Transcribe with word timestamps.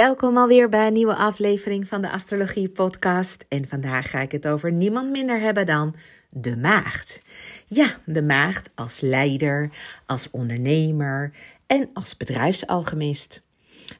Welkom 0.00 0.36
alweer 0.36 0.68
bij 0.68 0.86
een 0.86 0.92
nieuwe 0.92 1.14
aflevering 1.14 1.88
van 1.88 2.02
de 2.02 2.10
Astrologie 2.10 2.68
Podcast. 2.68 3.44
En 3.48 3.68
vandaag 3.68 4.10
ga 4.10 4.20
ik 4.20 4.32
het 4.32 4.48
over 4.48 4.72
niemand 4.72 5.10
minder 5.10 5.40
hebben 5.40 5.66
dan 5.66 5.94
de 6.30 6.56
maagd. 6.56 7.20
Ja, 7.66 7.98
de 8.04 8.22
maagd 8.22 8.70
als 8.74 9.00
leider, 9.00 9.70
als 10.06 10.30
ondernemer 10.30 11.32
en 11.66 11.90
als 11.92 12.16
bedrijfsalchemist. 12.16 13.42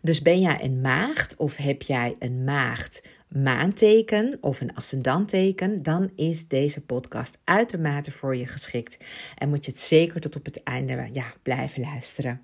Dus 0.01 0.23
ben 0.23 0.41
jij 0.41 0.65
een 0.65 0.81
maagd 0.81 1.37
of 1.37 1.57
heb 1.57 1.83
jij 1.83 2.17
een 2.19 2.45
maagd 2.45 3.03
maanteken 3.29 4.39
of 4.41 4.61
een 4.61 4.75
ascendanteken, 4.75 5.83
dan 5.83 6.11
is 6.17 6.49
deze 6.49 6.81
podcast 6.81 7.39
uitermate 7.45 8.11
voor 8.11 8.37
je 8.37 8.47
geschikt. 8.47 9.05
En 9.39 9.49
moet 9.49 9.65
je 9.65 9.71
het 9.71 9.81
zeker 9.81 10.21
tot 10.21 10.37
op 10.37 10.45
het 10.45 10.63
einde 10.63 11.09
ja, 11.13 11.33
blijven 11.43 11.81
luisteren. 11.81 12.41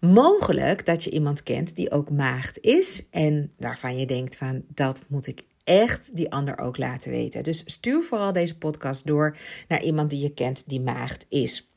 Mogelijk 0.00 0.86
dat 0.86 1.04
je 1.04 1.10
iemand 1.10 1.42
kent 1.42 1.76
die 1.76 1.90
ook 1.90 2.10
maagd 2.10 2.60
is 2.60 3.02
en 3.10 3.52
waarvan 3.56 3.98
je 3.98 4.06
denkt 4.06 4.36
van 4.36 4.64
dat 4.74 5.02
moet 5.08 5.26
ik 5.26 5.42
echt 5.64 6.16
die 6.16 6.30
ander 6.32 6.58
ook 6.58 6.78
laten 6.78 7.10
weten. 7.10 7.42
Dus 7.42 7.62
stuur 7.64 8.02
vooral 8.02 8.32
deze 8.32 8.56
podcast 8.56 9.06
door 9.06 9.36
naar 9.68 9.82
iemand 9.82 10.10
die 10.10 10.20
je 10.20 10.34
kent 10.34 10.68
die 10.68 10.80
maagd 10.80 11.26
is. 11.28 11.68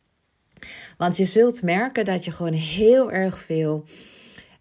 Want 0.97 1.17
je 1.17 1.25
zult 1.25 1.61
merken 1.61 2.05
dat 2.05 2.25
je 2.25 2.31
gewoon 2.31 2.53
heel 2.53 3.11
erg 3.11 3.39
veel 3.39 3.85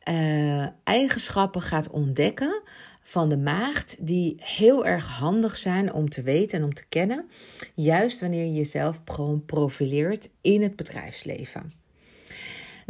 uh, 0.09 0.67
eigenschappen 0.85 1.63
gaat 1.63 1.91
ontdekken 1.91 2.63
van 3.03 3.29
de 3.29 3.37
maagd 3.37 3.97
die 4.07 4.37
heel 4.39 4.87
erg 4.87 5.07
handig 5.07 5.57
zijn 5.57 5.93
om 5.93 6.09
te 6.09 6.23
weten 6.23 6.59
en 6.59 6.65
om 6.65 6.75
te 6.75 6.87
kennen, 6.89 7.29
juist 7.75 8.21
wanneer 8.21 8.45
je 8.45 8.53
jezelf 8.53 9.01
gewoon 9.05 9.45
profileert 9.45 10.31
in 10.41 10.63
het 10.63 10.77
bedrijfsleven. 10.77 11.80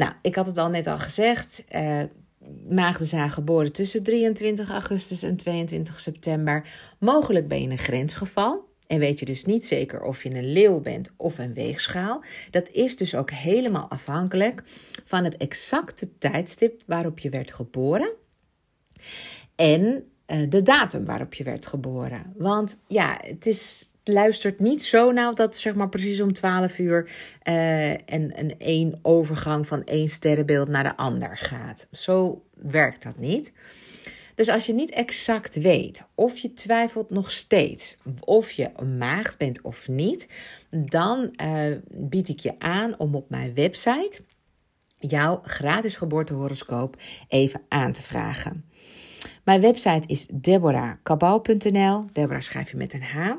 Nou, 0.00 0.12
ik 0.22 0.34
had 0.34 0.46
het 0.46 0.58
al 0.58 0.68
net 0.68 0.86
al 0.86 0.98
gezegd. 0.98 1.64
Uh, 1.74 2.02
maagden 2.68 3.06
zijn 3.06 3.30
geboren 3.30 3.72
tussen 3.72 4.02
23 4.02 4.70
augustus 4.70 5.22
en 5.22 5.36
22 5.36 6.00
september. 6.00 6.68
Mogelijk 6.98 7.48
ben 7.48 7.62
je 7.62 7.68
een 7.68 7.78
grensgeval. 7.78 8.68
En 8.86 8.98
weet 8.98 9.18
je 9.18 9.24
dus 9.24 9.44
niet 9.44 9.64
zeker 9.64 10.02
of 10.02 10.22
je 10.22 10.34
een 10.34 10.52
leeuw 10.52 10.80
bent 10.80 11.10
of 11.16 11.38
een 11.38 11.54
weegschaal. 11.54 12.22
Dat 12.50 12.68
is 12.68 12.96
dus 12.96 13.14
ook 13.14 13.30
helemaal 13.30 13.90
afhankelijk 13.90 14.62
van 15.04 15.24
het 15.24 15.36
exacte 15.36 16.18
tijdstip 16.18 16.82
waarop 16.86 17.18
je 17.18 17.30
werd 17.30 17.52
geboren. 17.52 18.12
En 19.56 20.04
uh, 20.26 20.50
de 20.50 20.62
datum 20.62 21.04
waarop 21.04 21.34
je 21.34 21.44
werd 21.44 21.66
geboren. 21.66 22.32
Want 22.36 22.78
ja, 22.86 23.20
het, 23.22 23.46
is, 23.46 23.89
luistert 24.04 24.60
niet 24.60 24.82
zo 24.82 25.10
nauw 25.10 25.32
dat 25.32 25.56
zeg 25.56 25.74
maar 25.74 25.88
precies 25.88 26.20
om 26.20 26.32
12 26.32 26.78
uur 26.78 27.10
uh, 27.48 27.90
een, 27.90 28.32
een 28.34 28.54
één 28.58 28.98
overgang 29.02 29.66
van 29.66 29.84
één 29.84 30.08
sterrenbeeld 30.08 30.68
naar 30.68 30.84
de 30.84 30.96
ander 30.96 31.38
gaat. 31.38 31.86
Zo 31.92 32.44
werkt 32.62 33.02
dat 33.02 33.18
niet. 33.18 33.52
Dus 34.34 34.48
als 34.48 34.66
je 34.66 34.72
niet 34.72 34.90
exact 34.90 35.60
weet 35.60 36.06
of 36.14 36.38
je 36.38 36.52
twijfelt 36.52 37.10
nog 37.10 37.30
steeds 37.30 37.96
of 38.20 38.50
je 38.50 38.70
een 38.76 38.98
maagd 38.98 39.38
bent 39.38 39.60
of 39.60 39.88
niet, 39.88 40.28
dan 40.70 41.34
uh, 41.42 41.76
bied 41.90 42.28
ik 42.28 42.40
je 42.40 42.54
aan 42.58 42.98
om 42.98 43.14
op 43.14 43.30
mijn 43.30 43.54
website 43.54 44.20
jouw 44.98 45.40
gratis 45.42 45.96
geboortehoroscoop 45.96 46.96
even 47.28 47.62
aan 47.68 47.92
te 47.92 48.02
vragen. 48.02 48.64
Mijn 49.44 49.60
website 49.60 50.08
is 50.08 50.26
deborahkabau.nl. 50.32 52.04
Deborah 52.12 52.40
schrijf 52.40 52.70
je 52.70 52.76
met 52.76 52.92
een 52.92 53.02
H. 53.02 53.32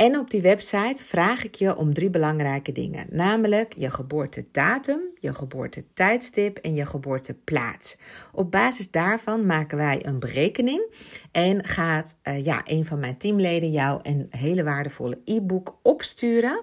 En 0.00 0.18
op 0.18 0.30
die 0.30 0.42
website 0.42 1.04
vraag 1.04 1.44
ik 1.44 1.54
je 1.54 1.76
om 1.76 1.94
drie 1.94 2.10
belangrijke 2.10 2.72
dingen, 2.72 3.06
namelijk 3.10 3.74
je 3.76 3.90
geboortedatum, 3.90 5.00
je 5.18 5.34
geboortetijdstip 5.34 6.58
en 6.58 6.74
je 6.74 6.86
geboorteplaats. 6.86 7.96
Op 8.32 8.50
basis 8.50 8.90
daarvan 8.90 9.46
maken 9.46 9.78
wij 9.78 10.06
een 10.06 10.18
berekening 10.18 10.94
en 11.32 11.64
gaat 11.64 12.18
uh, 12.24 12.44
ja, 12.44 12.60
een 12.64 12.84
van 12.84 12.98
mijn 12.98 13.16
teamleden 13.16 13.70
jou 13.70 14.00
een 14.02 14.26
hele 14.30 14.64
waardevolle 14.64 15.18
e-book 15.24 15.78
opsturen. 15.82 16.62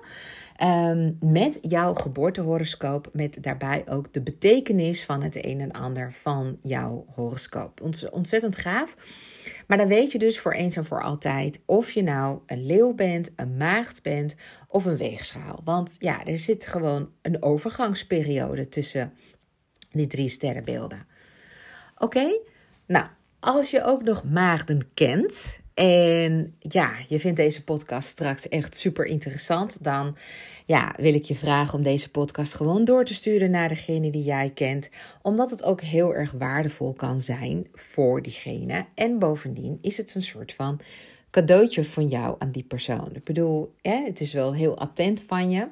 Um, 0.64 1.18
met 1.20 1.58
jouw 1.62 1.94
geboortehoroscoop, 1.94 3.10
met 3.14 3.44
daarbij 3.44 3.84
ook 3.90 4.14
de 4.14 4.22
betekenis 4.22 5.06
van 5.06 5.24
het 5.24 5.46
een 5.46 5.60
en 5.60 5.72
ander 5.72 6.14
van 6.14 6.60
jouw 6.62 7.06
horoscoop. 7.14 7.82
Ontzettend 8.12 8.56
gaaf. 8.56 8.96
Maar 9.68 9.78
dan 9.78 9.88
weet 9.88 10.12
je 10.12 10.20
dus 10.20 10.40
voor 10.40 10.54
eens 10.54 10.76
en 10.76 10.86
voor 10.86 11.04
altijd 11.04 11.62
of 11.66 11.92
je 11.92 12.04
nou 12.04 12.40
een 12.46 12.66
leeuw 12.66 12.94
bent, 12.94 13.32
een 13.36 13.58
maagd 13.58 14.02
bent 14.02 14.36
of 14.68 14.86
een 14.86 14.98
weegschaal. 14.98 15.62
Want 15.64 15.96
ja, 16.00 16.26
er 16.26 16.40
zit 16.40 16.68
gewoon 16.68 17.12
een 17.22 17.44
overgangsperiode 17.44 18.70
tussen 18.70 19.14
die 19.92 20.08
drie 20.08 20.30
sterrenbeelden. 20.30 21.06
Oké? 21.98 22.40
Nou, 22.88 23.08
als 23.40 23.72
je 23.72 23.84
ook 23.84 24.04
nog 24.04 24.24
maagden 24.24 24.94
kent 24.94 25.60
en 25.78 26.56
ja, 26.60 26.92
je 27.08 27.20
vindt 27.20 27.38
deze 27.38 27.64
podcast 27.64 28.10
straks 28.10 28.48
echt 28.48 28.78
super 28.78 29.06
interessant, 29.06 29.84
dan 29.84 30.18
ja, 30.66 30.94
wil 30.98 31.14
ik 31.14 31.24
je 31.24 31.36
vragen 31.36 31.74
om 31.78 31.84
deze 31.84 32.10
podcast 32.10 32.54
gewoon 32.54 32.86
door 32.86 33.06
te 33.06 33.14
sturen 33.14 33.52
naar 33.52 33.70
degene 33.70 34.12
die 34.12 34.24
jij 34.24 34.52
kent, 34.54 34.90
omdat 35.22 35.50
het 35.50 35.64
ook 35.64 35.82
heel 35.82 36.16
erg 36.16 36.32
waardevol 36.32 36.94
kan 36.94 37.20
zijn 37.20 37.68
voor 37.74 38.22
diegene. 38.22 38.86
En 38.96 39.20
bovendien 39.20 39.78
is 39.82 39.98
het 39.98 40.16
een 40.16 40.22
soort 40.22 40.54
van 40.54 40.80
cadeautje 41.32 41.84
van 41.84 42.08
jou 42.08 42.36
aan 42.40 42.52
die 42.52 42.64
persoon. 42.64 43.10
Ik 43.14 43.24
bedoel, 43.24 43.74
het 43.82 44.22
is 44.22 44.34
wel 44.34 44.54
heel 44.54 44.78
attent 44.78 45.24
van 45.28 45.50
je. 45.50 45.68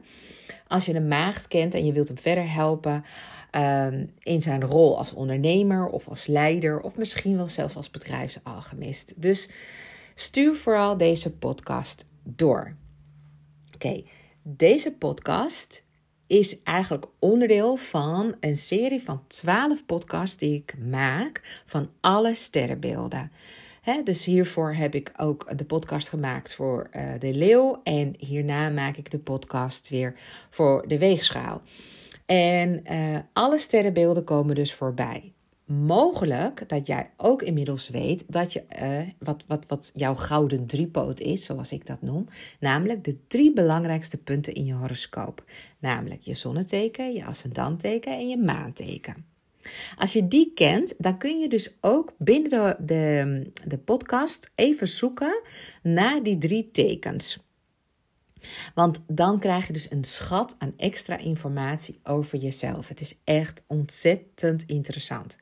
Als 0.67 0.85
je 0.85 0.93
een 0.93 1.07
maagd 1.07 1.47
kent 1.47 1.73
en 1.73 1.85
je 1.85 1.93
wilt 1.93 2.07
hem 2.07 2.17
verder 2.17 2.51
helpen 2.51 3.03
um, 3.51 4.09
in 4.19 4.41
zijn 4.41 4.63
rol 4.63 4.97
als 4.97 5.13
ondernemer 5.13 5.87
of 5.87 6.07
als 6.07 6.27
leider, 6.27 6.81
of 6.81 6.97
misschien 6.97 7.35
wel 7.35 7.47
zelfs 7.47 7.75
als 7.75 7.91
bedrijfsalchemist. 7.91 9.13
Dus 9.15 9.49
stuur 10.15 10.55
vooral 10.55 10.97
deze 10.97 11.31
podcast 11.31 12.05
door. 12.23 12.75
Oké, 13.73 14.03
deze 14.41 14.91
podcast 14.91 15.83
is 16.27 16.63
eigenlijk 16.63 17.05
onderdeel 17.19 17.75
van 17.75 18.35
een 18.39 18.55
serie 18.55 19.03
van 19.03 19.23
12 19.27 19.85
podcasts 19.85 20.37
die 20.37 20.55
ik 20.55 20.75
maak 20.77 21.61
van 21.65 21.89
alle 22.01 22.35
sterrenbeelden. 22.35 23.31
dus 24.03 24.25
hiervoor 24.25 24.73
heb 24.73 24.95
ik 24.95 25.13
ook 25.17 25.57
de 25.57 25.65
podcast 25.65 26.09
gemaakt 26.09 26.53
voor 26.53 26.89
uh, 26.95 27.11
de 27.19 27.33
leeuw. 27.33 27.81
En 27.83 28.15
hierna 28.17 28.69
maak 28.69 28.97
ik 28.97 29.11
de 29.11 29.19
podcast 29.19 29.89
weer 29.89 30.15
voor 30.49 30.87
de 30.87 30.97
weegschaal. 30.97 31.61
En 32.25 32.83
uh, 32.91 33.19
alle 33.33 33.57
sterrenbeelden 33.57 34.23
komen 34.23 34.55
dus 34.55 34.73
voorbij 34.73 35.34
mogelijk 35.65 36.69
dat 36.69 36.87
jij 36.87 37.09
ook 37.17 37.41
inmiddels 37.41 37.89
weet 37.89 38.23
dat 38.27 38.53
je 38.53 38.63
uh, 38.81 39.09
wat, 39.19 39.45
wat, 39.47 39.65
wat 39.67 39.91
jouw 39.95 40.15
gouden 40.15 40.65
driepoot 40.65 41.19
is, 41.19 41.45
zoals 41.45 41.71
ik 41.71 41.85
dat 41.85 42.01
noem. 42.01 42.27
Namelijk 42.59 43.03
de 43.03 43.17
drie 43.27 43.53
belangrijkste 43.53 44.17
punten 44.17 44.53
in 44.53 44.65
je 44.65 44.73
horoscoop. 44.73 45.43
Namelijk 45.79 46.21
je 46.21 46.33
zonneteken, 46.33 47.13
je 47.13 47.25
ascendanteken 47.25 48.13
en 48.13 48.27
je 48.27 48.37
maanteken. 48.37 49.25
Als 49.97 50.13
je 50.13 50.27
die 50.27 50.51
kent, 50.53 50.93
dan 50.97 51.17
kun 51.17 51.39
je 51.39 51.49
dus 51.49 51.69
ook 51.81 52.13
binnen 52.17 52.77
de, 52.85 53.51
de 53.67 53.77
podcast 53.77 54.51
even 54.55 54.87
zoeken 54.87 55.41
naar 55.83 56.23
die 56.23 56.37
drie 56.37 56.69
tekens. 56.71 57.44
Want 58.73 59.03
dan 59.07 59.39
krijg 59.39 59.67
je 59.67 59.73
dus 59.73 59.91
een 59.91 60.03
schat 60.03 60.55
aan 60.57 60.73
extra 60.77 61.17
informatie 61.17 61.99
over 62.03 62.37
jezelf. 62.37 62.87
Het 62.87 63.01
is 63.01 63.17
echt 63.23 63.63
ontzettend 63.67 64.63
interessant. 64.63 65.37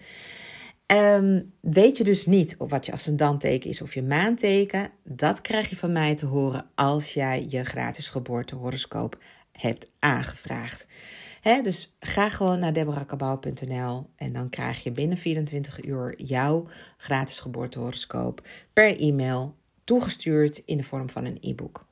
Um, 0.87 1.53
weet 1.61 1.97
je 1.97 2.03
dus 2.03 2.25
niet 2.25 2.55
of 2.57 2.69
wat 2.69 2.85
je 2.85 2.91
ascendanteken 2.91 3.69
is 3.69 3.81
of 3.81 3.93
je 3.93 4.03
maanteken? 4.03 4.91
Dat 5.03 5.41
krijg 5.41 5.69
je 5.69 5.75
van 5.75 5.91
mij 5.91 6.15
te 6.15 6.25
horen 6.25 6.65
als 6.75 7.13
jij 7.13 7.45
je 7.49 7.63
gratis 7.63 8.09
geboortehoroscoop 8.09 9.17
hebt 9.51 9.87
aangevraagd. 9.99 10.87
dus 11.41 11.95
ga 11.99 12.29
gewoon 12.29 12.59
naar 12.59 12.73
deborahkabau.nl 12.73 14.09
en 14.15 14.33
dan 14.33 14.49
krijg 14.49 14.83
je 14.83 14.91
binnen 14.91 15.17
24 15.17 15.85
uur 15.85 16.21
jouw 16.21 16.67
gratis 16.97 17.39
geboortehoroscoop 17.39 18.47
per 18.73 18.99
e-mail 18.99 19.55
toegestuurd 19.83 20.61
in 20.65 20.77
de 20.77 20.83
vorm 20.83 21.09
van 21.09 21.25
een 21.25 21.37
e-book. 21.41 21.85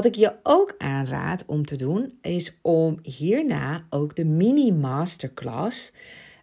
Wat 0.00 0.08
ik 0.08 0.18
je 0.18 0.36
ook 0.42 0.74
aanraad 0.78 1.44
om 1.46 1.64
te 1.64 1.76
doen, 1.76 2.18
is 2.20 2.52
om 2.62 2.98
hierna 3.02 3.86
ook 3.90 4.16
de 4.16 4.24
mini-masterclass 4.24 5.92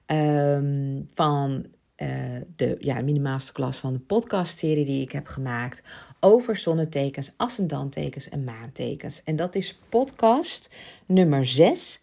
um, 0.05 1.05
van 1.13 1.65
uh, 1.97 2.07
de 2.55 2.75
ja, 2.79 3.01
mini-masterclass 3.01 3.79
van 3.79 3.93
de 3.93 3.99
podcastserie 3.99 4.85
die 4.85 5.01
ik 5.01 5.11
heb 5.11 5.27
gemaakt 5.27 5.83
over 6.19 6.55
zonnetekens, 6.55 7.31
ascendantekens 7.37 8.29
en 8.29 8.43
maantekens. 8.43 9.23
En 9.23 9.35
dat 9.35 9.55
is 9.55 9.79
podcast 9.89 10.69
nummer 11.05 11.47
6, 11.47 12.01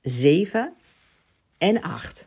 7 0.00 0.72
en 1.58 1.82
8 1.82 2.26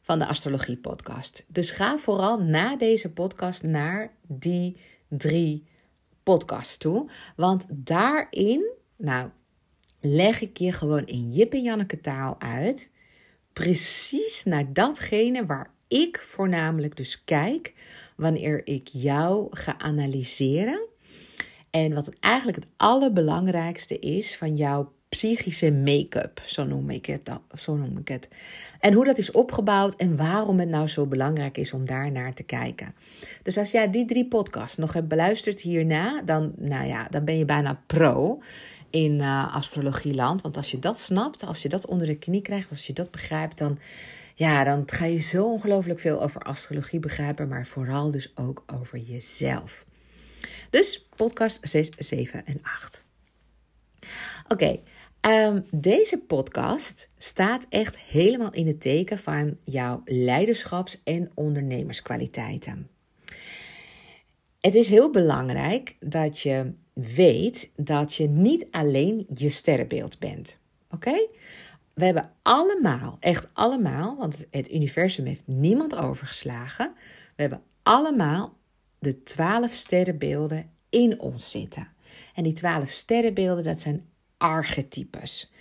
van 0.00 0.18
de 0.18 0.26
Astrologie 0.26 0.76
Podcast. 0.76 1.44
Dus 1.46 1.70
ga 1.70 1.98
vooral 1.98 2.42
na 2.42 2.76
deze 2.76 3.10
podcast 3.10 3.62
naar 3.62 4.12
die 4.26 4.76
drie 5.08 5.68
podcast 6.30 6.80
toe. 6.80 7.10
Want 7.36 7.66
daarin, 7.68 8.70
nou, 8.96 9.30
leg 10.00 10.40
ik 10.40 10.56
je 10.56 10.72
gewoon 10.72 11.06
in 11.06 11.32
Jip 11.32 11.52
en 11.52 11.62
Janneke 11.62 12.00
taal 12.00 12.40
uit. 12.40 12.90
Precies 13.52 14.44
naar 14.44 14.72
datgene 14.72 15.46
waar 15.46 15.72
ik 15.88 16.18
voornamelijk 16.18 16.96
dus 16.96 17.24
kijk 17.24 17.74
wanneer 18.16 18.66
ik 18.66 18.88
jou 18.88 19.46
ga 19.50 19.78
analyseren. 19.78 20.86
En 21.70 21.94
wat 21.94 22.10
eigenlijk 22.20 22.56
het 22.56 22.68
allerbelangrijkste 22.76 23.98
is 23.98 24.36
van 24.36 24.56
jouw 24.56 24.92
psychische 25.10 25.72
make-up, 25.72 26.40
zo 26.44 26.64
noem 26.64 26.90
ik 26.90 27.06
het. 27.06 27.30
Zo 27.54 27.76
noem 27.76 27.98
ik 27.98 28.08
het. 28.08 28.28
En 28.80 28.92
hoe 28.92 29.04
dat 29.04 29.18
is 29.18 29.30
opgebouwd 29.30 29.96
en 29.96 30.16
waarom 30.16 30.58
het 30.58 30.68
nou 30.68 30.86
zo 30.86 31.06
belangrijk 31.06 31.58
is 31.58 31.72
om 31.72 31.84
daar 31.84 32.10
naar 32.10 32.34
te 32.34 32.42
kijken. 32.42 32.94
Dus 33.42 33.56
als 33.56 33.70
jij 33.70 33.90
die 33.90 34.04
drie 34.04 34.28
podcasts 34.28 34.76
nog 34.76 34.92
hebt 34.92 35.08
beluisterd 35.08 35.60
hierna, 35.60 36.22
dan, 36.22 36.52
nou 36.56 36.86
ja, 36.86 37.06
dan 37.08 37.24
ben 37.24 37.38
je 37.38 37.44
bijna 37.44 37.82
pro 37.86 38.42
in 38.90 39.12
uh, 39.12 39.54
astrologieland. 39.54 40.42
Want 40.42 40.56
als 40.56 40.70
je 40.70 40.78
dat 40.78 40.98
snapt, 40.98 41.46
als 41.46 41.62
je 41.62 41.68
dat 41.68 41.86
onder 41.86 42.06
de 42.06 42.18
knie 42.18 42.42
krijgt, 42.42 42.70
als 42.70 42.86
je 42.86 42.92
dat 42.92 43.10
begrijpt, 43.10 43.58
dan, 43.58 43.78
ja, 44.34 44.64
dan 44.64 44.82
ga 44.86 45.04
je 45.04 45.18
zo 45.18 45.44
ongelooflijk 45.44 46.00
veel 46.00 46.22
over 46.22 46.40
astrologie 46.40 47.00
begrijpen, 47.00 47.48
maar 47.48 47.66
vooral 47.66 48.10
dus 48.10 48.32
ook 48.34 48.64
over 48.66 48.98
jezelf. 48.98 49.86
Dus 50.70 51.06
podcast 51.16 51.58
6, 51.62 51.90
7 51.98 52.46
en 52.46 52.60
8. 52.62 53.04
Oké, 54.48 54.80
ehm, 55.20 55.60
deze 55.70 56.18
podcast 56.18 57.10
staat 57.18 57.66
echt 57.68 57.98
helemaal 57.98 58.52
in 58.52 58.66
het 58.66 58.80
teken 58.80 59.18
van 59.18 59.56
jouw 59.64 60.02
leiderschaps- 60.04 61.00
en 61.04 61.30
ondernemerskwaliteiten. 61.34 62.88
Het 64.60 64.74
is 64.74 64.88
heel 64.88 65.10
belangrijk 65.10 65.96
dat 66.00 66.38
je 66.40 66.72
weet 66.92 67.70
dat 67.76 68.14
je 68.14 68.28
niet 68.28 68.66
alleen 68.70 69.26
je 69.34 69.50
sterrenbeeld 69.50 70.18
bent. 70.18 70.58
Oké? 70.90 71.26
We 71.94 72.04
hebben 72.04 72.30
allemaal, 72.42 73.16
echt 73.20 73.48
allemaal, 73.52 74.16
want 74.16 74.46
het 74.50 74.72
universum 74.72 75.24
heeft 75.24 75.46
niemand 75.46 75.96
overgeslagen. 75.96 76.92
We 77.36 77.42
hebben 77.42 77.62
allemaal 77.82 78.56
de 78.98 79.22
twaalf 79.22 79.72
sterrenbeelden 79.72 80.70
in 80.88 81.20
ons 81.20 81.50
zitten. 81.50 81.88
En 82.34 82.42
die 82.42 82.52
twaalf 82.52 82.88
sterrenbeelden, 82.88 83.64
dat 83.64 83.80
zijn 83.80 84.08
archetypes. 84.40 85.52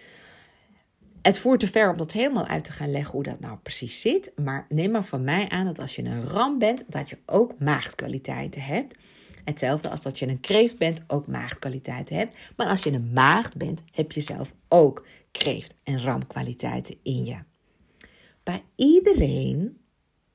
Het 1.22 1.40
voert 1.40 1.60
te 1.60 1.68
ver 1.68 1.92
om 1.92 1.98
dat 1.98 2.12
helemaal 2.12 2.46
uit 2.46 2.64
te 2.64 2.72
gaan 2.72 2.92
leggen 2.92 3.12
hoe 3.12 3.24
dat 3.24 3.40
nou 3.40 3.58
precies 3.58 4.02
zit. 4.02 4.32
Maar 4.36 4.66
neem 4.70 4.92
maar 4.92 5.06
van 5.06 5.24
mij 5.24 5.50
aan 5.50 5.66
dat 5.66 5.80
als 5.80 5.96
je 5.96 6.04
een 6.04 6.26
ram 6.26 6.60
bent, 6.60 6.84
dat 6.88 7.10
je 7.10 7.18
ook 7.26 7.60
maagdkwaliteiten 7.60 8.62
hebt. 8.62 8.96
Hetzelfde 9.44 9.90
als 9.90 10.02
dat 10.02 10.20
je 10.20 10.28
een 10.28 10.40
kreeft 10.40 10.78
bent, 10.78 11.02
ook 11.08 11.28
maagdkwaliteiten 11.28 12.16
hebt. 12.16 12.38
Maar 12.56 12.68
als 12.68 12.84
je 12.84 12.92
een 12.92 13.14
maagd 13.14 13.58
bent, 13.58 13.84
heb 13.92 14.12
je 14.12 14.22
zelf 14.22 14.54
ook 14.68 15.06
kreeft- 15.32 15.76
en 15.84 16.02
ramkwaliteiten 16.02 16.96
in 17.04 17.26
je. 17.26 17.38
Bij 18.44 18.64
iedereen 18.76 19.78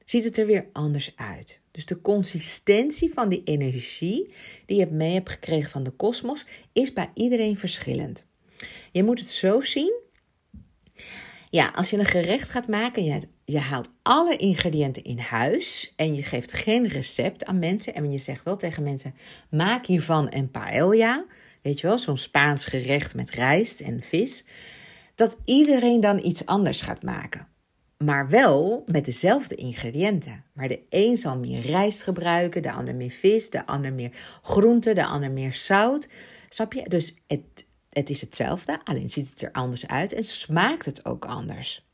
ziet 0.05 0.25
het 0.25 0.39
er 0.39 0.47
weer 0.47 0.69
anders 0.73 1.13
uit. 1.17 1.61
Dus 1.71 1.87
de 1.87 2.01
consistentie 2.01 3.13
van 3.13 3.29
die 3.29 3.45
energie 3.45 4.35
die 4.67 4.79
je 4.79 4.87
mee 4.87 5.13
hebt 5.13 5.31
gekregen 5.31 5.71
van 5.71 5.83
de 5.83 5.91
kosmos 5.91 6.47
is 6.73 6.93
bij 6.93 7.11
iedereen 7.15 7.57
verschillend. 7.57 8.27
Je 8.93 9.03
moet 9.03 9.19
het 9.19 9.29
zo 9.29 9.61
zien. 9.61 10.03
Ja, 11.51 11.73
als 11.75 11.91
je 11.91 11.99
een 11.99 12.05
gerecht 12.05 12.49
gaat 12.49 12.69
maken, 12.69 13.05
je, 13.05 13.21
je 13.45 13.59
haalt 13.59 13.91
alle 14.03 14.37
ingrediënten 14.37 15.05
in 15.05 15.19
huis 15.19 15.93
en 15.97 16.15
je 16.15 16.23
geeft 16.23 16.53
geen 16.53 16.87
recept 16.87 17.45
aan 17.45 17.59
mensen. 17.59 17.95
En 17.95 18.13
je 18.13 18.19
zegt 18.19 18.45
wel 18.45 18.57
tegen 18.57 18.83
mensen: 18.83 19.15
maak 19.51 19.87
hiervan 19.87 20.27
een 20.31 20.51
paella. 20.51 21.25
Weet 21.63 21.81
je 21.81 21.87
wel, 21.87 21.99
zo'n 21.99 22.19
Spaans 22.19 22.65
gerecht 22.65 23.15
met 23.15 23.31
rijst 23.31 23.81
en 23.81 24.03
vis. 24.03 24.45
Dat 25.15 25.37
iedereen 25.45 26.01
dan 26.01 26.25
iets 26.25 26.47
anders 26.47 26.81
gaat 26.81 27.03
maken 27.03 27.53
maar 28.05 28.29
wel 28.29 28.83
met 28.87 29.05
dezelfde 29.05 29.55
ingrediënten. 29.55 30.45
Maar 30.53 30.69
de 30.69 30.81
een 30.89 31.17
zal 31.17 31.39
meer 31.39 31.61
rijst 31.61 32.03
gebruiken, 32.03 32.63
de 32.63 32.73
ander 32.73 32.95
meer 32.95 33.11
vis, 33.11 33.51
de 33.51 33.67
ander 33.67 33.93
meer 33.93 34.11
groente, 34.43 34.93
de 34.93 35.05
ander 35.05 35.31
meer 35.31 35.53
zout. 35.53 36.09
Snap 36.49 36.73
je? 36.73 36.89
Dus 36.89 37.15
het, 37.27 37.64
het 37.95 38.11
is 38.11 38.21
hetzelfde, 38.21 38.81
alleen 38.85 39.11
ziet 39.11 39.31
het 39.31 39.43
er 39.43 39.53
anders 39.53 39.87
uit 39.87 40.13
en 40.13 40.25
smaakt 40.25 40.85
het 40.85 41.05
ook 41.05 41.25
anders. 41.25 41.87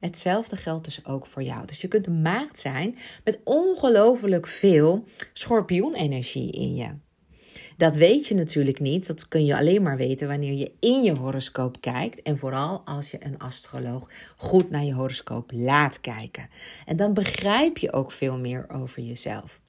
Hetzelfde 0.00 0.56
geldt 0.56 0.84
dus 0.84 1.04
ook 1.04 1.26
voor 1.26 1.42
jou. 1.42 1.66
Dus 1.66 1.80
je 1.80 1.88
kunt 1.88 2.06
een 2.06 2.22
maagd 2.22 2.58
zijn 2.58 2.96
met 3.24 3.40
ongelooflijk 3.44 4.46
veel 4.46 5.04
schorpioenenergie 5.32 6.52
in 6.52 6.74
je. 6.74 6.94
Dat 7.76 7.96
weet 7.96 8.26
je 8.26 8.34
natuurlijk 8.34 8.80
niet. 8.80 9.06
Dat 9.06 9.28
kun 9.28 9.44
je 9.44 9.56
alleen 9.56 9.82
maar 9.82 9.96
weten 9.96 10.28
wanneer 10.28 10.52
je 10.52 10.72
in 10.80 11.02
je 11.02 11.14
horoscoop 11.14 11.80
kijkt. 11.80 12.22
En 12.22 12.38
vooral 12.38 12.82
als 12.84 13.10
je 13.10 13.24
een 13.24 13.38
astroloog 13.38 14.10
goed 14.36 14.70
naar 14.70 14.84
je 14.84 14.94
horoscoop 14.94 15.50
laat 15.54 16.00
kijken. 16.00 16.48
En 16.86 16.96
dan 16.96 17.14
begrijp 17.14 17.78
je 17.78 17.92
ook 17.92 18.12
veel 18.12 18.38
meer 18.38 18.70
over 18.70 19.02
jezelf. 19.02 19.60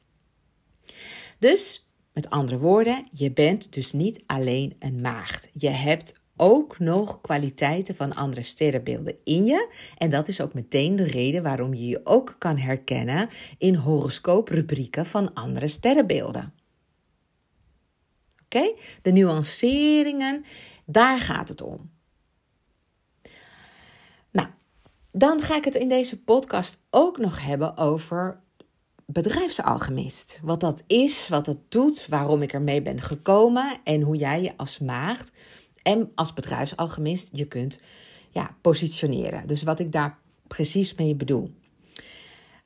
Dus, 1.40 1.89
met 2.22 2.30
andere 2.30 2.58
woorden, 2.58 3.08
je 3.12 3.32
bent 3.32 3.74
dus 3.74 3.92
niet 3.92 4.24
alleen 4.26 4.76
een 4.80 5.02
maagd. 5.02 5.50
Je 5.54 5.70
hebt 5.70 6.14
ook 6.36 6.80
nog 6.80 7.22
kwaliteiten 7.22 7.96
van 7.96 8.16
andere 8.16 8.44
sterrenbeelden 8.44 9.16
in 9.24 9.46
je. 9.46 9.74
En 9.98 10.10
dat 10.10 10.28
is 10.28 10.42
ook 10.42 10.54
meteen 10.54 10.96
de 10.96 11.04
reden 11.04 11.44
waarom 11.44 11.74
je 11.74 11.88
je 11.88 12.02
ook 12.04 12.36
kan 12.38 12.58
herkennen 12.58 13.30
in 13.58 13.76
horoscooprubrieken 13.76 15.06
van 15.06 15.34
andere 15.34 15.68
sterrenbeelden. 15.68 16.54
Oké? 18.44 18.74
De 19.02 19.12
nuanceringen, 19.12 20.44
daar 20.86 21.20
gaat 21.20 21.50
het 21.50 21.62
om. 21.62 21.92
Nou, 24.32 24.48
dan 25.12 25.42
ga 25.42 25.56
ik 25.56 25.66
het 25.66 25.76
in 25.76 25.90
deze 25.90 26.24
podcast 26.24 26.82
ook 26.90 27.18
nog 27.18 27.44
hebben 27.44 27.78
over 27.78 28.42
bedrijfsalchemist. 29.12 30.40
Wat 30.44 30.60
dat 30.60 30.84
is, 30.88 31.28
wat 31.28 31.46
het 31.46 31.58
doet, 31.70 32.08
waarom 32.08 32.42
ik 32.42 32.54
ermee 32.54 32.82
ben 32.82 33.02
gekomen 33.02 33.80
en 33.84 34.02
hoe 34.02 34.16
jij 34.16 34.42
je 34.42 34.58
als 34.58 34.80
maagd 34.80 35.32
en 35.82 36.12
als 36.16 36.34
bedrijfsalchemist 36.34 37.30
je 37.32 37.46
kunt 37.46 37.80
ja, 38.30 38.56
positioneren. 38.62 39.48
Dus 39.48 39.64
wat 39.64 39.80
ik 39.80 39.92
daar 39.92 40.18
precies 40.48 40.96
mee 40.96 41.16
bedoel. 41.16 41.52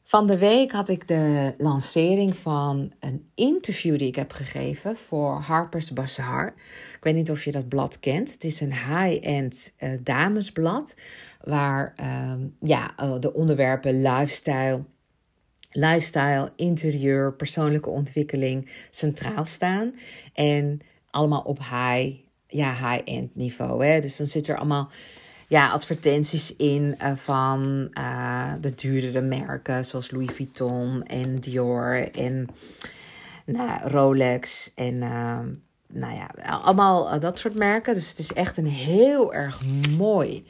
Van 0.04 0.28
de 0.28 0.38
week 0.38 0.72
had 0.72 0.90
ik 0.90 1.08
de 1.08 1.54
lancering 1.58 2.38
van 2.38 2.94
een 3.00 3.30
interview 3.36 3.98
die 3.98 4.08
ik 4.08 4.16
heb 4.16 4.32
gegeven 4.32 4.96
voor 4.96 5.40
Harper's 5.40 5.94
Bazaar. 5.94 6.48
Ik 6.96 7.00
weet 7.02 7.16
niet 7.16 7.32
of 7.32 7.44
je 7.44 7.52
dat 7.52 7.68
blad 7.68 8.00
kent. 8.00 8.32
Het 8.32 8.44
is 8.44 8.60
een 8.60 8.74
high-end 8.74 9.74
uh, 9.80 9.90
damesblad 10.02 10.96
waar 11.44 11.94
uh, 12.00 12.34
ja, 12.60 12.94
uh, 13.00 13.20
de 13.20 13.34
onderwerpen 13.34 14.02
lifestyle, 14.02 14.84
lifestyle, 15.74 16.52
interieur, 16.56 17.34
persoonlijke 17.34 17.90
ontwikkeling 17.90 18.70
centraal 18.90 19.46
staan. 19.46 19.96
En 20.34 20.80
allemaal 21.10 21.42
op 21.42 21.60
high, 21.60 22.16
ja, 22.48 22.74
high-end 22.74 23.36
niveau. 23.36 23.86
Hè? 23.86 24.00
Dus 24.00 24.18
dan 24.18 24.28
zit 24.28 24.48
er 24.48 24.58
allemaal 24.58 24.92
ja, 25.48 25.72
advertenties 25.72 26.56
in 26.56 26.96
uh, 27.02 27.16
van 27.16 27.88
uh, 28.00 28.54
de 28.62 28.76
duurdere 28.76 29.22
merken 29.22 29.86
zoals 29.86 30.12
Louis 30.12 30.32
Vuitton 30.32 31.04
en 31.04 31.40
Dior 31.40 32.12
en 32.12 32.48
nou, 33.46 33.90
Rolex 33.90 34.72
en 34.76 34.94
uh, 34.94 35.40
nou 35.88 36.16
ja, 36.16 36.30
allemaal 36.44 37.20
dat 37.20 37.40
soort 37.40 37.56
merken. 37.56 37.94
Dus 37.94 38.10
het 38.10 38.20
is 38.20 38.34
echt 38.34 38.58
een 38.58 38.68
heel 38.68 39.34
erg 39.34 39.62
mooi, 39.98 40.46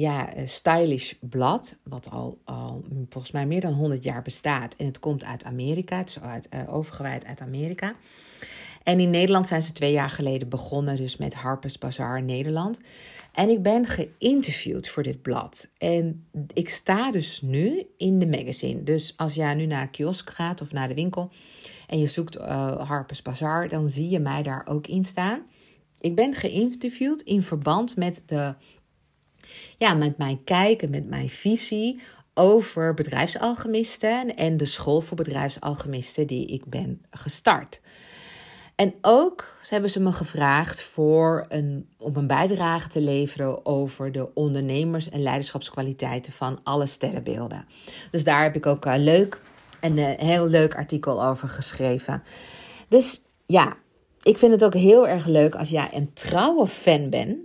ja, 0.00 0.28
stylish 0.44 1.12
blad, 1.20 1.76
wat 1.82 2.10
al, 2.10 2.38
al 2.44 2.84
volgens 3.08 3.32
mij 3.32 3.46
meer 3.46 3.60
dan 3.60 3.72
100 3.72 4.04
jaar 4.04 4.22
bestaat. 4.22 4.76
En 4.76 4.86
het 4.86 4.98
komt 4.98 5.24
uit 5.24 5.44
Amerika, 5.44 5.96
het 5.98 6.08
is 6.08 6.20
uit, 6.20 6.48
overgewijd 6.68 7.24
uit 7.24 7.40
Amerika. 7.40 7.94
En 8.82 9.00
in 9.00 9.10
Nederland 9.10 9.46
zijn 9.46 9.62
ze 9.62 9.72
twee 9.72 9.92
jaar 9.92 10.10
geleden 10.10 10.48
begonnen, 10.48 10.96
dus 10.96 11.16
met 11.16 11.34
Harper's 11.34 11.78
Bazaar 11.78 12.22
Nederland. 12.22 12.80
En 13.32 13.48
ik 13.48 13.62
ben 13.62 13.86
geïnterviewd 13.86 14.88
voor 14.88 15.02
dit 15.02 15.22
blad. 15.22 15.68
En 15.78 16.26
ik 16.52 16.68
sta 16.68 17.10
dus 17.10 17.40
nu 17.40 17.86
in 17.96 18.18
de 18.18 18.26
magazine. 18.26 18.82
Dus 18.82 19.16
als 19.16 19.34
jij 19.34 19.54
nu 19.54 19.66
naar 19.66 19.82
een 19.82 19.90
kiosk 19.90 20.30
gaat 20.30 20.60
of 20.60 20.72
naar 20.72 20.88
de 20.88 20.94
winkel 20.94 21.30
en 21.86 21.98
je 21.98 22.06
zoekt 22.06 22.36
uh, 22.36 22.88
Harper's 22.88 23.22
Bazaar, 23.22 23.68
dan 23.68 23.88
zie 23.88 24.08
je 24.08 24.18
mij 24.18 24.42
daar 24.42 24.66
ook 24.68 24.86
in 24.86 25.04
staan. 25.04 25.40
Ik 26.00 26.14
ben 26.14 26.34
geïnterviewd 26.34 27.22
in 27.22 27.42
verband 27.42 27.96
met, 27.96 28.22
de, 28.26 28.54
ja, 29.76 29.94
met 29.94 30.18
mijn 30.18 30.44
kijken, 30.44 30.90
met 30.90 31.08
mijn 31.08 31.28
visie 31.28 32.00
over 32.34 32.94
bedrijfsalchemisten 32.94 34.36
en 34.36 34.56
de 34.56 34.64
school 34.64 35.00
voor 35.00 35.16
bedrijfsalchemisten 35.16 36.26
die 36.26 36.46
ik 36.46 36.64
ben 36.64 37.02
gestart. 37.10 37.80
En 38.76 38.94
ook 39.00 39.56
hebben 39.68 39.90
ze 39.90 40.00
me 40.00 40.12
gevraagd 40.12 40.82
voor 40.82 41.44
een, 41.48 41.88
om 41.98 42.16
een 42.16 42.26
bijdrage 42.26 42.88
te 42.88 43.00
leveren 43.00 43.66
over 43.66 44.12
de 44.12 44.34
ondernemers- 44.34 45.08
en 45.08 45.22
leiderschapskwaliteiten 45.22 46.32
van 46.32 46.60
alle 46.62 46.86
sterrenbeelden. 46.86 47.64
Dus 48.10 48.24
daar 48.24 48.42
heb 48.42 48.56
ik 48.56 48.66
ook 48.66 48.84
een 48.84 49.04
leuk, 49.04 49.40
een, 49.80 49.98
een 49.98 50.26
heel 50.26 50.46
leuk 50.46 50.74
artikel 50.74 51.24
over 51.24 51.48
geschreven. 51.48 52.22
Dus 52.88 53.22
ja, 53.46 53.76
ik 54.22 54.38
vind 54.38 54.52
het 54.52 54.64
ook 54.64 54.74
heel 54.74 55.08
erg 55.08 55.26
leuk 55.26 55.54
als 55.54 55.68
jij 55.68 55.88
een 55.92 56.12
trouwe 56.12 56.66
fan 56.66 57.10
bent 57.10 57.38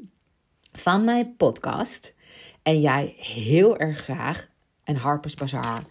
van 0.74 1.04
mijn 1.04 1.36
podcast 1.36 2.16
en 2.62 2.82
jij 2.82 3.16
heel 3.18 3.78
erg 3.78 4.00
graag 4.00 4.48
een 4.84 4.98
Harper's 4.98 5.36
Bazaar 5.36 5.84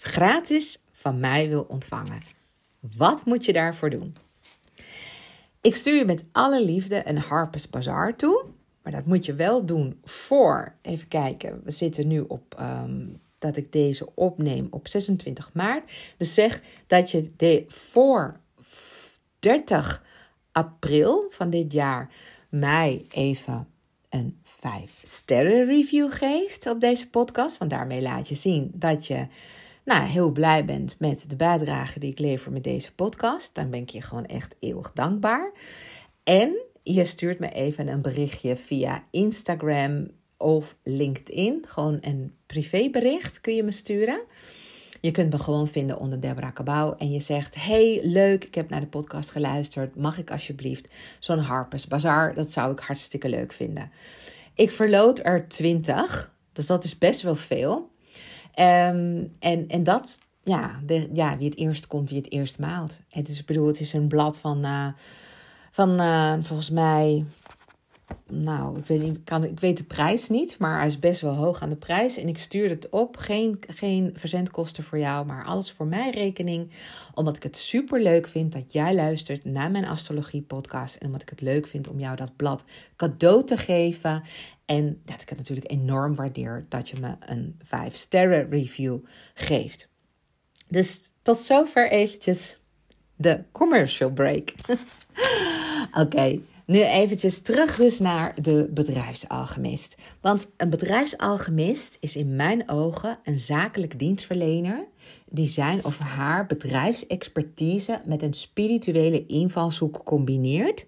gratis 0.00 0.82
van 0.90 1.20
mij 1.20 1.48
wil 1.48 1.62
ontvangen. 1.68 2.22
Wat 2.96 3.24
moet 3.24 3.44
je 3.44 3.52
daarvoor 3.52 3.90
doen? 3.90 4.16
Ik 5.60 5.76
stuur 5.76 5.94
je 5.94 6.04
met 6.04 6.24
alle 6.32 6.64
liefde 6.64 7.08
een 7.08 7.18
Harpers 7.18 7.70
Bazaar 7.70 8.16
toe. 8.16 8.44
Maar 8.82 8.92
dat 8.92 9.06
moet 9.06 9.26
je 9.26 9.34
wel 9.34 9.66
doen 9.66 10.00
voor, 10.04 10.74
even 10.82 11.08
kijken, 11.08 11.60
we 11.64 11.70
zitten 11.70 12.08
nu 12.08 12.20
op, 12.20 12.54
ehm, 12.58 13.06
dat 13.38 13.56
ik 13.56 13.72
deze 13.72 14.14
opneem 14.14 14.66
op 14.70 14.88
26 14.88 15.50
maart. 15.52 15.92
Dus 16.16 16.34
zeg 16.34 16.62
dat 16.86 17.10
je 17.10 17.32
de 17.36 17.64
voor 17.68 18.40
30 19.38 20.04
april 20.52 21.24
van 21.30 21.50
dit 21.50 21.72
jaar 21.72 22.10
mij 22.48 23.06
even 23.08 23.68
een 24.10 24.38
5 24.42 24.90
sterren 25.02 25.66
review 25.66 26.12
geeft 26.12 26.70
op 26.70 26.80
deze 26.80 27.08
podcast. 27.08 27.58
Want 27.58 27.70
daarmee 27.70 28.02
laat 28.02 28.28
je 28.28 28.34
zien 28.34 28.72
dat 28.76 29.06
je 29.06 29.26
nou, 29.84 30.06
heel 30.06 30.30
blij 30.30 30.64
bent 30.64 30.96
met 30.98 31.30
de 31.30 31.36
bijdrage 31.36 31.98
die 31.98 32.10
ik 32.10 32.18
lever 32.18 32.52
met 32.52 32.64
deze 32.64 32.94
podcast. 32.94 33.54
Dan 33.54 33.70
ben 33.70 33.80
ik 33.80 33.90
je 33.90 34.02
gewoon 34.02 34.26
echt 34.26 34.56
eeuwig 34.60 34.92
dankbaar. 34.92 35.52
En 36.24 36.56
je 36.82 37.04
stuurt 37.04 37.38
me 37.38 37.48
even 37.48 37.88
een 37.88 38.02
berichtje 38.02 38.56
via 38.56 39.04
Instagram 39.10 40.10
of 40.36 40.76
LinkedIn. 40.82 41.64
Gewoon 41.66 41.98
een 42.00 42.34
privébericht 42.46 43.40
kun 43.40 43.54
je 43.54 43.62
me 43.62 43.70
sturen. 43.70 44.20
Je 45.00 45.10
kunt 45.10 45.32
me 45.32 45.38
gewoon 45.38 45.68
vinden 45.68 45.98
onder 45.98 46.20
Deborah 46.20 46.52
Cabau. 46.52 46.94
En 46.98 47.10
je 47.10 47.20
zegt: 47.20 47.64
Hey, 47.64 48.00
leuk, 48.02 48.44
ik 48.44 48.54
heb 48.54 48.70
naar 48.70 48.80
de 48.80 48.86
podcast 48.86 49.30
geluisterd. 49.30 49.96
Mag 49.96 50.18
ik 50.18 50.30
alsjeblieft 50.30 50.94
zo'n 51.18 51.38
Harpers 51.38 51.86
Bazaar? 51.86 52.34
Dat 52.34 52.52
zou 52.52 52.72
ik 52.72 52.78
hartstikke 52.78 53.28
leuk 53.28 53.52
vinden. 53.52 53.90
Ik 54.54 54.72
verloot 54.72 55.20
er 55.22 55.48
20, 55.48 56.34
dus 56.52 56.66
dat 56.66 56.84
is 56.84 56.98
best 56.98 57.22
wel 57.22 57.34
veel. 57.34 57.90
Ehm, 58.54 59.24
en, 59.38 59.68
en 59.68 59.82
dat, 59.82 60.18
ja, 60.42 60.80
ja, 61.12 61.36
wie 61.36 61.48
het 61.48 61.58
eerst 61.58 61.86
komt, 61.86 62.08
wie 62.08 62.18
het 62.18 62.32
eerst 62.32 62.58
maalt. 62.58 63.00
Het 63.08 63.28
is, 63.28 63.44
bedoel, 63.44 63.66
het 63.66 63.80
is 63.80 63.92
een 63.92 64.08
blad 64.08 64.40
van, 64.40 64.64
uh, 64.64 64.86
van 65.70 66.00
uh, 66.00 66.34
volgens 66.40 66.70
mij 66.70 67.24
nou, 68.30 68.78
ik 68.78 68.86
weet, 68.86 69.18
kan, 69.24 69.44
ik 69.44 69.60
weet 69.60 69.76
de 69.76 69.84
prijs 69.84 70.28
niet, 70.28 70.58
maar 70.58 70.76
hij 70.78 70.86
is 70.86 70.98
best 70.98 71.20
wel 71.20 71.34
hoog 71.34 71.62
aan 71.62 71.68
de 71.68 71.76
prijs. 71.76 72.16
En 72.16 72.28
ik 72.28 72.38
stuur 72.38 72.68
het 72.68 72.88
op. 72.88 73.16
Geen, 73.16 73.58
geen 73.68 74.12
verzendkosten 74.14 74.84
voor 74.84 74.98
jou, 74.98 75.26
maar 75.26 75.44
alles 75.44 75.72
voor 75.72 75.86
mijn 75.86 76.12
rekening. 76.12 76.70
Omdat 77.14 77.36
ik 77.36 77.42
het 77.42 77.56
super 77.56 78.02
leuk 78.02 78.28
vind 78.28 78.52
dat 78.52 78.72
jij 78.72 78.94
luistert 78.94 79.44
naar 79.44 79.70
mijn 79.70 79.84
astrologie 79.84 80.42
podcast. 80.42 80.96
En 80.96 81.06
omdat 81.06 81.22
ik 81.22 81.28
het 81.28 81.40
leuk 81.40 81.66
vind 81.66 81.88
om 81.88 81.98
jou 81.98 82.16
dat 82.16 82.36
blad 82.36 82.64
cadeau 82.96 83.44
te 83.44 83.56
geven. 83.56 84.22
En 84.64 85.00
dat 85.04 85.22
ik 85.22 85.28
het 85.28 85.38
natuurlijk 85.38 85.70
enorm 85.70 86.14
waardeer 86.14 86.64
dat 86.68 86.88
je 86.88 86.96
me 87.00 87.14
een 87.20 87.58
5 87.62 87.96
sterren 87.96 88.50
review 88.50 88.98
geeft. 89.34 89.88
Dus 90.68 91.10
tot 91.22 91.36
zover 91.36 91.90
eventjes 91.90 92.60
de 93.16 93.42
commercial 93.52 94.10
break. 94.10 94.52
Oké. 96.02 96.40
Nu 96.68 96.82
eventjes 96.82 97.40
terug 97.40 97.76
dus 97.76 97.98
naar 97.98 98.42
de 98.42 98.68
bedrijfsalchemist. 98.70 99.96
Want 100.20 100.50
een 100.56 100.70
bedrijfsalchemist 100.70 101.96
is 102.00 102.16
in 102.16 102.36
mijn 102.36 102.68
ogen 102.68 103.18
een 103.22 103.38
zakelijk 103.38 103.98
dienstverlener 103.98 104.86
die 105.28 105.46
zijn 105.46 105.84
of 105.84 105.98
haar 105.98 106.46
bedrijfsexpertise 106.46 108.00
met 108.04 108.22
een 108.22 108.34
spirituele 108.34 109.26
invalshoek 109.26 110.00
combineert 110.04 110.86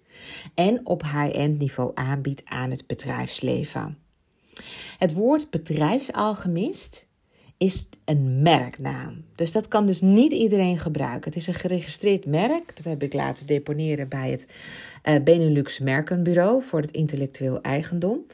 en 0.55 0.87
op 0.87 1.03
high-end 1.03 1.59
niveau 1.59 1.91
aanbiedt 1.95 2.43
aan 2.45 2.71
het 2.71 2.87
bedrijfsleven. 2.87 3.99
Het 4.99 5.13
woord 5.13 5.51
bedrijfsalchemist 5.51 7.09
is 7.61 7.89
een 8.05 8.43
merknaam. 8.43 9.25
Dus 9.35 9.53
dat 9.53 9.69
kan 9.69 9.87
dus 9.87 10.01
niet 10.01 10.33
iedereen 10.33 10.79
gebruiken. 10.79 11.25
Het 11.25 11.37
is 11.37 11.47
een 11.47 11.55
geregistreerd 11.55 12.27
merk. 12.27 12.77
Dat 12.77 12.85
heb 12.85 13.03
ik 13.03 13.13
laten 13.13 13.47
deponeren 13.47 14.09
bij 14.09 14.31
het 14.31 14.47
uh, 15.05 15.23
Benelux 15.25 15.79
Merkenbureau 15.79 16.63
voor 16.63 16.81
het 16.81 16.91
intellectueel 16.91 17.61
eigendom. 17.61 18.27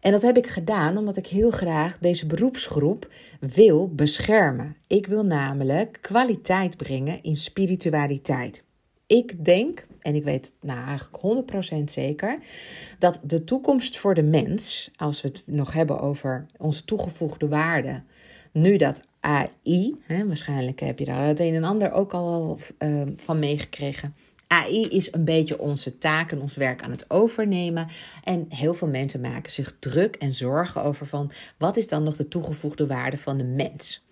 En 0.00 0.12
dat 0.12 0.22
heb 0.22 0.36
ik 0.36 0.46
gedaan 0.46 0.96
omdat 0.96 1.16
ik 1.16 1.26
heel 1.26 1.50
graag 1.50 1.98
deze 1.98 2.26
beroepsgroep 2.26 3.12
wil 3.40 3.94
beschermen. 3.94 4.76
Ik 4.86 5.06
wil 5.06 5.24
namelijk 5.24 5.98
kwaliteit 6.00 6.76
brengen 6.76 7.22
in 7.22 7.36
spiritualiteit. 7.36 8.64
Ik 9.06 9.44
denk, 9.44 9.86
en 10.00 10.14
ik 10.14 10.24
weet 10.24 10.52
nou 10.60 10.86
eigenlijk 10.86 11.52
100% 11.74 11.84
zeker, 11.84 12.38
dat 12.98 13.20
de 13.22 13.44
toekomst 13.44 13.98
voor 13.98 14.14
de 14.14 14.22
mens, 14.22 14.90
als 14.96 15.22
we 15.22 15.28
het 15.28 15.42
nog 15.46 15.72
hebben 15.72 16.00
over 16.00 16.46
onze 16.58 16.84
toegevoegde 16.84 17.48
waarde, 17.48 18.02
nu 18.54 18.76
dat 18.76 19.00
AI, 19.20 19.96
hè, 20.06 20.26
waarschijnlijk 20.26 20.80
heb 20.80 20.98
je 20.98 21.04
daar 21.04 21.26
het 21.26 21.40
een 21.40 21.54
en 21.54 21.64
ander 21.64 21.92
ook 21.92 22.12
al 22.12 22.58
uh, 22.78 23.02
van 23.16 23.38
meegekregen. 23.38 24.14
AI 24.46 24.88
is 24.88 25.12
een 25.12 25.24
beetje 25.24 25.58
onze 25.58 25.98
taak 25.98 26.32
en 26.32 26.40
ons 26.40 26.56
werk 26.56 26.82
aan 26.82 26.90
het 26.90 27.10
overnemen. 27.10 27.88
En 28.24 28.46
heel 28.48 28.74
veel 28.74 28.88
mensen 28.88 29.20
maken 29.20 29.52
zich 29.52 29.76
druk 29.78 30.16
en 30.16 30.34
zorgen 30.34 30.82
over 30.82 31.06
van 31.06 31.30
wat 31.58 31.76
is 31.76 31.88
dan 31.88 32.02
nog 32.02 32.16
de 32.16 32.28
toegevoegde 32.28 32.86
waarde 32.86 33.18
van 33.18 33.38
de 33.38 33.44
mens. 33.44 34.02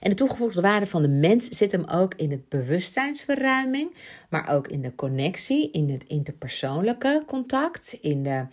En 0.00 0.10
de 0.10 0.16
toegevoegde 0.16 0.60
waarde 0.60 0.86
van 0.86 1.02
de 1.02 1.08
mens 1.08 1.48
zit 1.48 1.72
hem 1.72 1.84
ook 1.84 2.14
in 2.14 2.30
het 2.30 2.48
bewustzijnsverruiming, 2.48 3.94
maar 4.28 4.48
ook 4.48 4.68
in 4.68 4.82
de 4.82 4.94
connectie, 4.94 5.70
in 5.70 5.90
het 5.90 6.04
interpersoonlijke 6.04 7.22
contact, 7.26 7.98
in 8.00 8.22
de, 8.22 8.44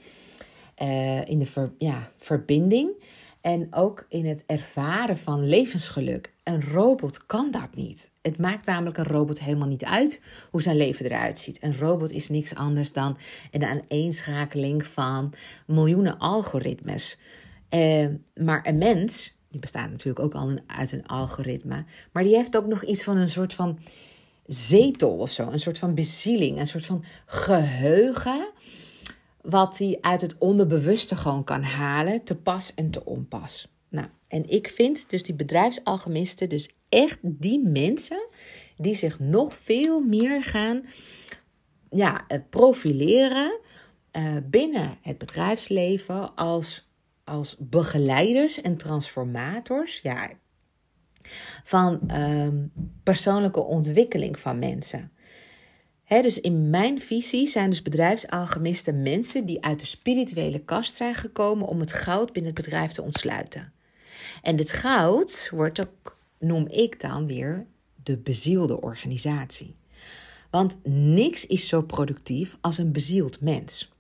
uh, 0.82 1.30
in 1.30 1.40
de 1.40 1.70
ja, 1.78 2.12
verbinding. 2.18 2.90
En 3.48 3.68
ook 3.70 4.06
in 4.10 4.26
het 4.26 4.44
ervaren 4.46 5.18
van 5.18 5.48
levensgeluk. 5.48 6.34
Een 6.44 6.62
robot 6.62 7.26
kan 7.26 7.52
dat 7.52 7.76
niet. 7.76 8.12
Het 8.22 8.38
maakt 8.38 8.66
namelijk 8.66 8.98
een 8.98 9.04
robot 9.04 9.40
helemaal 9.40 9.68
niet 9.68 9.86
uit 9.86 10.22
hoe 10.52 10.62
zijn 10.62 10.78
leven 10.78 11.06
eruit 11.06 11.40
ziet. 11.40 11.64
Een 11.64 11.78
robot 11.78 12.12
is 12.12 12.30
niks 12.30 12.56
anders 12.56 12.92
dan 12.92 13.18
een 13.52 13.64
aaneenschakeling 13.64 14.86
van 14.86 15.34
miljoenen 15.68 16.18
algoritmes. 16.18 17.18
Eh, 17.70 18.08
maar 18.36 18.68
een 18.68 18.78
mens, 18.78 19.38
die 19.50 19.60
bestaat 19.60 19.90
natuurlijk 19.90 20.20
ook 20.20 20.36
al 20.36 20.58
uit 20.66 20.92
een 20.92 21.08
algoritme, 21.08 21.86
maar 22.12 22.24
die 22.24 22.36
heeft 22.36 22.58
ook 22.58 22.68
nog 22.68 22.84
iets 22.84 23.04
van 23.04 23.18
een 23.18 23.30
soort 23.30 23.54
van 23.54 23.80
zetel 24.46 25.18
of 25.18 25.32
zo. 25.32 25.50
Een 25.50 25.60
soort 25.60 25.78
van 25.78 25.94
bezieling, 25.94 26.60
een 26.60 26.68
soort 26.68 26.86
van 26.86 27.04
geheugen 27.26 28.48
wat 29.50 29.78
hij 29.78 29.98
uit 30.02 30.22
het 30.22 30.38
onderbewuste 30.38 31.16
gewoon 31.16 31.44
kan 31.44 31.64
halen, 31.64 32.24
te 32.24 32.36
pas 32.36 32.74
en 32.74 32.92
te 32.92 33.06
onpas. 33.06 33.68
Nou, 33.90 34.08
en 34.28 34.50
ik 34.50 34.68
vind 34.68 35.10
dus 35.10 35.24
die 35.24 35.36
bedrijfsalchemisten 35.36 36.50
dus 36.50 36.70
echt 36.90 37.18
die 37.22 37.68
mensen 37.68 38.28
die 38.78 38.96
zich 38.96 39.20
nog 39.20 39.54
veel 39.54 40.00
meer 40.00 40.44
gaan 40.44 40.86
ja, 41.90 42.28
eh, 42.28 42.40
profileren 42.50 43.60
uh, 44.12 44.36
binnen 44.44 44.98
het 45.02 45.18
bedrijfsleven 45.18 46.36
als, 46.36 46.90
als 47.24 47.56
begeleiders 47.60 48.62
en 48.62 48.78
transformators 48.78 50.00
ja, 50.02 50.30
van 51.64 52.12
um, 52.12 52.72
persoonlijke 53.04 53.64
ontwikkeling 53.64 54.40
van 54.40 54.60
mensen 54.60 55.12
dus 56.08 56.40
in 56.40 56.70
mijn 56.70 57.00
visie 57.00 57.48
zijn 57.48 57.70
dus 57.70 57.82
bedrijfsalchemisten 57.82 59.02
mensen 59.02 59.46
die 59.46 59.64
uit 59.64 59.80
de 59.80 59.86
spirituele 59.86 60.60
kast 60.60 60.96
zijn 60.96 61.16
gekomen 61.16 61.68
om 61.68 61.80
het 61.80 61.94
goud 61.94 62.34
binnen 62.34 62.54
het 62.54 62.64
bedrijf 62.64 62.92
te 62.92 63.02
ontsluiten. 63.02 63.72
En 64.42 64.56
dit 64.56 64.72
goud 64.72 65.50
wordt 65.52 65.80
ook, 65.80 66.18
noem 66.40 66.68
ik 66.68 67.00
dan 67.00 67.28
weer, 67.28 67.66
de 68.04 68.18
bezielde 68.18 68.82
organisatie. 68.82 69.76
Want 70.50 70.80
niks 70.84 71.46
is 71.46 71.68
zo 71.68 71.82
productief 71.82 72.58
als 72.62 72.78
een 72.78 72.92
bezield 72.92 73.42
mens. 73.42 73.92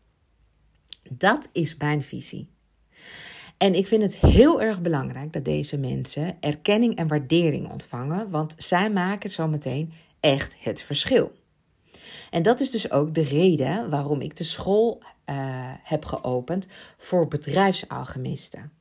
Dat 1.09 1.49
is 1.51 1.77
mijn 1.77 2.03
visie. 2.03 2.49
En 3.57 3.75
ik 3.75 3.87
vind 3.87 4.01
het 4.01 4.17
heel 4.17 4.61
erg 4.61 4.81
belangrijk 4.81 5.33
dat 5.33 5.45
deze 5.45 5.77
mensen 5.77 6.37
erkenning 6.39 6.95
en 6.95 7.07
waardering 7.07 7.71
ontvangen, 7.71 8.29
want 8.29 8.55
zij 8.57 8.91
maken 8.91 9.29
zometeen 9.29 9.93
echt 10.19 10.55
het 10.59 10.81
verschil. 10.81 11.31
En 12.29 12.41
dat 12.41 12.59
is 12.59 12.71
dus 12.71 12.91
ook 12.91 13.13
de 13.13 13.23
reden 13.23 13.89
waarom 13.89 14.21
ik 14.21 14.35
de 14.35 14.43
school 14.43 15.01
uh, 15.03 15.35
heb 15.83 16.05
geopend 16.05 16.67
voor 16.97 17.27
bedrijfsalchemisten. 17.27 18.71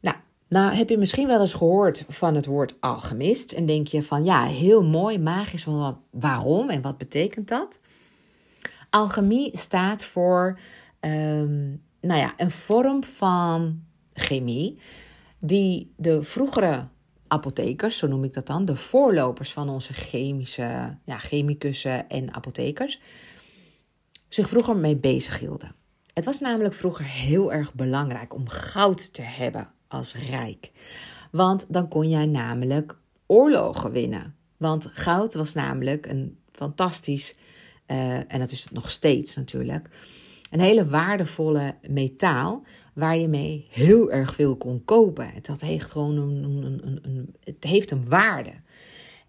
Nou, 0.00 0.16
nou 0.48 0.74
heb 0.74 0.88
je 0.88 0.98
misschien 0.98 1.26
wel 1.26 1.40
eens 1.40 1.52
gehoord 1.52 2.04
van 2.08 2.34
het 2.34 2.46
woord 2.46 2.80
alchemist 2.80 3.52
en 3.52 3.66
denk 3.66 3.86
je 3.86 4.02
van 4.02 4.24
ja, 4.24 4.44
heel 4.44 4.82
mooi, 4.82 5.18
magisch, 5.18 5.62
van 5.62 5.78
wat, 5.78 5.96
waarom 6.10 6.68
en 6.68 6.82
wat 6.82 6.98
betekent 6.98 7.48
dat? 7.48 7.80
Alchemie 8.90 9.58
staat 9.58 10.04
voor 10.04 10.58
um, 11.00 11.82
nou 12.00 12.20
ja, 12.20 12.34
een 12.36 12.50
vorm 12.50 13.04
van 13.04 13.82
chemie 14.12 14.78
die 15.38 15.92
de 15.96 16.22
vroegere 16.22 16.86
apothekers, 17.30 17.98
zo 17.98 18.06
noem 18.06 18.24
ik 18.24 18.32
dat 18.32 18.46
dan, 18.46 18.64
de 18.64 18.76
voorlopers 18.76 19.52
van 19.52 19.68
onze 19.68 19.92
chemische, 19.92 20.96
ja, 21.04 21.18
chemicussen 21.18 22.08
en 22.08 22.34
apothekers, 22.34 23.00
zich 24.28 24.48
vroeger 24.48 24.76
mee 24.76 24.96
bezig 24.96 25.38
hielden. 25.38 25.74
Het 26.14 26.24
was 26.24 26.40
namelijk 26.40 26.74
vroeger 26.74 27.04
heel 27.04 27.52
erg 27.52 27.74
belangrijk 27.74 28.34
om 28.34 28.48
goud 28.48 29.12
te 29.12 29.22
hebben 29.22 29.70
als 29.88 30.14
rijk. 30.14 30.70
Want 31.30 31.66
dan 31.68 31.88
kon 31.88 32.08
jij 32.08 32.26
namelijk 32.26 32.96
oorlogen 33.26 33.90
winnen. 33.92 34.34
Want 34.56 34.88
goud 34.92 35.34
was 35.34 35.54
namelijk 35.54 36.06
een 36.06 36.38
fantastisch, 36.52 37.34
uh, 37.86 38.14
en 38.14 38.38
dat 38.38 38.50
is 38.50 38.62
het 38.62 38.72
nog 38.72 38.90
steeds 38.90 39.36
natuurlijk, 39.36 39.88
een 40.50 40.60
hele 40.60 40.88
waardevolle 40.88 41.74
metaal 41.88 42.62
waar 42.92 43.16
je 43.16 43.28
mee 43.28 43.66
heel 43.70 44.10
erg 44.10 44.34
veel 44.34 44.56
kon 44.56 44.84
kopen. 44.84 45.30
Dat 45.42 45.60
heeft 45.60 45.90
gewoon 45.90 46.16
een, 46.16 46.44
een, 46.44 46.80
een, 46.86 46.98
een, 47.02 47.34
het 47.44 47.64
heeft 47.64 47.90
een 47.90 48.08
waarde. 48.08 48.52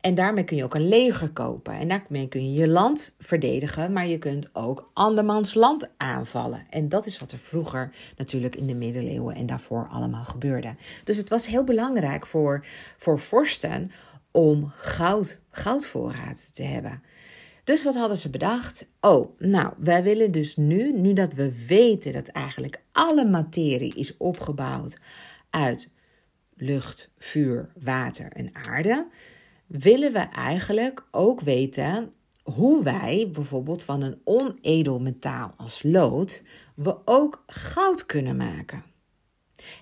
En 0.01 0.15
daarmee 0.15 0.44
kun 0.44 0.58
je 0.58 0.63
ook 0.63 0.75
een 0.75 0.88
leger 0.88 1.30
kopen. 1.30 1.74
En 1.74 1.88
daarmee 1.88 2.27
kun 2.27 2.53
je 2.53 2.60
je 2.60 2.68
land 2.68 3.15
verdedigen, 3.20 3.94
maar 3.94 4.08
je 4.08 4.18
kunt 4.18 4.56
ook 4.56 4.89
andermans 4.94 5.53
land 5.53 5.89
aanvallen. 5.98 6.65
En 6.70 6.89
dat 6.89 7.06
is 7.06 7.20
wat 7.20 7.32
er 7.32 7.38
vroeger 7.38 7.91
natuurlijk 8.18 8.56
in 8.56 8.68
de 8.68 8.75
middeleeuwen 8.75 9.36
en 9.36 9.46
daarvoor 9.46 9.88
allemaal 9.91 10.24
gebeurde. 10.24 10.75
Dus 11.03 11.18
het 11.18 11.30
was 11.30 11.48
heel 11.48 11.63
belangrijk 11.63 12.27
voor, 12.27 12.65
voor 12.98 13.20
vorsten 13.20 13.91
om 14.32 14.72
goud, 14.75 15.39
goudvoorraad 15.50 16.53
te 16.53 16.63
hebben. 16.63 17.01
Dus 17.63 17.84
wat 17.84 17.96
hadden 17.96 18.18
ze 18.18 18.30
bedacht? 18.30 18.88
Oh, 19.01 19.39
nou, 19.39 19.74
wij 19.77 20.03
willen 20.03 20.32
dus 20.32 20.56
nu, 20.56 20.91
nu 21.00 21.13
dat 21.13 21.34
we 21.34 21.65
weten 21.68 22.13
dat 22.13 22.27
eigenlijk 22.27 22.82
alle 22.91 23.25
materie 23.25 23.96
is 23.96 24.18
opgebouwd 24.18 25.00
uit 25.50 25.89
lucht, 26.56 27.10
vuur, 27.18 27.70
water 27.80 28.32
en 28.32 28.50
aarde, 28.56 29.08
willen 29.68 30.13
we 30.13 30.20
eigenlijk 30.20 31.06
ook 31.12 31.41
weten 31.41 32.13
hoe 32.44 32.84
wij 32.84 33.30
bijvoorbeeld 33.34 33.84
van 33.84 34.01
een 34.01 34.22
onedel 34.24 35.00
metaal 35.00 35.53
als 35.58 35.84
lood 35.84 36.44
we 36.75 36.98
ook 37.06 37.44
goud 37.48 38.06
kunnen 38.06 38.36
maken. 38.36 38.84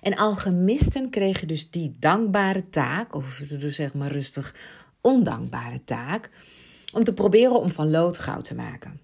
En 0.00 0.16
alchemisten 0.16 1.10
kregen 1.10 1.48
dus 1.48 1.70
die 1.70 1.96
dankbare 1.98 2.68
taak, 2.68 3.14
of 3.14 3.42
zeg 3.58 3.94
maar 3.94 4.12
rustig 4.12 4.54
ondankbare 5.00 5.84
taak, 5.84 6.30
om 6.92 7.04
te 7.04 7.14
proberen 7.14 7.60
om 7.60 7.68
van 7.68 7.90
lood 7.90 8.18
goud 8.18 8.44
te 8.44 8.54
maken. 8.54 9.00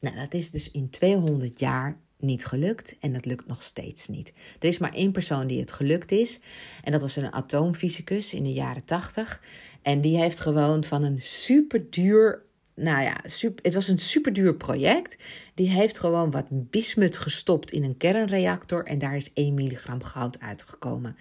Nou, 0.00 0.16
dat 0.16 0.34
is 0.34 0.50
dus 0.50 0.70
in 0.70 0.90
200 0.90 1.58
jaar 1.58 1.98
niet 2.18 2.46
gelukt 2.46 2.96
en 3.00 3.12
dat 3.12 3.24
lukt 3.24 3.46
nog 3.46 3.62
steeds 3.62 4.08
niet. 4.08 4.32
Er 4.58 4.68
is 4.68 4.78
maar 4.78 4.94
één 4.94 5.12
persoon 5.12 5.46
die 5.46 5.60
het 5.60 5.70
gelukt 5.70 6.12
is 6.12 6.40
en 6.82 6.92
dat 6.92 7.00
was 7.00 7.16
een 7.16 7.32
atoomfysicus 7.32 8.34
in 8.34 8.44
de 8.44 8.52
jaren 8.52 8.84
80 8.84 9.40
en 9.82 10.00
die 10.00 10.16
heeft 10.16 10.40
gewoon 10.40 10.84
van 10.84 11.02
een 11.02 11.20
superduur 11.22 12.46
nou 12.74 13.02
ja, 13.02 13.20
super, 13.24 13.64
het 13.64 13.74
was 13.74 13.88
een 13.88 13.98
superduur 13.98 14.54
project. 14.54 15.16
Die 15.54 15.68
heeft 15.68 15.98
gewoon 15.98 16.30
wat 16.30 16.46
bismut 16.50 17.16
gestopt 17.16 17.70
in 17.70 17.84
een 17.84 17.96
kernreactor 17.96 18.86
en 18.86 18.98
daar 18.98 19.16
is 19.16 19.32
1 19.32 19.54
milligram 19.54 20.02
goud 20.02 20.40
uitgekomen. 20.40 21.16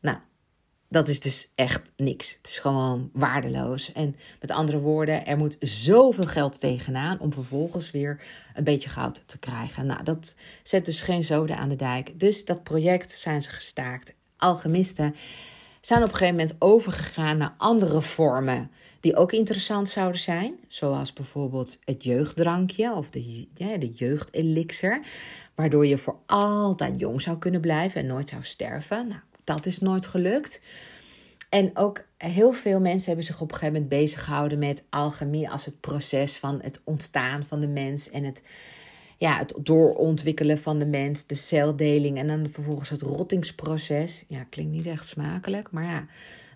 Nou, 0.00 0.18
dat 0.96 1.08
is 1.08 1.20
dus 1.20 1.48
echt 1.54 1.92
niks. 1.96 2.34
Het 2.34 2.46
is 2.46 2.58
gewoon 2.58 3.10
waardeloos. 3.12 3.92
En 3.92 4.16
met 4.40 4.50
andere 4.50 4.78
woorden, 4.78 5.26
er 5.26 5.36
moet 5.36 5.56
zoveel 5.60 6.24
geld 6.24 6.60
tegenaan 6.60 7.20
om 7.20 7.32
vervolgens 7.32 7.90
weer 7.90 8.22
een 8.54 8.64
beetje 8.64 8.88
goud 8.88 9.22
te 9.26 9.38
krijgen. 9.38 9.86
Nou, 9.86 10.02
dat 10.02 10.34
zet 10.62 10.84
dus 10.84 11.00
geen 11.00 11.24
zoden 11.24 11.56
aan 11.56 11.68
de 11.68 11.76
dijk. 11.76 12.20
Dus 12.20 12.44
dat 12.44 12.62
project 12.62 13.10
zijn 13.10 13.42
ze 13.42 13.50
gestaakt. 13.50 14.14
Alchemisten 14.36 15.14
zijn 15.80 16.02
op 16.02 16.08
een 16.08 16.14
gegeven 16.14 16.36
moment 16.36 16.56
overgegaan 16.58 17.36
naar 17.36 17.54
andere 17.58 18.02
vormen 18.02 18.70
die 19.00 19.16
ook 19.16 19.32
interessant 19.32 19.88
zouden 19.88 20.20
zijn, 20.20 20.54
zoals 20.68 21.12
bijvoorbeeld 21.12 21.78
het 21.84 22.04
jeugddrankje 22.04 22.92
of 22.92 23.10
de, 23.10 23.46
ja, 23.54 23.76
de 23.76 23.90
jeugdelixer, 23.90 25.00
waardoor 25.54 25.86
je 25.86 25.98
voor 25.98 26.18
altijd 26.26 27.00
jong 27.00 27.22
zou 27.22 27.38
kunnen 27.38 27.60
blijven 27.60 28.00
en 28.00 28.06
nooit 28.06 28.28
zou 28.28 28.42
sterven. 28.42 29.08
Nou, 29.08 29.20
dat 29.46 29.66
is 29.66 29.78
nooit 29.78 30.06
gelukt. 30.06 30.60
En 31.48 31.70
ook 31.76 32.04
heel 32.16 32.52
veel 32.52 32.80
mensen 32.80 33.06
hebben 33.06 33.24
zich 33.24 33.40
op 33.40 33.48
een 33.50 33.54
gegeven 33.54 33.74
moment 33.74 34.00
bezig 34.00 34.24
gehouden 34.24 34.58
met 34.58 34.82
alchemie 34.90 35.50
als 35.50 35.64
het 35.64 35.80
proces 35.80 36.36
van 36.36 36.60
het 36.62 36.80
ontstaan 36.84 37.44
van 37.44 37.60
de 37.60 37.66
mens 37.66 38.10
en 38.10 38.24
het, 38.24 38.42
ja, 39.18 39.38
het 39.38 39.54
doorontwikkelen 39.62 40.58
van 40.58 40.78
de 40.78 40.86
mens, 40.86 41.26
de 41.26 41.34
celdeling 41.34 42.18
en 42.18 42.26
dan 42.26 42.48
vervolgens 42.48 42.88
het 42.88 43.02
rottingsproces. 43.02 44.24
Ja, 44.28 44.44
klinkt 44.44 44.72
niet 44.72 44.86
echt 44.86 45.06
smakelijk, 45.06 45.70
maar 45.70 45.84
ja, 45.84 46.06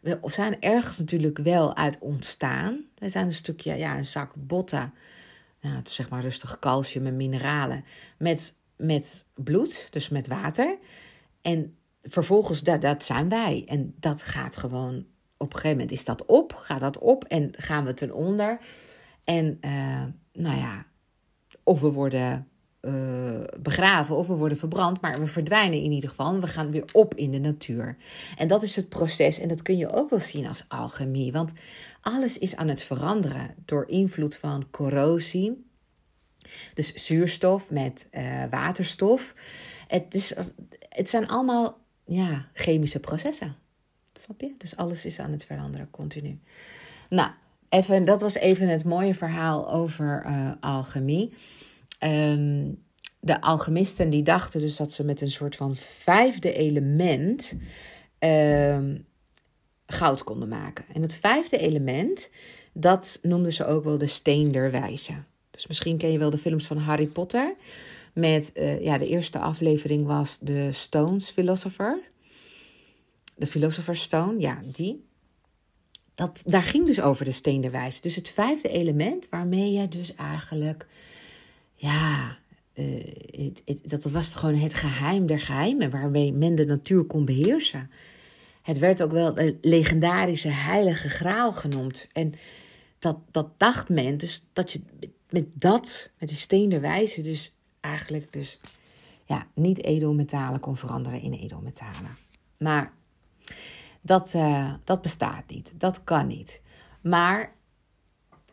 we 0.03 0.19
zijn 0.23 0.61
ergens 0.61 0.99
natuurlijk 0.99 1.39
wel 1.39 1.77
uit 1.77 1.99
ontstaan. 2.01 2.85
We 2.99 3.09
zijn 3.09 3.27
een 3.27 3.33
stukje, 3.33 3.75
ja, 3.75 3.97
een 3.97 4.05
zak 4.05 4.33
botten, 4.37 4.93
nou, 5.61 5.81
zeg 5.85 6.11
maar 6.11 6.23
rustig 6.23 6.59
calcium 6.59 7.07
en 7.07 7.17
mineralen, 7.17 7.85
met, 8.19 8.57
met 8.77 9.25
bloed, 9.35 9.87
dus 9.91 10.09
met 10.09 10.29
water. 10.29 10.79
En 11.43 11.75
vervolgens, 12.03 12.63
dat, 12.63 12.81
dat 12.81 13.05
zijn 13.05 13.29
wij. 13.29 13.65
En 13.67 13.95
dat 13.99 14.23
gaat 14.23 14.57
gewoon, 14.57 15.07
op 15.37 15.47
een 15.47 15.61
gegeven 15.61 15.71
moment 15.71 15.91
is 15.91 16.05
dat 16.05 16.27
op, 16.27 16.55
gaat 16.55 16.81
dat 16.81 16.99
op 16.99 17.25
en 17.25 17.51
gaan 17.57 17.85
we 17.85 17.95
ten 17.95 18.15
onder. 18.15 18.59
En 19.25 19.59
uh, 19.61 20.03
nou 20.33 20.57
ja, 20.57 20.87
of 21.63 21.81
we 21.81 21.93
worden 21.93 22.49
uh, 22.81 23.45
begraven 23.61 24.17
of 24.17 24.27
we 24.27 24.35
worden 24.35 24.59
verbrand, 24.59 25.01
maar 25.01 25.21
we 25.21 25.27
verdwijnen 25.27 25.83
in 25.83 25.93
ieder 25.93 26.09
geval. 26.09 26.41
We 26.41 26.47
gaan 26.47 26.71
weer 26.71 26.85
op 26.93 27.15
in 27.15 27.31
de 27.31 27.39
natuur. 27.39 27.97
En 28.37 28.49
dat 28.49 28.63
is 28.63 28.77
het 28.77 28.89
proces 28.89 29.39
en 29.39 29.49
dat 29.49 29.63
kun 29.63 29.77
je 29.77 29.93
ook 29.93 30.11
wel 30.11 30.21
zien 30.21 30.47
als 30.47 30.65
alchemie, 30.69 31.33
want 31.33 31.53
alles 32.01 32.39
is 32.39 32.57
aan 32.57 32.69
het 32.69 32.83
veranderen 32.83 33.55
door 33.65 33.89
invloed 33.89 34.37
van 34.37 34.71
corrosie. 34.71 35.69
Dus 36.75 36.93
zuurstof 36.93 37.71
met 37.71 38.09
uh, 38.13 38.45
waterstof. 38.51 39.35
Het, 39.87 40.15
is, 40.15 40.35
het 40.89 41.09
zijn 41.09 41.29
allemaal 41.29 41.80
ja, 42.11 42.45
chemische 42.53 43.01
processen. 43.01 43.57
Snap 44.13 44.41
je? 44.41 44.55
Dus 44.59 44.77
alles 44.77 45.05
is 45.05 45.19
aan 45.19 45.31
het 45.31 45.45
veranderen, 45.45 45.91
continu. 45.91 46.39
Nou, 47.09 47.31
even, 47.69 48.05
dat 48.05 48.21
was 48.21 48.35
even 48.35 48.69
het 48.69 48.85
mooie 48.85 49.15
verhaal 49.15 49.73
over 49.73 50.25
uh, 50.27 50.53
alchemie. 50.61 51.33
Um, 52.01 52.83
de 53.21 53.41
alchemisten 53.41 54.11
die 54.11 54.23
dachten 54.23 54.61
dus 54.61 54.77
dat 54.77 54.93
ze 54.93 55.05
met 55.05 55.21
een 55.21 55.31
soort 55.31 55.57
van 55.57 55.77
vijfde 55.77 56.53
element 56.53 57.55
um, 58.19 59.07
goud 59.87 60.25
konden 60.25 60.49
maken. 60.49 60.85
En 60.93 61.03
het 61.03 61.15
vijfde 61.15 61.59
element, 61.59 62.31
dat 62.73 63.19
noemden 63.23 63.53
ze 63.53 63.65
ook 63.65 63.85
wel 63.85 63.99
de 63.99 64.07
steen 64.07 64.53
der 64.53 64.71
wijze. 64.71 65.13
Dus 65.51 65.67
misschien 65.67 65.99
ken 65.99 66.13
je 66.13 66.19
wel 66.19 66.31
de 66.31 66.39
films 66.39 66.67
van 66.67 66.79
Harry 66.79 67.07
Potter. 67.07 67.55
Met, 68.13 68.51
uh, 68.55 68.83
ja, 68.83 68.99
de 68.99 69.07
eerste 69.07 69.39
aflevering 69.39 70.07
was 70.07 70.39
de 70.39 70.73
Stones 70.73 71.31
Philosopher. 71.31 72.01
De 73.35 73.47
Philosopher's 73.47 74.03
Stone, 74.03 74.41
ja, 74.41 74.61
die. 74.73 75.05
Dat, 76.15 76.43
daar 76.47 76.63
ging 76.63 76.87
dus 76.87 77.01
over 77.01 77.25
de 77.25 77.33
steen 77.33 77.61
der 77.61 77.71
wijze. 77.71 78.01
Dus 78.01 78.15
het 78.15 78.29
vijfde 78.29 78.69
element 78.69 79.29
waarmee 79.29 79.73
je 79.73 79.89
dus 79.89 80.15
eigenlijk 80.15 80.87
ja, 81.75 82.39
uh, 82.75 83.51
dat 83.83 84.05
was 84.05 84.35
gewoon 84.35 84.55
het 84.55 84.75
geheim 84.75 85.27
der 85.27 85.41
geheimen 85.41 85.91
waarmee 85.91 86.33
men 86.33 86.55
de 86.55 86.65
natuur 86.65 87.05
kon 87.05 87.25
beheersen. 87.25 87.91
Het 88.63 88.79
werd 88.79 89.03
ook 89.03 89.13
wel 89.13 89.35
de 89.35 89.57
legendarische 89.61 90.49
heilige 90.49 91.09
graal 91.09 91.53
genoemd. 91.53 92.09
En 92.13 92.35
dat, 92.99 93.19
dat 93.31 93.59
dacht 93.59 93.89
men, 93.89 94.17
dus 94.17 94.47
dat 94.53 94.73
je 94.73 94.81
met 95.31 95.47
dat, 95.53 96.11
met 96.19 96.29
die 96.29 96.39
steen 96.39 96.69
der 96.69 96.81
wijze, 96.81 97.23
dus 97.23 97.53
eigenlijk 97.81 98.33
dus 98.33 98.61
ja, 99.25 99.47
niet 99.55 99.85
edelmetalen 99.85 100.61
kon 100.61 100.77
veranderen 100.77 101.21
in 101.21 101.33
edelmetalen. 101.33 102.17
Maar 102.59 102.93
dat, 104.01 104.35
uh, 104.35 104.75
dat 104.85 105.03
bestaat 105.03 105.47
niet, 105.47 105.81
dat 105.81 106.05
kan 106.05 106.27
niet. 106.27 106.63
Maar 107.01 107.55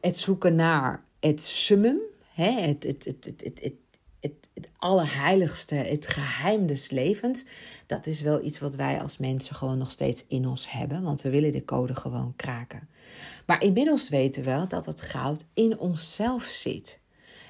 het 0.01 0.17
zoeken 0.17 0.55
naar 0.55 1.03
het 1.19 1.41
summum, 1.41 1.99
hè, 2.33 2.51
het, 2.51 2.83
het, 2.83 3.05
het, 3.05 3.25
het, 3.25 3.41
het, 3.43 3.59
het, 3.63 3.73
het, 4.19 4.47
het 4.53 4.69
allerheiligste, 4.77 5.75
het 5.75 6.07
geheim 6.07 6.67
des 6.67 6.89
levens, 6.89 7.45
dat 7.85 8.07
is 8.07 8.21
wel 8.21 8.43
iets 8.43 8.59
wat 8.59 8.75
wij 8.75 9.01
als 9.01 9.17
mensen 9.17 9.55
gewoon 9.55 9.77
nog 9.77 9.91
steeds 9.91 10.25
in 10.27 10.47
ons 10.47 10.71
hebben, 10.71 11.03
want 11.03 11.21
we 11.21 11.29
willen 11.29 11.51
de 11.51 11.65
code 11.65 11.95
gewoon 11.95 12.33
kraken. 12.35 12.89
Maar 13.45 13.63
inmiddels 13.63 14.09
weten 14.09 14.43
we 14.43 14.65
dat 14.67 14.85
het 14.85 15.01
goud 15.01 15.45
in 15.53 15.77
onszelf 15.77 16.43
zit. 16.43 16.99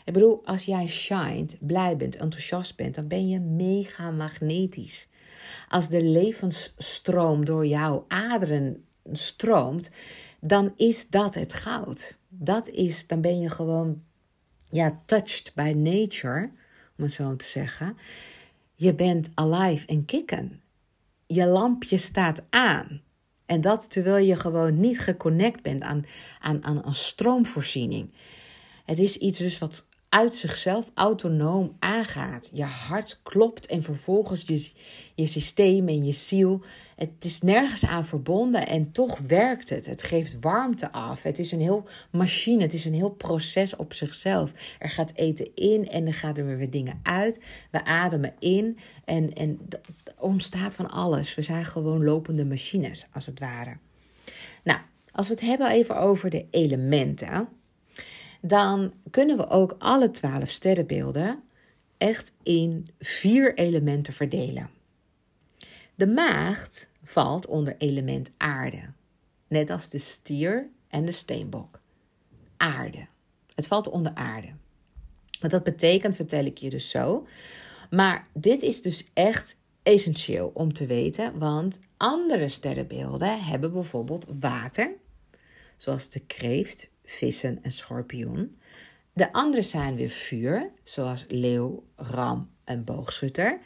Ik 0.08 0.14
bedoel, 0.14 0.42
als 0.46 0.64
jij 0.64 0.88
shined, 0.88 1.58
blij 1.60 1.98
bent, 1.98 2.16
enthousiast 2.16 2.76
bent, 2.76 2.96
dan 2.96 3.08
ben 3.08 3.28
je 3.28 3.40
mega 3.40 4.12
magnetisch. 4.12 5.08
Als 5.70 5.90
de 5.90 6.04
levensstroom 6.04 7.46
door 7.46 7.66
jouw 7.66 8.06
aderen 8.08 8.86
stroomt, 9.12 9.92
dan 10.40 10.74
is 10.76 11.10
dat 11.10 11.36
het 11.36 11.54
goud. 11.54 12.18
Dat 12.30 12.70
is, 12.70 13.08
dan 13.08 13.22
ben 13.22 13.40
je 13.40 13.50
gewoon 13.50 14.04
ja, 14.70 15.02
touched 15.06 15.52
by 15.56 15.74
nature, 15.76 16.50
om 16.98 17.04
het 17.04 17.14
zo 17.14 17.36
te 17.36 17.46
zeggen. 17.46 17.98
Je 18.76 18.94
bent 18.94 19.32
alive 19.34 19.88
en 19.88 20.06
kicken. 20.06 20.62
Je 21.26 21.46
lampje 21.46 21.98
staat 21.98 22.46
aan. 22.50 23.02
En 23.46 23.62
dat 23.62 23.90
terwijl 23.90 24.26
je 24.26 24.36
gewoon 24.36 24.80
niet 24.80 25.00
geconnect 25.00 25.62
bent 25.62 25.84
aan, 25.84 26.06
aan, 26.40 26.64
aan 26.64 26.82
een 26.86 26.94
stroomvoorziening. 26.94 28.10
Het 28.86 29.00
is 29.00 29.18
iets 29.18 29.40
dus 29.40 29.58
wat 29.58 29.87
uit 30.10 30.36
zichzelf 30.36 30.92
autonoom 30.94 31.76
aangaat. 31.80 32.50
Je 32.54 32.64
hart 32.64 33.20
klopt 33.24 33.66
en 33.66 33.84
vervolgens 33.84 34.44
je, 34.46 34.72
je 35.16 35.28
systeem 35.28 35.88
en 35.88 36.06
je 36.06 36.12
ziel. 36.12 36.62
Het 36.96 37.10
is 37.20 37.42
nergens 37.42 37.86
aan 37.86 38.06
verbonden 38.06 38.68
en 38.68 38.92
toch 38.92 39.20
werkt 39.20 39.70
het. 39.70 39.86
Het 39.86 40.04
geeft 40.04 40.40
warmte 40.40 40.92
af. 40.92 41.24
Het 41.24 41.40
is 41.40 41.52
een 41.52 41.62
heel 41.62 41.88
machine. 42.12 42.62
Het 42.62 42.74
is 42.74 42.86
een 42.86 42.94
heel 42.94 43.10
proces 43.10 43.76
op 43.76 43.94
zichzelf. 43.94 44.52
Er 44.80 44.90
gaat 44.90 45.14
eten 45.16 45.56
in 45.56 45.88
en 45.88 46.08
er 46.08 46.14
gaat 46.14 46.38
er 46.38 46.58
weer 46.58 46.70
dingen 46.70 47.00
uit. 47.04 47.46
We 47.72 47.86
ademen 47.86 48.34
in 48.40 48.78
en, 49.06 49.34
en 49.34 49.60
er 49.70 49.80
ontstaat 50.18 50.76
van 50.76 50.90
alles. 50.90 51.36
We 51.36 51.42
zijn 51.42 51.66
gewoon 51.66 52.04
lopende 52.04 52.46
machines, 52.46 53.06
als 53.14 53.26
het 53.26 53.40
ware. 53.40 53.78
Nou, 54.64 54.80
als 55.12 55.28
we 55.28 55.34
het 55.34 55.44
hebben 55.44 55.70
even 55.70 55.98
over 55.98 56.30
de 56.30 56.46
elementen 56.52 57.50
dan 58.42 58.94
kunnen 59.12 59.38
we 59.38 59.48
ook 59.48 59.76
alle 59.80 60.12
twaalf 60.12 60.50
sterrenbeelden 60.50 61.44
echt 61.98 62.32
in 62.44 62.88
vier 63.00 63.56
elementen 63.58 64.14
verdelen. 64.14 64.70
De 65.96 66.08
maagd 66.08 66.90
valt 67.04 67.48
onder 67.48 67.76
element 67.78 68.32
aarde, 68.38 68.90
net 69.48 69.70
als 69.70 69.90
de 69.90 69.98
stier 69.98 70.70
en 70.88 71.06
de 71.06 71.12
steenbok. 71.12 71.80
Aarde. 72.58 73.08
Het 73.56 73.68
valt 73.68 73.90
onder 73.90 74.16
aarde. 74.16 74.48
Wat 75.40 75.52
dat 75.52 75.64
betekent, 75.64 76.16
vertel 76.16 76.46
ik 76.46 76.58
je 76.58 76.70
dus 76.70 76.90
zo. 76.90 77.28
Maar 77.90 78.28
dit 78.34 78.62
is 78.62 78.82
dus 78.82 79.10
echt 79.14 79.58
essentieel 79.84 80.52
om 80.54 80.74
te 80.74 80.86
weten, 80.86 81.40
want 81.40 81.80
andere 81.98 82.50
sterrenbeelden 82.50 83.44
hebben 83.44 83.74
bijvoorbeeld 83.74 84.26
water, 84.40 84.92
zoals 85.78 86.10
de 86.10 86.20
kreeft, 86.20 86.90
vissen 87.08 87.60
en 87.62 87.72
schorpioen. 87.72 88.60
De 89.14 89.34
andere 89.34 89.62
zijn 89.62 89.96
weer 89.96 90.10
vuur, 90.10 90.70
zoals 90.84 91.26
leeuw, 91.28 91.84
ram 91.96 92.50
en 92.64 92.84
boogschutter. 92.84 93.60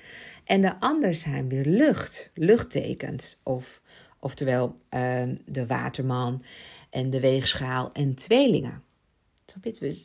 En 0.43 0.61
de 0.61 0.79
andere 0.79 1.13
zijn 1.13 1.49
weer 1.49 1.65
lucht, 1.65 2.31
luchttekens, 2.33 3.39
of, 3.43 3.81
oftewel 4.19 4.75
uh, 4.93 5.23
de 5.45 5.67
waterman 5.67 6.43
en 6.89 7.09
de 7.09 7.19
weegschaal 7.19 7.89
en 7.93 8.15
tweelingen. 8.15 8.83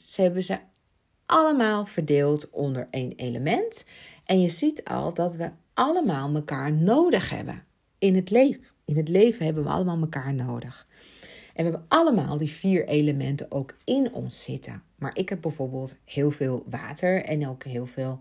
Ze 0.07 0.23
hebben 0.23 0.43
ze 0.43 0.59
allemaal 1.27 1.87
verdeeld 1.87 2.51
onder 2.51 2.89
één 2.91 3.13
element. 3.13 3.85
En 4.25 4.41
je 4.41 4.49
ziet 4.49 4.85
al 4.85 5.15
dat 5.15 5.37
we 5.37 5.51
allemaal 5.75 6.35
elkaar 6.35 6.73
nodig 6.73 7.31
hebben 7.31 7.65
in 7.99 8.15
het 8.15 8.31
leven. 8.31 8.65
In 8.85 8.97
het 8.97 9.09
leven 9.09 9.45
hebben 9.45 9.65
we 9.65 9.71
allemaal 9.71 10.01
elkaar 10.01 10.35
nodig. 10.35 10.87
En 11.57 11.65
we 11.65 11.71
hebben 11.71 11.85
allemaal 11.89 12.37
die 12.37 12.51
vier 12.51 12.87
elementen 12.87 13.51
ook 13.51 13.77
in 13.85 14.13
ons 14.13 14.43
zitten. 14.43 14.83
Maar 14.97 15.17
ik 15.17 15.29
heb 15.29 15.41
bijvoorbeeld 15.41 15.97
heel 16.05 16.31
veel 16.31 16.65
water 16.67 17.25
en 17.25 17.49
ook 17.49 17.65
heel 17.65 17.87
veel 17.87 18.21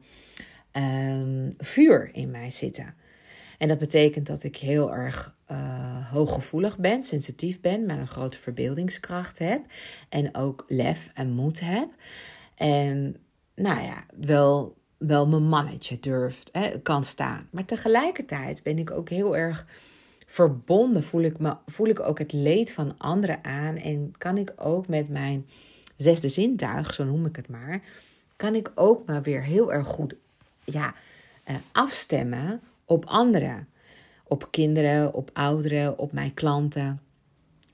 um, 0.72 1.54
vuur 1.58 2.10
in 2.14 2.32
mij 2.32 2.52
zitten. 2.52 2.94
En 3.58 3.68
dat 3.68 3.78
betekent 3.78 4.28
dat 4.28 4.44
ik 4.44 4.58
heel 4.58 4.94
erg 4.94 5.36
uh, 5.52 6.12
hooggevoelig 6.12 6.78
ben, 6.78 7.04
sensitief 7.04 7.60
ben, 7.62 7.86
maar 7.86 8.00
een 8.00 8.08
grote 8.08 8.38
verbeeldingskracht 8.38 9.40
heb. 9.40 9.62
En 10.10 10.36
ook 10.36 10.66
lef 10.68 11.10
en 11.14 11.32
moed 11.32 11.60
heb. 11.60 11.90
En 12.56 13.16
nou 13.56 13.82
ja, 13.82 14.06
wel, 14.20 14.78
wel 14.98 15.28
mijn 15.28 15.48
mannetje 15.48 16.00
durft, 16.00 16.50
hè, 16.52 16.82
kan 16.82 17.04
staan. 17.04 17.48
Maar 17.52 17.66
tegelijkertijd 17.66 18.64
ben 18.64 18.78
ik 18.78 18.92
ook 18.92 19.10
heel 19.10 19.38
erg 19.38 19.66
verbonden 20.26 21.04
voel 21.04 21.22
ik, 21.22 21.40
me, 21.40 21.56
voel 21.66 21.88
ik 21.88 22.00
ook 22.00 22.20
het 22.20 22.34
leed 22.34 22.74
van 22.74 22.98
anderen 22.98 23.44
aan. 23.44 23.76
En 23.76 24.14
kan 24.18 24.38
ik 24.38 24.54
ook 24.56 24.88
met 24.88 25.10
mijn 25.10 25.46
zesde 25.98 26.30
zintuig, 26.30 26.94
zo 26.94 27.04
noem 27.04 27.26
ik 27.26 27.36
het 27.36 27.48
maar, 27.48 27.82
kan 28.36 28.56
ik 28.56 28.72
ook 28.76 29.06
maar 29.06 29.22
weer 29.22 29.44
heel 29.44 29.74
erg 29.74 29.88
goed 29.88 30.16
ja, 30.64 30.94
uh, 31.48 31.56
afstemmen 31.72 32.62
op 32.86 33.06
anderen. 33.06 33.68
Op 34.28 34.48
kinderen, 34.52 35.14
op 35.14 35.30
ouderen, 35.34 35.98
op 35.98 36.12
mijn 36.12 36.34
klanten. 36.34 37.00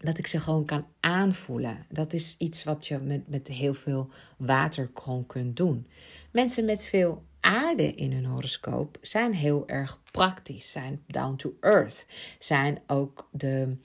Dat 0.02 0.18
ik 0.18 0.28
ze 0.28 0.40
gewoon 0.40 0.66
kan 0.66 0.86
aanvoelen. 1.00 1.78
Dat 1.90 2.14
is 2.14 2.36
iets 2.38 2.64
wat 2.64 2.88
je 2.88 3.00
met, 3.00 3.28
met 3.28 3.48
heel 3.48 3.74
veel 3.74 4.10
water 4.38 4.90
gewoon 4.94 5.26
kunt 5.26 5.58
doen. 5.58 5.88
Mensen 6.32 6.66
met 6.66 6.86
veel 6.86 7.24
aarde 7.42 7.94
in 7.94 8.12
hun 8.12 8.26
horoscoop 8.26 8.98
zijn 9.02 9.34
heel 9.34 9.68
erg 9.68 10.00
praktisch, 10.12 10.72
zijn 10.72 11.04
down 11.08 11.36
to 11.36 11.54
earth, 11.60 12.06
zijn 12.40 12.82
ook 12.88 13.30
de 13.32 13.78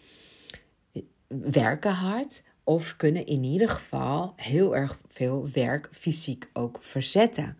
werken 1.28 1.92
hard 1.92 2.42
of 2.64 2.96
kunnen 2.96 3.26
in 3.26 3.44
ieder 3.44 3.68
geval 3.68 4.32
heel 4.36 4.76
erg 4.76 4.98
veel 5.08 5.48
werk 5.52 5.88
fysiek 5.90 6.50
ook 6.52 6.78
verzetten. 6.80 7.56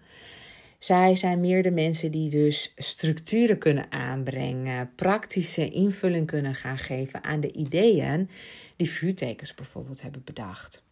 Zij 0.78 1.16
zijn 1.16 1.40
meer 1.40 1.62
de 1.62 1.70
mensen 1.70 2.10
die 2.10 2.30
dus 2.30 2.72
structuren 2.76 3.58
kunnen 3.58 3.92
aanbrengen, 3.92 4.94
praktische 4.94 5.68
invulling 5.68 6.26
kunnen 6.26 6.54
gaan 6.54 6.78
geven 6.78 7.24
aan 7.24 7.40
de 7.40 7.52
ideeën 7.52 8.28
die 8.76 8.90
vuurtekens 8.90 9.54
bijvoorbeeld 9.54 10.02
hebben 10.02 10.22
bedacht. 10.24 10.82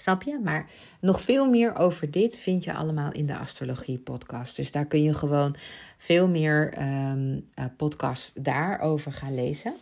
Snap 0.00 0.22
je? 0.22 0.38
Maar 0.44 0.66
nog 1.00 1.20
veel 1.20 1.48
meer 1.48 1.76
over 1.76 2.10
dit 2.10 2.38
vind 2.38 2.64
je 2.64 2.74
allemaal 2.74 3.12
in 3.12 3.26
de 3.26 3.36
Astrologie 3.36 3.98
podcast. 3.98 4.56
Dus 4.56 4.70
daar 4.72 4.86
kun 4.86 5.02
je 5.02 5.14
gewoon 5.14 5.56
veel 5.98 6.28
meer 6.28 6.74
um, 7.10 7.48
podcasts 7.76 8.32
daarover 8.34 9.12
gaan 9.12 9.34
lezen. 9.34 9.74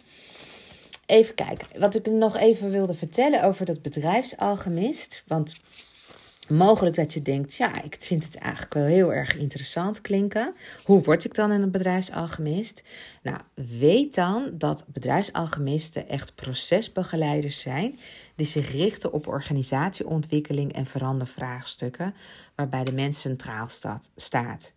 Even 1.07 1.35
kijken. 1.35 1.66
Wat 1.79 1.94
ik 1.94 2.07
nog 2.07 2.37
even 2.37 2.70
wilde 2.70 2.94
vertellen 2.94 3.42
over 3.42 3.66
dat 3.66 3.83
bedrijfsalchemist. 3.83 5.22
Want 5.27 5.55
mogelijk 6.48 6.96
dat 6.96 7.12
je 7.12 7.22
denkt, 7.22 7.55
ja, 7.55 7.83
ik 7.83 7.96
vind 7.98 8.24
het 8.24 8.37
eigenlijk 8.37 8.74
wel 8.74 8.85
heel 8.85 9.12
erg 9.12 9.37
interessant 9.37 10.00
klinken. 10.00 10.55
Hoe 10.85 11.03
word 11.03 11.24
ik 11.24 11.35
dan 11.35 11.50
een 11.50 11.70
bedrijfsalchemist? 11.70 12.83
Nou, 13.22 13.38
weet 13.79 14.14
dan 14.14 14.50
dat 14.53 14.85
bedrijfsalchemisten 14.92 16.09
echt 16.09 16.35
procesbegeleiders 16.35 17.61
zijn 17.61 17.98
die 18.35 18.47
zich 18.47 18.73
richten 18.73 19.12
op 19.12 19.27
organisatieontwikkeling 19.27 20.73
en 20.73 20.87
verandervraagstukken, 20.87 22.14
waarbij 22.55 22.85
de 22.85 22.94
mens 22.94 23.20
centraal 23.20 23.68
staat. 24.16 24.73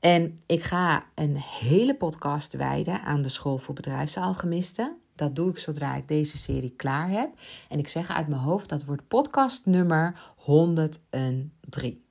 En 0.00 0.38
ik 0.46 0.62
ga 0.62 1.04
een 1.14 1.36
hele 1.36 1.96
podcast 1.96 2.52
wijden 2.52 3.02
aan 3.02 3.22
de 3.22 3.28
School 3.28 3.58
voor 3.58 3.74
Bedrijfsalchemisten. 3.74 4.96
Dat 5.14 5.36
doe 5.36 5.50
ik 5.50 5.58
zodra 5.58 5.94
ik 5.94 6.08
deze 6.08 6.38
serie 6.38 6.74
klaar 6.76 7.10
heb. 7.10 7.30
En 7.68 7.78
ik 7.78 7.88
zeg 7.88 8.10
uit 8.10 8.28
mijn 8.28 8.40
hoofd, 8.40 8.68
dat 8.68 8.84
wordt 8.84 9.08
podcast 9.08 9.66
nummer 9.66 10.32
103. 10.36 12.03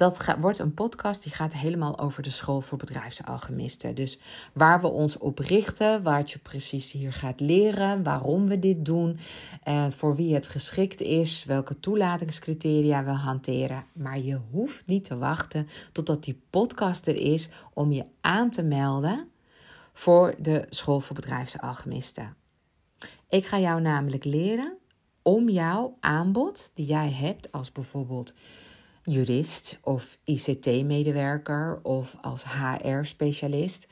Dat 0.00 0.34
wordt 0.40 0.58
een 0.58 0.74
podcast 0.74 1.22
die 1.22 1.32
gaat 1.32 1.52
helemaal 1.52 1.98
over 1.98 2.22
de 2.22 2.30
school 2.30 2.60
voor 2.60 2.78
bedrijfsalchemisten. 2.78 3.94
Dus 3.94 4.18
waar 4.52 4.80
we 4.80 4.86
ons 4.86 5.18
op 5.18 5.38
richten, 5.38 6.02
wat 6.02 6.30
je 6.30 6.38
precies 6.38 6.92
hier 6.92 7.12
gaat 7.12 7.40
leren, 7.40 8.02
waarom 8.02 8.48
we 8.48 8.58
dit 8.58 8.84
doen, 8.84 9.18
eh, 9.62 9.90
voor 9.90 10.16
wie 10.16 10.34
het 10.34 10.46
geschikt 10.46 11.00
is, 11.00 11.44
welke 11.44 11.80
toelatingscriteria 11.80 13.04
we 13.04 13.10
hanteren. 13.10 13.84
Maar 13.92 14.18
je 14.18 14.40
hoeft 14.50 14.86
niet 14.86 15.04
te 15.04 15.18
wachten 15.18 15.68
totdat 15.92 16.24
die 16.24 16.40
podcast 16.50 17.06
er 17.06 17.16
is 17.16 17.48
om 17.74 17.92
je 17.92 18.04
aan 18.20 18.50
te 18.50 18.62
melden 18.62 19.28
voor 19.92 20.34
de 20.38 20.66
school 20.70 21.00
voor 21.00 21.16
bedrijfsalchemisten. 21.16 22.36
Ik 23.28 23.46
ga 23.46 23.58
jou 23.58 23.80
namelijk 23.80 24.24
leren 24.24 24.76
om 25.22 25.48
jouw 25.48 25.96
aanbod 26.00 26.70
die 26.74 26.86
jij 26.86 27.12
hebt 27.12 27.52
als 27.52 27.72
bijvoorbeeld 27.72 28.34
jurist 29.10 29.78
of 29.82 30.18
ICT-medewerker 30.24 31.80
of 31.82 32.16
als 32.20 32.44
HR-specialist 32.44 33.86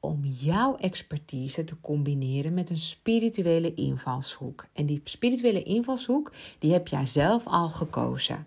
om 0.00 0.24
jouw 0.24 0.76
expertise 0.76 1.64
te 1.64 1.80
combineren 1.80 2.54
met 2.54 2.70
een 2.70 2.78
spirituele 2.78 3.74
invalshoek. 3.74 4.66
En 4.72 4.86
die 4.86 5.00
spirituele 5.04 5.62
invalshoek, 5.62 6.32
die 6.58 6.72
heb 6.72 6.88
jij 6.88 7.06
zelf 7.06 7.46
al 7.46 7.68
gekozen. 7.68 8.46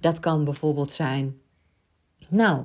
Dat 0.00 0.20
kan 0.20 0.44
bijvoorbeeld 0.44 0.92
zijn, 0.92 1.36
nou, 2.28 2.64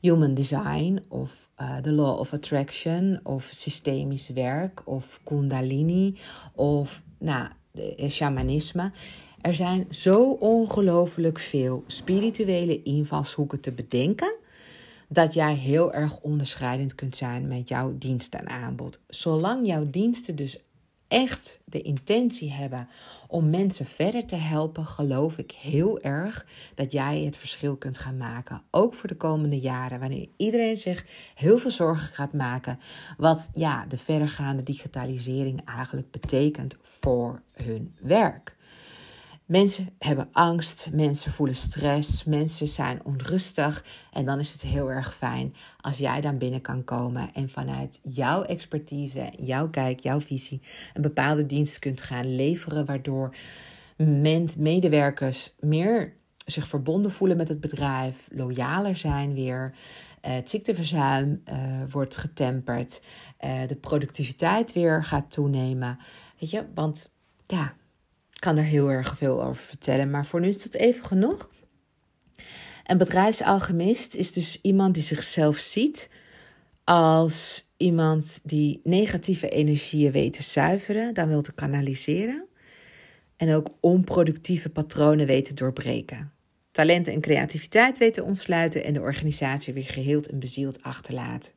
human 0.00 0.34
design 0.34 1.02
of 1.08 1.50
uh, 1.60 1.76
the 1.76 1.92
law 1.92 2.18
of 2.18 2.32
attraction 2.32 3.20
of 3.22 3.50
systemisch 3.52 4.28
werk 4.28 4.82
of 4.84 5.20
kundalini 5.24 6.16
of 6.54 7.02
nou, 7.18 7.48
shamanisme. 8.08 8.92
Er 9.44 9.54
zijn 9.54 9.86
zo 9.90 10.30
ongelooflijk 10.30 11.38
veel 11.38 11.84
spirituele 11.86 12.82
invalshoeken 12.82 13.60
te 13.60 13.72
bedenken 13.72 14.34
dat 15.08 15.34
jij 15.34 15.54
heel 15.54 15.92
erg 15.92 16.20
onderscheidend 16.20 16.94
kunt 16.94 17.16
zijn 17.16 17.48
met 17.48 17.68
jouw 17.68 17.98
dienst 17.98 18.34
en 18.34 18.48
aanbod. 18.48 19.00
Zolang 19.06 19.66
jouw 19.66 19.90
diensten 19.90 20.36
dus 20.36 20.58
echt 21.08 21.60
de 21.64 21.82
intentie 21.82 22.52
hebben 22.52 22.88
om 23.28 23.50
mensen 23.50 23.86
verder 23.86 24.26
te 24.26 24.36
helpen, 24.36 24.86
geloof 24.86 25.38
ik 25.38 25.50
heel 25.52 26.00
erg 26.00 26.46
dat 26.74 26.92
jij 26.92 27.20
het 27.20 27.36
verschil 27.36 27.76
kunt 27.76 27.98
gaan 27.98 28.16
maken. 28.16 28.62
Ook 28.70 28.94
voor 28.94 29.08
de 29.08 29.16
komende 29.16 29.60
jaren, 29.60 30.00
wanneer 30.00 30.28
iedereen 30.36 30.76
zich 30.76 31.06
heel 31.34 31.58
veel 31.58 31.70
zorgen 31.70 32.14
gaat 32.14 32.32
maken. 32.32 32.78
Wat 33.16 33.50
ja, 33.54 33.86
de 33.86 33.98
verdergaande 33.98 34.62
digitalisering 34.62 35.64
eigenlijk 35.64 36.10
betekent 36.10 36.76
voor 36.80 37.42
hun 37.52 37.94
werk. 38.00 38.53
Mensen 39.46 39.88
hebben 39.98 40.28
angst, 40.32 40.90
mensen 40.92 41.32
voelen 41.32 41.56
stress, 41.56 42.24
mensen 42.24 42.68
zijn 42.68 43.04
onrustig. 43.04 43.84
En 44.12 44.24
dan 44.24 44.38
is 44.38 44.52
het 44.52 44.62
heel 44.62 44.90
erg 44.90 45.14
fijn 45.14 45.54
als 45.80 45.98
jij 45.98 46.20
dan 46.20 46.38
binnen 46.38 46.60
kan 46.60 46.84
komen 46.84 47.30
en 47.34 47.48
vanuit 47.48 48.00
jouw 48.02 48.42
expertise, 48.42 49.32
jouw 49.36 49.68
kijk, 49.68 50.00
jouw 50.00 50.20
visie 50.20 50.60
een 50.94 51.02
bepaalde 51.02 51.46
dienst 51.46 51.78
kunt 51.78 52.00
gaan 52.00 52.36
leveren, 52.36 52.84
waardoor 52.84 53.34
medewerkers 54.58 55.54
meer 55.60 56.12
zich 56.46 56.68
verbonden 56.68 57.10
voelen 57.10 57.36
met 57.36 57.48
het 57.48 57.60
bedrijf, 57.60 58.28
loyaler 58.32 58.96
zijn 58.96 59.34
weer. 59.34 59.74
Uh, 60.26 60.34
het 60.34 60.50
ziekteverzuim 60.50 61.42
uh, 61.48 61.56
wordt 61.90 62.16
getemperd. 62.16 63.00
Uh, 63.44 63.66
de 63.66 63.76
productiviteit 63.76 64.72
weer 64.72 65.04
gaat 65.04 65.30
toenemen. 65.30 65.98
Weet 66.38 66.50
je, 66.50 66.64
want 66.74 67.12
ja, 67.46 67.74
kan 68.44 68.56
er 68.56 68.64
heel 68.64 68.90
erg 68.90 69.16
veel 69.16 69.44
over 69.44 69.62
vertellen. 69.62 70.10
Maar 70.10 70.26
voor 70.26 70.40
nu 70.40 70.48
is 70.48 70.62
dat 70.62 70.74
even 70.74 71.04
genoeg. 71.04 71.50
Een 72.84 72.98
bedrijfsalchemist 72.98 74.14
is 74.14 74.32
dus 74.32 74.58
iemand 74.62 74.94
die 74.94 75.02
zichzelf 75.02 75.56
ziet 75.56 76.10
als 76.84 77.68
iemand 77.76 78.40
die 78.42 78.80
negatieve 78.82 79.48
energieën 79.48 80.12
weet 80.12 80.32
te 80.32 80.42
zuiveren, 80.42 81.14
dan 81.14 81.28
wil 81.28 81.42
te 81.42 81.54
kanaliseren. 81.54 82.46
En 83.36 83.54
ook 83.54 83.68
onproductieve 83.80 84.70
patronen 84.70 85.26
weet 85.26 85.44
te 85.44 85.54
doorbreken. 85.54 86.32
Talenten 86.70 87.12
en 87.12 87.20
creativiteit 87.20 87.98
weet 87.98 88.14
te 88.14 88.22
ontsluiten 88.22 88.84
en 88.84 88.92
de 88.92 89.00
organisatie 89.00 89.72
weer 89.72 89.84
geheeld 89.84 90.26
en 90.26 90.38
bezield 90.38 90.82
achterlaten. 90.82 91.52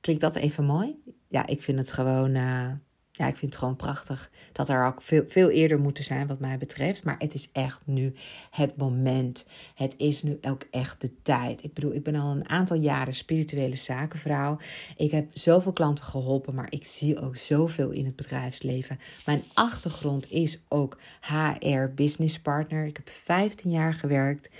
Klinkt 0.00 0.22
dat 0.22 0.36
even 0.36 0.64
mooi? 0.64 1.02
Ja, 1.28 1.46
ik 1.46 1.62
vind 1.62 1.78
het 1.78 1.92
gewoon. 1.92 2.34
Uh, 2.34 2.72
ja, 3.14 3.26
ik 3.26 3.36
vind 3.36 3.52
het 3.52 3.60
gewoon 3.62 3.76
prachtig. 3.76 4.30
Dat 4.52 4.68
er 4.68 4.86
ook 4.86 5.02
veel, 5.02 5.24
veel 5.28 5.50
eerder 5.50 5.80
moeten 5.80 6.04
zijn, 6.04 6.26
wat 6.26 6.38
mij 6.38 6.58
betreft. 6.58 7.04
Maar 7.04 7.16
het 7.18 7.34
is 7.34 7.48
echt 7.52 7.80
nu 7.84 8.14
het 8.50 8.76
moment. 8.76 9.46
Het 9.74 9.94
is 9.96 10.22
nu 10.22 10.38
ook 10.40 10.66
echt 10.70 11.00
de 11.00 11.22
tijd. 11.22 11.64
Ik 11.64 11.74
bedoel, 11.74 11.94
ik 11.94 12.02
ben 12.02 12.14
al 12.14 12.30
een 12.30 12.48
aantal 12.48 12.76
jaren 12.76 13.14
spirituele 13.14 13.76
zakenvrouw. 13.76 14.58
Ik 14.96 15.10
heb 15.10 15.30
zoveel 15.32 15.72
klanten 15.72 16.04
geholpen, 16.04 16.54
maar 16.54 16.66
ik 16.70 16.86
zie 16.86 17.20
ook 17.20 17.36
zoveel 17.36 17.90
in 17.90 18.04
het 18.04 18.16
bedrijfsleven. 18.16 18.98
Mijn 19.26 19.42
achtergrond 19.54 20.30
is 20.30 20.62
ook 20.68 20.98
HR 21.20 21.84
business 21.94 22.40
partner. 22.40 22.86
Ik 22.86 22.96
heb 22.96 23.08
15 23.08 23.70
jaar 23.70 23.94
gewerkt. 23.94 24.50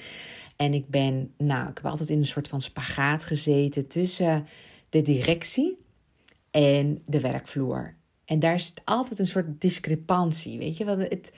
En 0.57 0.75
ik 0.75 0.89
ben, 0.89 1.35
nou, 1.39 1.69
ik 1.69 1.77
heb 1.77 1.87
altijd 1.87 2.09
in 2.09 2.19
een 2.19 2.27
soort 2.27 2.49
van 2.49 2.61
spagaat 2.61 3.25
gezeten 3.25 3.87
tussen 3.87 4.47
de 4.89 5.03
directie 5.03 5.79
en 6.51 7.03
de 7.07 7.21
werkvloer. 7.21 8.01
En 8.33 8.39
daar 8.39 8.55
is 8.55 8.73
altijd 8.85 9.19
een 9.19 9.27
soort 9.27 9.61
discrepantie. 9.61 10.59
Weet 10.59 10.77
je, 10.77 10.85
wat, 10.85 10.99
het, 10.99 11.33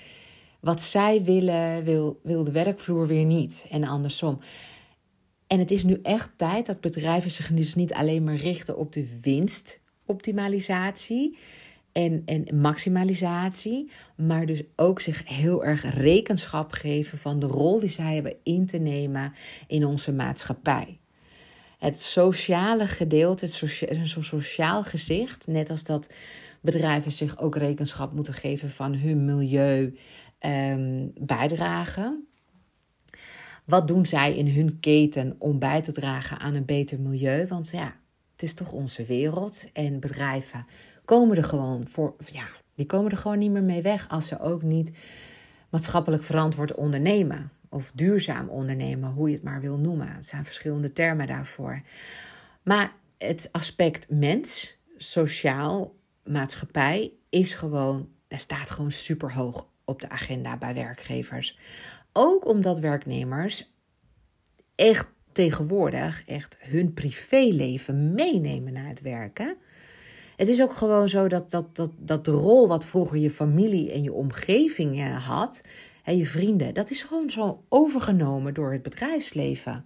wat 0.60 0.82
zij 0.82 1.22
willen, 1.22 1.84
wil, 1.84 2.20
de 2.22 2.50
werkvloer 2.50 3.06
weer 3.06 3.24
niet. 3.24 3.66
En 3.70 3.84
andersom. 3.84 4.38
En 5.46 5.58
het 5.58 5.70
is 5.70 5.84
nu 5.84 5.98
echt 6.02 6.30
tijd 6.36 6.66
dat 6.66 6.80
bedrijven 6.80 7.30
zich 7.30 7.52
dus 7.52 7.74
niet 7.74 7.92
alleen 7.92 8.24
maar 8.24 8.36
richten 8.36 8.76
op 8.76 8.92
de 8.92 9.18
winstoptimalisatie 9.20 11.38
en, 11.92 12.22
en 12.24 12.60
maximalisatie, 12.60 13.90
maar 14.16 14.46
dus 14.46 14.62
ook 14.76 15.00
zich 15.00 15.22
heel 15.24 15.64
erg 15.64 15.94
rekenschap 15.94 16.72
geven 16.72 17.18
van 17.18 17.38
de 17.38 17.46
rol 17.46 17.80
die 17.80 17.88
zij 17.88 18.14
hebben 18.14 18.36
in 18.42 18.66
te 18.66 18.78
nemen 18.78 19.32
in 19.66 19.84
onze 19.84 20.12
maatschappij. 20.12 20.98
Het 21.78 22.00
sociale 22.00 22.86
gedeelte, 22.86 23.44
het 23.44 23.54
socia 23.54 24.04
sociaal 24.04 24.84
gezicht, 24.84 25.46
net 25.46 25.70
als 25.70 25.84
dat 25.84 26.08
bedrijven 26.64 27.12
zich 27.12 27.38
ook 27.38 27.56
rekenschap 27.56 28.12
moeten 28.12 28.34
geven 28.34 28.70
van 28.70 28.94
hun 28.94 29.24
milieu 29.24 29.98
um, 30.40 31.12
bijdragen. 31.20 32.26
Wat 33.64 33.88
doen 33.88 34.06
zij 34.06 34.36
in 34.36 34.48
hun 34.48 34.80
keten 34.80 35.36
om 35.38 35.58
bij 35.58 35.82
te 35.82 35.92
dragen 35.92 36.38
aan 36.38 36.54
een 36.54 36.64
beter 36.64 37.00
milieu? 37.00 37.46
Want 37.46 37.70
ja, 37.70 37.96
het 38.32 38.42
is 38.42 38.54
toch 38.54 38.72
onze 38.72 39.04
wereld 39.04 39.68
en 39.72 40.00
bedrijven 40.00 40.66
komen 41.04 41.36
er 41.36 41.44
gewoon 41.44 41.88
voor, 41.88 42.16
ja, 42.32 42.46
die 42.74 42.86
komen 42.86 43.10
er 43.10 43.16
gewoon 43.16 43.38
niet 43.38 43.50
meer 43.50 43.62
mee 43.62 43.82
weg 43.82 44.08
als 44.08 44.26
ze 44.26 44.38
ook 44.40 44.62
niet 44.62 44.98
maatschappelijk 45.70 46.22
verantwoord 46.22 46.74
ondernemen 46.74 47.50
of 47.68 47.92
duurzaam 47.94 48.48
ondernemen, 48.48 49.10
hoe 49.10 49.28
je 49.28 49.34
het 49.34 49.44
maar 49.44 49.60
wil 49.60 49.78
noemen. 49.78 50.08
Er 50.08 50.24
zijn 50.24 50.44
verschillende 50.44 50.92
termen 50.92 51.26
daarvoor. 51.26 51.82
Maar 52.62 52.92
het 53.18 53.48
aspect 53.52 54.10
mens, 54.10 54.76
sociaal, 54.96 55.94
maatschappij 56.24 57.12
is 57.30 57.54
gewoon, 57.54 58.08
er 58.28 58.38
staat 58.38 58.70
gewoon 58.70 58.92
super 58.92 59.32
hoog 59.32 59.68
op 59.84 60.00
de 60.00 60.08
agenda 60.08 60.56
bij 60.56 60.74
werkgevers. 60.74 61.58
Ook 62.12 62.46
omdat 62.46 62.78
werknemers 62.78 63.72
echt 64.74 65.06
tegenwoordig 65.32 66.22
echt 66.26 66.56
hun 66.60 66.92
privéleven 66.92 68.14
meenemen 68.14 68.72
naar 68.72 68.88
het 68.88 69.00
werken. 69.00 69.56
Het 70.36 70.48
is 70.48 70.62
ook 70.62 70.74
gewoon 70.74 71.08
zo 71.08 71.28
dat, 71.28 71.50
dat, 71.50 71.76
dat, 71.76 71.90
dat 71.98 72.24
de 72.24 72.30
rol 72.30 72.68
wat 72.68 72.86
vroeger 72.86 73.18
je 73.18 73.30
familie 73.30 73.92
en 73.92 74.02
je 74.02 74.12
omgeving 74.12 75.00
eh, 75.00 75.26
had, 75.26 75.60
en 76.04 76.16
je 76.16 76.26
vrienden, 76.26 76.74
dat 76.74 76.90
is 76.90 77.02
gewoon 77.02 77.30
zo 77.30 77.64
overgenomen 77.68 78.54
door 78.54 78.72
het 78.72 78.82
bedrijfsleven. 78.82 79.84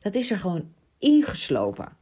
Dat 0.00 0.14
is 0.14 0.30
er 0.30 0.38
gewoon 0.38 0.72
ingeslopen. 0.98 1.96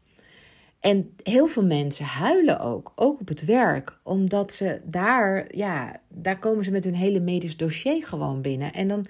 En 0.81 1.15
heel 1.23 1.47
veel 1.47 1.65
mensen 1.65 2.05
huilen 2.05 2.61
ook, 2.61 2.93
ook 2.95 3.21
op 3.21 3.29
het 3.29 3.45
werk, 3.45 3.99
omdat 4.03 4.53
ze 4.53 4.81
daar, 4.85 5.57
ja, 5.57 6.01
daar 6.09 6.39
komen 6.39 6.65
ze 6.65 6.71
met 6.71 6.85
hun 6.85 6.95
hele 6.95 7.21
medisch 7.21 7.57
dossier 7.57 8.07
gewoon 8.07 8.41
binnen. 8.41 8.73
En 8.73 8.89
dan 8.89 9.07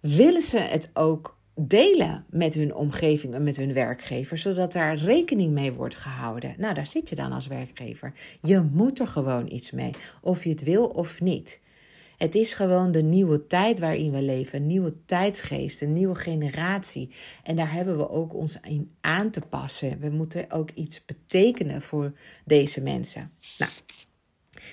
willen 0.00 0.42
ze 0.42 0.58
het 0.58 0.90
ook 0.94 1.36
delen 1.54 2.24
met 2.30 2.54
hun 2.54 2.74
omgeving 2.74 3.34
en 3.34 3.42
met 3.42 3.56
hun 3.56 3.72
werkgever, 3.72 4.38
zodat 4.38 4.72
daar 4.72 4.96
rekening 4.96 5.52
mee 5.52 5.72
wordt 5.72 5.96
gehouden. 5.96 6.54
Nou, 6.58 6.74
daar 6.74 6.86
zit 6.86 7.08
je 7.08 7.14
dan 7.14 7.32
als 7.32 7.46
werkgever. 7.46 8.12
Je 8.40 8.60
moet 8.72 9.00
er 9.00 9.06
gewoon 9.06 9.50
iets 9.50 9.70
mee, 9.70 9.90
of 10.20 10.44
je 10.44 10.50
het 10.50 10.62
wil 10.62 10.86
of 10.86 11.20
niet. 11.20 11.60
Het 12.22 12.34
is 12.34 12.54
gewoon 12.54 12.92
de 12.92 13.02
nieuwe 13.02 13.46
tijd 13.46 13.78
waarin 13.78 14.12
we 14.12 14.22
leven, 14.22 14.60
een 14.60 14.66
nieuwe 14.66 15.04
tijdsgeest, 15.04 15.82
een 15.82 15.92
nieuwe 15.92 16.14
generatie. 16.14 17.10
En 17.42 17.56
daar 17.56 17.72
hebben 17.72 17.96
we 17.96 18.08
ook 18.08 18.34
ons 18.34 18.58
in 18.60 18.94
aan 19.00 19.30
te 19.30 19.40
passen. 19.40 19.98
We 20.00 20.10
moeten 20.10 20.50
ook 20.50 20.70
iets 20.70 21.04
betekenen 21.04 21.82
voor 21.82 22.12
deze 22.44 22.80
mensen. 22.80 23.30
Nou, 23.58 23.70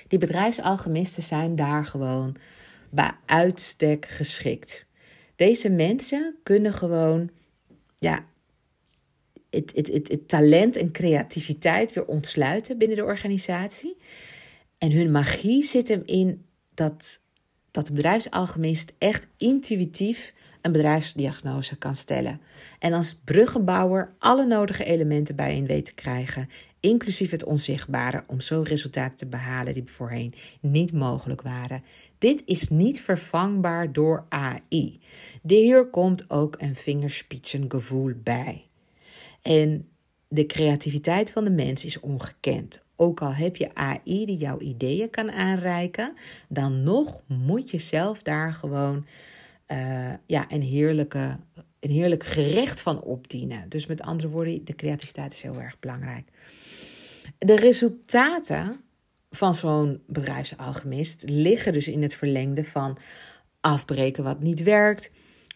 die 0.07 0.19
bedrijfsalchemisten 0.19 1.23
zijn 1.23 1.55
daar 1.55 1.85
gewoon 1.85 2.35
bij 2.89 3.11
uitstek 3.25 4.05
geschikt. 4.05 4.85
Deze 5.35 5.69
mensen 5.69 6.35
kunnen 6.43 6.73
gewoon 6.73 7.29
ja, 7.97 8.25
het, 9.49 9.71
het, 9.75 9.87
het, 9.87 10.07
het, 10.07 10.27
talent 10.27 10.75
en 10.75 10.91
creativiteit 10.91 11.93
weer 11.93 12.05
ontsluiten 12.05 12.77
binnen 12.77 12.97
de 12.97 13.03
organisatie. 13.03 13.97
En 14.77 14.91
hun 14.91 15.11
magie 15.11 15.63
zit 15.63 15.87
hem 15.87 16.01
in 16.05 16.45
dat 16.73 17.27
dat 17.71 17.87
de 17.87 17.93
bedrijfsalchemist 17.93 18.93
echt 18.97 19.27
intuïtief 19.37 20.33
een 20.61 20.71
bedrijfsdiagnose 20.71 21.77
kan 21.77 21.95
stellen. 21.95 22.41
En 22.79 22.93
als 22.93 23.15
bruggenbouwer 23.23 24.13
alle 24.19 24.45
nodige 24.45 24.83
elementen 24.83 25.35
bijeen 25.35 25.65
weet 25.65 25.85
te 25.85 25.93
krijgen, 25.93 26.49
inclusief 26.79 27.31
het 27.31 27.43
onzichtbare, 27.43 28.23
om 28.27 28.41
zo 28.41 28.61
resultaten 28.61 29.17
te 29.17 29.27
behalen 29.27 29.73
die 29.73 29.83
voorheen 29.85 30.33
niet 30.61 30.93
mogelijk 30.93 31.41
waren. 31.41 31.83
Dit 32.17 32.41
is 32.45 32.69
niet 32.69 33.01
vervangbaar 33.01 33.91
door 33.91 34.25
AI. 34.29 34.99
Hier 35.47 35.89
komt 35.89 36.29
ook 36.29 36.55
een 36.57 36.75
vingerspitsengevoel 36.75 38.13
bij. 38.23 38.65
En 39.41 39.87
de 40.27 40.45
creativiteit 40.45 41.31
van 41.31 41.43
de 41.43 41.49
mens 41.49 41.85
is 41.85 41.99
ongekend. 41.99 42.83
Ook 43.01 43.21
al 43.21 43.33
heb 43.33 43.55
je 43.55 43.75
AI 43.75 44.25
die 44.25 44.37
jouw 44.37 44.59
ideeën 44.59 45.09
kan 45.09 45.31
aanreiken, 45.31 46.13
dan 46.47 46.83
nog 46.83 47.21
moet 47.27 47.69
je 47.69 47.77
zelf 47.77 48.21
daar 48.21 48.53
gewoon 48.53 49.05
uh, 49.67 50.13
ja, 50.25 50.45
een, 50.49 50.61
heerlijke, 50.61 51.37
een 51.79 51.89
heerlijk 51.89 52.23
gerecht 52.23 52.81
van 52.81 53.01
opdienen. 53.01 53.69
Dus 53.69 53.85
met 53.85 54.01
andere 54.01 54.29
woorden, 54.29 54.65
de 54.65 54.75
creativiteit 54.75 55.33
is 55.33 55.41
heel 55.41 55.59
erg 55.59 55.79
belangrijk. 55.79 56.29
De 57.37 57.55
resultaten 57.55 58.81
van 59.29 59.55
zo'n 59.55 60.01
bedrijfsalchemist 60.07 61.23
liggen 61.29 61.73
dus 61.73 61.87
in 61.87 62.01
het 62.01 62.13
verlengde 62.13 62.63
van 62.63 62.97
afbreken 63.59 64.23
wat 64.23 64.39
niet 64.39 64.63
werkt, 64.63 65.11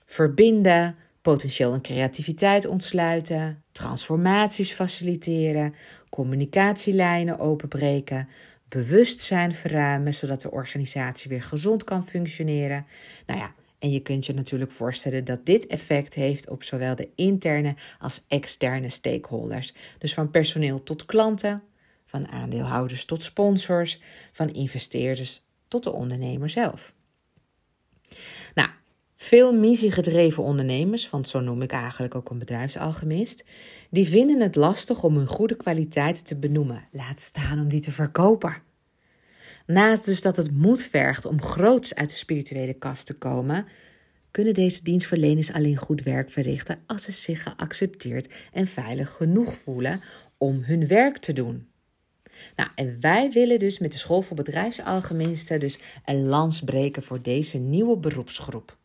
verbinden, 0.05 0.95
potentieel 1.21 1.73
en 1.73 1.81
creativiteit 1.81 2.65
ontsluiten, 2.65 3.62
transformaties 3.73 4.71
faciliteren, 4.71 5.75
communicatielijnen 6.09 7.39
openbreken, 7.39 8.27
bewustzijn 8.69 9.53
verruimen, 9.53 10.13
zodat 10.13 10.41
de 10.41 10.51
organisatie 10.51 11.29
weer 11.29 11.43
gezond 11.43 11.83
kan 11.83 12.07
functioneren. 12.07 12.85
Nou 13.25 13.39
ja, 13.39 13.53
en 13.79 13.91
je 13.91 13.99
kunt 13.99 14.25
je 14.25 14.33
natuurlijk 14.33 14.71
voorstellen 14.71 15.25
dat 15.25 15.45
dit 15.45 15.67
effect 15.67 16.13
heeft 16.13 16.49
op 16.49 16.63
zowel 16.63 16.95
de 16.95 17.09
interne 17.15 17.75
als 17.99 18.23
externe 18.27 18.89
stakeholders. 18.89 19.73
Dus 19.97 20.13
van 20.13 20.29
personeel 20.29 20.83
tot 20.83 21.05
klanten, 21.05 21.63
van 22.05 22.27
aandeelhouders 22.27 23.05
tot 23.05 23.23
sponsors, 23.23 24.01
van 24.31 24.53
investeerders 24.53 25.43
tot 25.67 25.83
de 25.83 25.91
ondernemer 25.91 26.49
zelf. 26.49 26.93
Nou, 28.53 28.69
veel 29.23 29.53
missiegedreven 29.53 30.43
ondernemers, 30.43 31.09
want 31.09 31.27
zo 31.27 31.39
noem 31.39 31.61
ik 31.61 31.71
eigenlijk 31.71 32.15
ook 32.15 32.29
een 32.29 32.37
bedrijfsalchemist, 32.37 33.43
die 33.89 34.07
vinden 34.07 34.41
het 34.41 34.55
lastig 34.55 35.03
om 35.03 35.17
hun 35.17 35.27
goede 35.27 35.55
kwaliteiten 35.55 36.23
te 36.23 36.35
benoemen, 36.35 36.87
laat 36.91 37.19
staan 37.21 37.59
om 37.59 37.69
die 37.69 37.81
te 37.81 37.91
verkopen. 37.91 38.55
Naast 39.65 40.05
dus 40.05 40.21
dat 40.21 40.35
het 40.35 40.51
moed 40.51 40.81
vergt 40.81 41.25
om 41.25 41.41
groots 41.41 41.95
uit 41.95 42.09
de 42.09 42.15
spirituele 42.15 42.73
kast 42.73 43.05
te 43.05 43.13
komen, 43.13 43.65
kunnen 44.31 44.53
deze 44.53 44.83
dienstverleners 44.83 45.51
alleen 45.51 45.77
goed 45.77 46.03
werk 46.03 46.29
verrichten 46.29 46.79
als 46.85 47.03
ze 47.03 47.11
zich 47.11 47.43
geaccepteerd 47.43 48.33
en 48.51 48.67
veilig 48.67 49.11
genoeg 49.11 49.55
voelen 49.55 50.01
om 50.37 50.63
hun 50.63 50.87
werk 50.87 51.17
te 51.17 51.33
doen. 51.33 51.67
Nou, 52.55 52.69
en 52.75 52.97
wij 52.99 53.31
willen 53.31 53.59
dus 53.59 53.79
met 53.79 53.91
de 53.91 53.97
School 53.97 54.21
voor 54.21 54.35
Bedrijfsalchemisten 54.35 55.59
dus 55.59 55.79
een 56.05 56.25
lans 56.25 56.61
breken 56.61 57.03
voor 57.03 57.21
deze 57.21 57.57
nieuwe 57.57 57.97
beroepsgroep. 57.97 58.81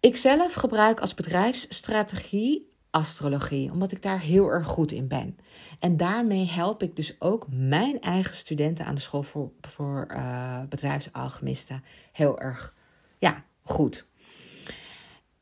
Ik 0.00 0.16
zelf 0.16 0.54
gebruik 0.54 1.00
als 1.00 1.14
bedrijfsstrategie 1.14 2.68
astrologie, 2.90 3.70
omdat 3.70 3.92
ik 3.92 4.02
daar 4.02 4.20
heel 4.20 4.48
erg 4.48 4.66
goed 4.66 4.92
in 4.92 5.08
ben. 5.08 5.38
En 5.78 5.96
daarmee 5.96 6.46
help 6.46 6.82
ik 6.82 6.96
dus 6.96 7.20
ook 7.20 7.46
mijn 7.48 8.00
eigen 8.00 8.34
studenten 8.34 8.84
aan 8.84 8.94
de 8.94 9.00
school 9.00 9.22
voor, 9.22 9.50
voor 9.60 10.06
uh, 10.10 10.62
bedrijfsalchemisten 10.68 11.84
heel 12.12 12.40
erg 12.40 12.74
ja, 13.18 13.44
goed. 13.62 14.06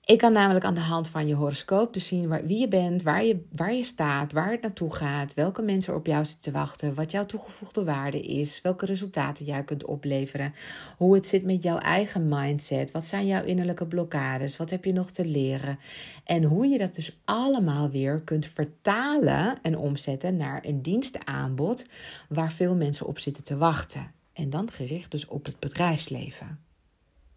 Ik 0.08 0.18
kan 0.18 0.32
namelijk 0.32 0.64
aan 0.64 0.74
de 0.74 0.80
hand 0.80 1.08
van 1.08 1.26
je 1.26 1.34
horoscoop 1.34 1.92
dus 1.92 2.06
zien 2.06 2.46
wie 2.46 2.58
je 2.58 2.68
bent, 2.68 3.02
waar 3.02 3.24
je, 3.24 3.44
waar 3.52 3.74
je 3.74 3.84
staat, 3.84 4.32
waar 4.32 4.50
het 4.50 4.62
naartoe 4.62 4.94
gaat, 4.94 5.34
welke 5.34 5.62
mensen 5.62 5.94
op 5.94 6.06
jou 6.06 6.24
zitten 6.24 6.52
te 6.52 6.58
wachten, 6.58 6.94
wat 6.94 7.10
jouw 7.10 7.26
toegevoegde 7.26 7.84
waarde 7.84 8.20
is, 8.20 8.60
welke 8.60 8.86
resultaten 8.86 9.44
jij 9.44 9.64
kunt 9.64 9.84
opleveren, 9.84 10.54
hoe 10.96 11.14
het 11.14 11.26
zit 11.26 11.44
met 11.44 11.62
jouw 11.62 11.78
eigen 11.78 12.28
mindset, 12.28 12.90
wat 12.90 13.04
zijn 13.04 13.26
jouw 13.26 13.44
innerlijke 13.44 13.86
blokkades, 13.86 14.56
wat 14.56 14.70
heb 14.70 14.84
je 14.84 14.92
nog 14.92 15.10
te 15.10 15.24
leren 15.24 15.78
en 16.24 16.44
hoe 16.44 16.66
je 16.66 16.78
dat 16.78 16.94
dus 16.94 17.18
allemaal 17.24 17.90
weer 17.90 18.20
kunt 18.20 18.46
vertalen 18.46 19.58
en 19.62 19.78
omzetten 19.78 20.36
naar 20.36 20.64
een 20.64 20.82
dienstenaanbod 20.82 21.84
waar 22.28 22.52
veel 22.52 22.74
mensen 22.74 23.06
op 23.06 23.18
zitten 23.18 23.44
te 23.44 23.56
wachten. 23.56 24.12
En 24.32 24.50
dan 24.50 24.70
gericht 24.70 25.10
dus 25.10 25.26
op 25.26 25.44
het 25.44 25.58
bedrijfsleven. 25.58 26.60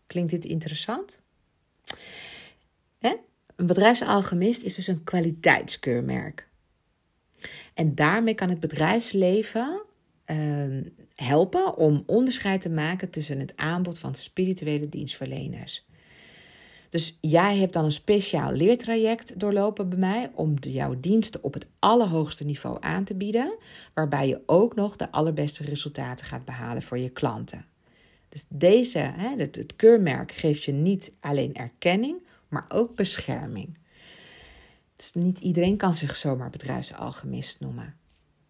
Klinkt 0.05 0.31
dit 0.31 0.45
interessant? 0.45 1.21
Hè? 3.01 3.15
Een 3.55 3.65
bedrijfsalchemist 3.65 4.63
is 4.63 4.75
dus 4.75 4.87
een 4.87 5.03
kwaliteitskeurmerk. 5.03 6.49
En 7.73 7.95
daarmee 7.95 8.33
kan 8.33 8.49
het 8.49 8.59
bedrijfsleven 8.59 9.83
uh, 10.25 10.83
helpen 11.15 11.77
om 11.77 12.03
onderscheid 12.05 12.61
te 12.61 12.69
maken 12.69 13.09
tussen 13.09 13.39
het 13.39 13.53
aanbod 13.55 13.99
van 13.99 14.15
spirituele 14.15 14.89
dienstverleners. 14.89 15.85
Dus 16.89 17.17
jij 17.21 17.57
hebt 17.57 17.73
dan 17.73 17.83
een 17.85 17.91
speciaal 17.91 18.51
leertraject 18.51 19.39
doorlopen 19.39 19.89
bij 19.89 19.97
mij 19.97 20.31
om 20.33 20.53
jouw 20.59 20.99
diensten 20.99 21.43
op 21.43 21.53
het 21.53 21.67
allerhoogste 21.79 22.43
niveau 22.43 22.77
aan 22.79 23.03
te 23.03 23.15
bieden, 23.15 23.57
waarbij 23.93 24.27
je 24.27 24.41
ook 24.45 24.75
nog 24.75 24.95
de 24.95 25.11
allerbeste 25.11 25.63
resultaten 25.63 26.25
gaat 26.25 26.45
behalen 26.45 26.81
voor 26.81 26.97
je 26.97 27.09
klanten. 27.09 27.65
Dus 28.29 28.45
deze, 28.49 28.99
hè, 28.99 29.35
het 29.35 29.73
keurmerk 29.75 30.31
geeft 30.31 30.63
je 30.63 30.71
niet 30.71 31.11
alleen 31.19 31.53
erkenning, 31.53 32.27
maar 32.51 32.65
ook 32.69 32.95
bescherming. 32.95 33.77
Dus 34.95 35.13
niet 35.13 35.39
iedereen 35.39 35.77
kan 35.77 35.93
zich 35.93 36.15
zomaar 36.15 36.49
bedrijfsalchemist 36.49 37.59
noemen. 37.59 37.95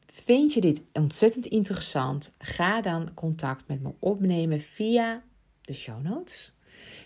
Vind 0.06 0.54
je 0.54 0.62
dit 0.62 0.82
ontzettend 0.94 1.46
interessant? 1.46 2.36
Ga 2.38 2.82
dan 2.82 3.14
contact 3.14 3.68
met 3.68 3.82
me 3.82 3.94
opnemen 4.00 4.60
via 4.60 5.24
de 5.62 5.74
show 5.74 6.02
notes. 6.02 6.54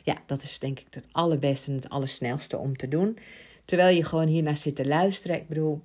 Ja, 0.04 0.18
dat 0.26 0.44
is 0.44 0.60
denk 0.60 0.80
ik 0.80 0.88
het 0.90 1.08
allerbeste 1.12 1.70
en 1.70 1.76
het 1.76 1.90
allersnelste 1.90 2.58
om 2.58 2.76
te 2.76 2.88
doen. 2.88 3.18
Terwijl 3.66 3.96
je 3.96 4.04
gewoon 4.04 4.28
hiernaar 4.28 4.58
zit 4.58 4.76
te 4.76 4.88
luisteren. 4.88 5.38
Ik 5.38 5.48
bedoel, 5.48 5.84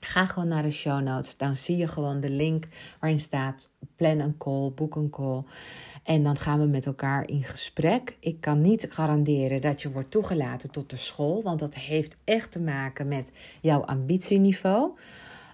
Ga 0.00 0.26
gewoon 0.26 0.48
naar 0.48 0.62
de 0.62 0.70
show 0.70 1.00
notes. 1.00 1.36
Dan 1.36 1.56
zie 1.56 1.76
je 1.76 1.88
gewoon 1.88 2.20
de 2.20 2.30
link 2.30 2.66
waarin 3.00 3.20
staat 3.20 3.72
plan 3.96 4.18
een 4.18 4.36
call, 4.36 4.70
boek 4.70 4.96
een 4.96 5.10
call. 5.10 5.42
En 6.08 6.22
dan 6.22 6.36
gaan 6.36 6.58
we 6.58 6.66
met 6.66 6.86
elkaar 6.86 7.28
in 7.28 7.42
gesprek. 7.42 8.16
Ik 8.20 8.40
kan 8.40 8.60
niet 8.60 8.86
garanderen 8.90 9.60
dat 9.60 9.82
je 9.82 9.90
wordt 9.90 10.10
toegelaten 10.10 10.70
tot 10.70 10.90
de 10.90 10.96
school, 10.96 11.42
want 11.42 11.58
dat 11.58 11.74
heeft 11.74 12.16
echt 12.24 12.50
te 12.50 12.60
maken 12.60 13.08
met 13.08 13.32
jouw 13.60 13.80
ambitieniveau. 13.80 14.90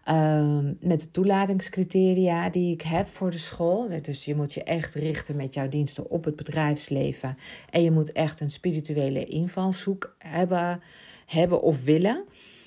Ehm, 0.04 0.72
met 0.80 1.00
de 1.00 1.10
toelatingscriteria 1.10 2.50
die 2.50 2.72
ik 2.72 2.82
heb 2.82 3.08
voor 3.08 3.30
de 3.30 3.38
school. 3.38 3.88
Dus 4.02 4.24
je 4.24 4.34
moet 4.34 4.54
je 4.54 4.62
echt 4.62 4.94
richten 4.94 5.36
met 5.36 5.54
jouw 5.54 5.68
diensten 5.68 6.10
op 6.10 6.24
het 6.24 6.36
bedrijfsleven. 6.36 7.36
En 7.70 7.82
je 7.82 7.90
moet 7.90 8.12
echt 8.12 8.40
een 8.40 8.50
spirituele 8.50 9.24
invalshoek 9.24 10.16
hebben, 10.18 10.80
hebben 11.26 11.62
of 11.62 11.84
willen 11.84 12.24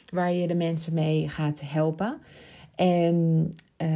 waar 0.09 0.33
je 0.33 0.47
de 0.47 0.55
mensen 0.55 0.93
mee 0.93 1.29
gaat 1.29 1.61
helpen. 1.65 2.17
En, 2.75 3.51
uh, 3.77 3.87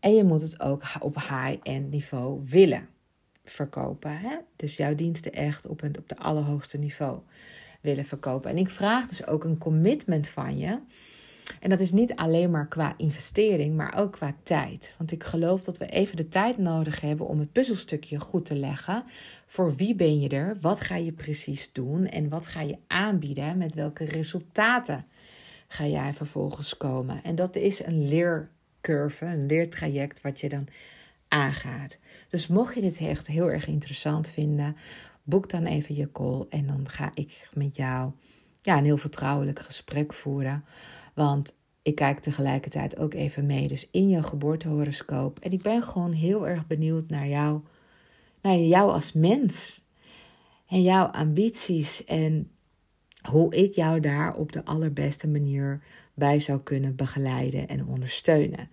en 0.00 0.14
je 0.14 0.24
moet 0.24 0.40
het 0.40 0.60
ook 0.60 0.82
op 1.00 1.14
high-end 1.14 1.90
niveau 1.90 2.40
willen 2.44 2.92
verkopen. 3.44 4.18
Hè? 4.18 4.36
Dus 4.56 4.76
jouw 4.76 4.94
diensten 4.94 5.32
echt 5.32 5.66
op, 5.66 5.82
een, 5.82 5.98
op 5.98 6.08
de 6.08 6.16
allerhoogste 6.16 6.78
niveau 6.78 7.18
willen 7.80 8.04
verkopen. 8.04 8.50
En 8.50 8.56
ik 8.56 8.70
vraag 8.70 9.06
dus 9.06 9.26
ook 9.26 9.44
een 9.44 9.58
commitment 9.58 10.28
van 10.28 10.58
je. 10.58 10.78
En 11.60 11.70
dat 11.70 11.80
is 11.80 11.92
niet 11.92 12.14
alleen 12.14 12.50
maar 12.50 12.68
qua 12.68 12.94
investering, 12.96 13.76
maar 13.76 13.94
ook 13.94 14.12
qua 14.12 14.34
tijd. 14.42 14.94
Want 14.98 15.12
ik 15.12 15.24
geloof 15.24 15.64
dat 15.64 15.78
we 15.78 15.86
even 15.86 16.16
de 16.16 16.28
tijd 16.28 16.58
nodig 16.58 17.00
hebben 17.00 17.26
om 17.26 17.38
het 17.38 17.52
puzzelstukje 17.52 18.20
goed 18.20 18.44
te 18.44 18.56
leggen. 18.56 19.04
Voor 19.46 19.76
wie 19.76 19.94
ben 19.94 20.20
je 20.20 20.28
er? 20.28 20.56
Wat 20.60 20.80
ga 20.80 20.96
je 20.96 21.12
precies 21.12 21.72
doen? 21.72 22.06
En 22.06 22.28
wat 22.28 22.46
ga 22.46 22.60
je 22.60 22.78
aanbieden? 22.86 23.58
Met 23.58 23.74
welke 23.74 24.04
resultaten 24.04 25.06
ga 25.68 25.86
jij 25.86 26.14
vervolgens 26.14 26.76
komen. 26.76 27.20
En 27.22 27.34
dat 27.34 27.56
is 27.56 27.84
een 27.84 28.08
leercurve, 28.08 29.24
een 29.24 29.46
leertraject 29.46 30.20
wat 30.20 30.40
je 30.40 30.48
dan 30.48 30.68
aangaat. 31.34 31.98
Dus 32.28 32.46
mocht 32.46 32.74
je 32.74 32.80
dit 32.80 32.98
echt 32.98 33.26
heel 33.26 33.50
erg 33.50 33.66
interessant 33.66 34.28
vinden, 34.28 34.76
boek 35.22 35.50
dan 35.50 35.64
even 35.64 35.94
je 35.94 36.12
call 36.12 36.46
en 36.48 36.66
dan 36.66 36.88
ga 36.88 37.10
ik 37.14 37.48
met 37.52 37.76
jou 37.76 38.12
ja, 38.60 38.78
een 38.78 38.84
heel 38.84 38.96
vertrouwelijk 38.96 39.58
gesprek 39.58 40.12
voeren. 40.12 40.64
Want 41.14 41.56
ik 41.82 41.94
kijk 41.94 42.18
tegelijkertijd 42.20 42.98
ook 42.98 43.14
even 43.14 43.46
mee, 43.46 43.68
dus 43.68 43.88
in 43.90 44.08
je 44.08 44.22
geboortehoroscoop. 44.22 45.38
En 45.38 45.52
ik 45.52 45.62
ben 45.62 45.82
gewoon 45.82 46.12
heel 46.12 46.48
erg 46.48 46.66
benieuwd 46.66 47.08
naar 47.08 47.28
jou, 47.28 47.60
naar 48.42 48.56
jou 48.56 48.92
als 48.92 49.12
mens. 49.12 49.82
En 50.68 50.82
jouw 50.82 51.04
ambities 51.04 52.04
en 52.04 52.50
hoe 53.30 53.54
ik 53.54 53.74
jou 53.74 54.00
daar 54.00 54.34
op 54.34 54.52
de 54.52 54.64
allerbeste 54.64 55.28
manier 55.28 55.82
bij 56.14 56.40
zou 56.40 56.60
kunnen 56.60 56.96
begeleiden 56.96 57.68
en 57.68 57.86
ondersteunen. 57.86 58.68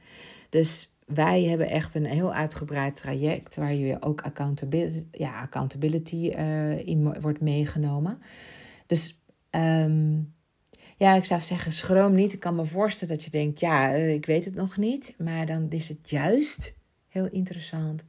Dus 0.49 0.91
wij 1.13 1.43
hebben 1.43 1.69
echt 1.69 1.95
een 1.95 2.05
heel 2.05 2.33
uitgebreid 2.33 2.95
traject 2.95 3.55
waar 3.55 3.73
je 3.73 4.01
ook 4.01 4.21
accountability, 4.21 5.05
ja, 5.11 5.41
accountability 5.41 6.33
uh, 6.35 6.87
in 6.87 7.19
wordt 7.21 7.41
meegenomen. 7.41 8.21
Dus 8.85 9.21
um, 9.51 10.33
ja, 10.97 11.15
ik 11.15 11.25
zou 11.25 11.41
zeggen, 11.41 11.71
schroom 11.71 12.15
niet. 12.15 12.33
Ik 12.33 12.39
kan 12.39 12.55
me 12.55 12.65
voorstellen 12.65 13.15
dat 13.15 13.23
je 13.23 13.31
denkt, 13.31 13.59
ja, 13.59 13.95
uh, 13.95 14.13
ik 14.13 14.25
weet 14.25 14.45
het 14.45 14.55
nog 14.55 14.77
niet. 14.77 15.15
Maar 15.17 15.45
dan 15.45 15.69
is 15.69 15.87
het 15.87 16.09
juist 16.09 16.75
heel 17.07 17.27
interessant 17.27 18.05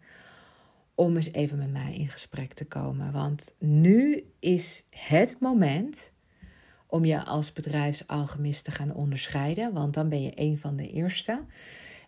om 0.95 1.17
eens 1.17 1.33
even 1.33 1.59
met 1.59 1.73
mij 1.73 1.95
in 1.95 2.09
gesprek 2.09 2.53
te 2.53 2.65
komen. 2.65 3.13
Want 3.13 3.55
nu 3.59 4.25
is 4.39 4.87
het 4.91 5.37
moment 5.41 6.13
om 6.87 7.05
je 7.05 7.25
als 7.25 7.53
bedrijfsalchemist 7.53 8.65
te 8.65 8.71
gaan 8.71 8.95
onderscheiden, 8.95 9.73
want 9.73 9.95
dan 9.95 10.09
ben 10.09 10.23
je 10.23 10.33
een 10.35 10.59
van 10.59 10.77
de 10.77 10.91
eerste. 10.91 11.45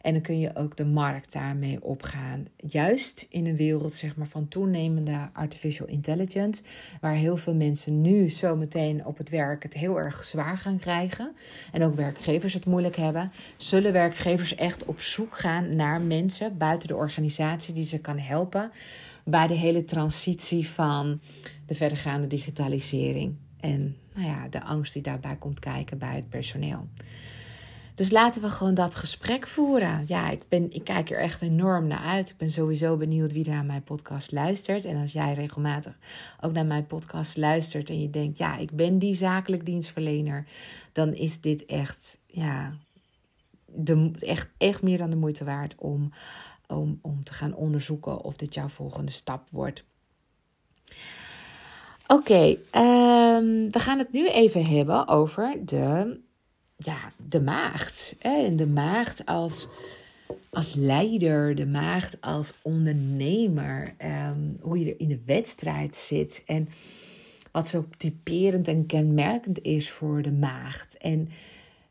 En 0.04 0.12
dan 0.12 0.22
kun 0.22 0.38
je 0.38 0.56
ook 0.56 0.76
de 0.76 0.84
markt 0.84 1.32
daarmee 1.32 1.82
opgaan. 1.82 2.46
Juist 2.56 3.26
in 3.30 3.46
een 3.46 3.56
wereld 3.56 3.94
zeg 3.94 4.16
maar, 4.16 4.26
van 4.26 4.48
toenemende 4.48 5.28
artificial 5.32 5.86
intelligence, 5.86 6.62
waar 7.00 7.14
heel 7.14 7.36
veel 7.36 7.54
mensen 7.54 8.00
nu 8.00 8.28
zometeen 8.28 9.06
op 9.06 9.18
het 9.18 9.30
werk 9.30 9.62
het 9.62 9.74
heel 9.74 9.98
erg 9.98 10.24
zwaar 10.24 10.58
gaan 10.58 10.78
krijgen. 10.78 11.32
En 11.72 11.82
ook 11.82 11.94
werkgevers 11.94 12.54
het 12.54 12.66
moeilijk 12.66 12.96
hebben. 12.96 13.32
Zullen 13.56 13.92
werkgevers 13.92 14.54
echt 14.54 14.84
op 14.84 15.00
zoek 15.00 15.38
gaan 15.38 15.76
naar 15.76 16.00
mensen 16.00 16.58
buiten 16.58 16.88
de 16.88 16.96
organisatie 16.96 17.74
die 17.74 17.84
ze 17.84 17.98
kan 17.98 18.18
helpen 18.18 18.70
bij 19.24 19.46
de 19.46 19.54
hele 19.54 19.84
transitie 19.84 20.68
van 20.68 21.20
de 21.66 21.74
verdergaande 21.74 22.26
digitalisering. 22.26 23.36
En 23.60 23.96
nou 24.14 24.26
ja, 24.26 24.48
de 24.48 24.62
angst 24.62 24.92
die 24.92 25.02
daarbij 25.02 25.36
komt 25.36 25.60
kijken 25.60 25.98
bij 25.98 26.14
het 26.14 26.28
personeel. 26.28 26.88
Dus 27.94 28.10
laten 28.10 28.42
we 28.42 28.50
gewoon 28.50 28.74
dat 28.74 28.94
gesprek 28.94 29.46
voeren. 29.46 30.04
Ja, 30.06 30.30
ik, 30.30 30.48
ben, 30.48 30.72
ik 30.72 30.84
kijk 30.84 31.10
er 31.10 31.18
echt 31.18 31.42
enorm 31.42 31.86
naar 31.86 32.04
uit. 32.04 32.28
Ik 32.28 32.36
ben 32.36 32.50
sowieso 32.50 32.96
benieuwd 32.96 33.32
wie 33.32 33.44
er 33.44 33.50
naar 33.50 33.64
mijn 33.64 33.82
podcast 33.82 34.32
luistert. 34.32 34.84
En 34.84 35.00
als 35.00 35.12
jij 35.12 35.34
regelmatig 35.34 35.98
ook 36.40 36.52
naar 36.52 36.66
mijn 36.66 36.86
podcast 36.86 37.36
luistert 37.36 37.90
en 37.90 38.00
je 38.00 38.10
denkt, 38.10 38.38
ja, 38.38 38.56
ik 38.56 38.70
ben 38.70 38.98
die 38.98 39.14
zakelijk 39.14 39.64
dienstverlener, 39.66 40.46
dan 40.92 41.14
is 41.14 41.40
dit 41.40 41.64
echt, 41.64 42.20
ja, 42.26 42.72
echt, 44.18 44.50
echt 44.58 44.82
meer 44.82 44.98
dan 44.98 45.10
de 45.10 45.16
moeite 45.16 45.44
waard 45.44 45.74
om, 45.78 46.12
om, 46.66 46.98
om 47.02 47.24
te 47.24 47.32
gaan 47.32 47.54
onderzoeken 47.54 48.22
of 48.22 48.36
dit 48.36 48.54
jouw 48.54 48.68
volgende 48.68 49.12
stap 49.12 49.48
wordt. 49.50 49.84
Oké, 52.06 52.56
ehm, 52.70 53.68
we 53.68 53.78
gaan 53.78 53.98
het 53.98 54.12
nu 54.12 54.28
even 54.28 54.64
hebben 54.66 55.08
over 55.08 55.60
de, 55.64 56.20
ja, 56.76 57.12
de 57.28 57.40
maagd. 57.40 58.14
En 58.18 58.56
de 58.56 58.66
maagd 58.66 59.26
als, 59.26 59.68
als 60.50 60.74
leider, 60.74 61.54
de 61.54 61.66
maagd 61.66 62.20
als 62.20 62.52
ondernemer. 62.62 63.94
Ehm, 63.96 64.40
hoe 64.60 64.78
je 64.78 64.90
er 64.90 65.00
in 65.00 65.08
de 65.08 65.22
wedstrijd 65.26 65.96
zit. 65.96 66.42
En 66.46 66.68
wat 67.52 67.68
zo 67.68 67.84
typerend 67.96 68.68
en 68.68 68.86
kenmerkend 68.86 69.62
is 69.62 69.90
voor 69.90 70.22
de 70.22 70.32
maagd. 70.32 70.96
En 70.96 71.28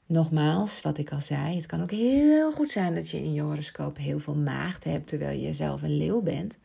nogmaals, 0.06 0.82
wat 0.82 0.98
ik 0.98 1.12
al 1.12 1.22
zei, 1.22 1.56
het 1.56 1.66
kan 1.66 1.82
ook 1.82 1.92
heel 1.92 2.52
goed 2.52 2.72
zijn 2.72 2.96
dat 2.96 3.10
je 3.10 3.18
in 3.18 3.34
je 3.34 3.42
horoscoop 3.42 3.98
heel 3.98 4.20
veel 4.20 4.36
maagd 4.36 4.84
hebt 4.84 5.08
terwijl 5.08 5.40
je 5.40 5.54
zelf 5.54 5.82
een 5.82 5.98
leeuw 5.98 6.22
bent. 6.22 6.60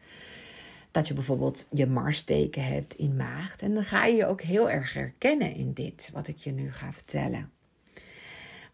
Dat 0.91 1.09
je 1.09 1.15
bijvoorbeeld 1.15 1.67
je 1.71 1.87
Marsteken 1.87 2.65
hebt 2.65 2.95
in 2.95 3.17
maagd. 3.17 3.63
En 3.63 3.75
dan 3.75 3.85
ga 3.85 4.05
je 4.05 4.17
je 4.17 4.27
ook 4.27 4.43
heel 4.43 4.71
erg 4.71 4.95
herkennen 4.95 5.55
in 5.55 5.73
dit, 5.73 6.11
wat 6.13 6.29
ik 6.29 6.37
je 6.37 6.53
nu 6.53 6.73
ga 6.73 6.93
vertellen. 6.93 7.51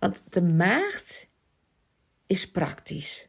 Want 0.04 0.22
de 0.30 0.42
maagd 0.42 1.28
is 2.26 2.50
praktisch. 2.50 3.28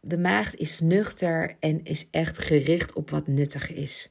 De 0.00 0.18
maagd 0.18 0.56
is 0.56 0.80
nuchter 0.80 1.56
en 1.60 1.84
is 1.84 2.06
echt 2.10 2.38
gericht 2.38 2.92
op 2.92 3.10
wat 3.10 3.26
nuttig 3.26 3.72
is. 3.72 4.10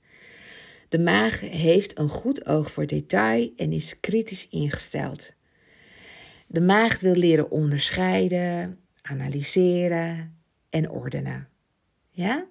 De 0.89 0.99
maag 0.99 1.39
heeft 1.39 1.99
een 1.99 2.09
goed 2.09 2.45
oog 2.45 2.71
voor 2.71 2.87
detail 2.87 3.51
en 3.55 3.71
is 3.71 3.99
kritisch 3.99 4.47
ingesteld. 4.47 5.33
De 6.47 6.61
maagd 6.61 7.01
wil 7.01 7.15
leren 7.15 7.51
onderscheiden, 7.51 8.79
analyseren 9.01 10.37
en 10.69 10.89
ordenen. 10.89 11.49
Ja? 12.09 12.47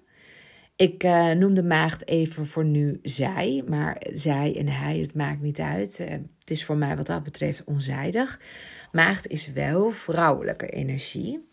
Ik 0.77 1.03
uh, 1.03 1.31
noem 1.31 1.53
de 1.53 1.63
maagd 1.63 2.07
even 2.07 2.45
voor 2.45 2.65
nu 2.65 2.99
zij, 3.03 3.63
maar 3.67 4.01
zij 4.13 4.55
en 4.57 4.67
hij, 4.67 4.97
het 4.97 5.15
maakt 5.15 5.41
niet 5.41 5.59
uit. 5.59 5.99
Uh, 5.99 6.09
het 6.39 6.51
is 6.51 6.65
voor 6.65 6.77
mij 6.77 6.95
wat 6.95 7.05
dat 7.05 7.23
betreft 7.23 7.63
onzijdig. 7.63 8.39
Maagd 8.91 9.27
is 9.27 9.51
wel 9.51 9.91
vrouwelijke 9.91 10.67
energie. 10.67 11.47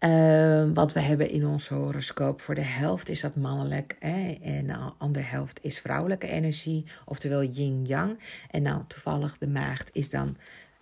Uh, 0.00 0.64
wat 0.74 0.92
we 0.92 1.00
hebben 1.00 1.30
in 1.30 1.46
onze 1.46 1.74
horoscoop 1.74 2.40
voor 2.40 2.54
de 2.54 2.60
helft 2.60 3.08
is 3.08 3.20
dat 3.20 3.36
mannelijk 3.36 3.96
hè, 3.98 4.32
en 4.42 4.66
de 4.66 4.76
andere 4.98 5.24
helft 5.24 5.58
is 5.62 5.80
vrouwelijke 5.80 6.28
energie, 6.28 6.84
oftewel 7.04 7.42
yin-yang. 7.42 8.18
En 8.50 8.62
nou, 8.62 8.82
toevallig 8.86 9.38
de 9.38 9.48
maagd 9.48 9.90
is 9.92 10.10
dan 10.10 10.36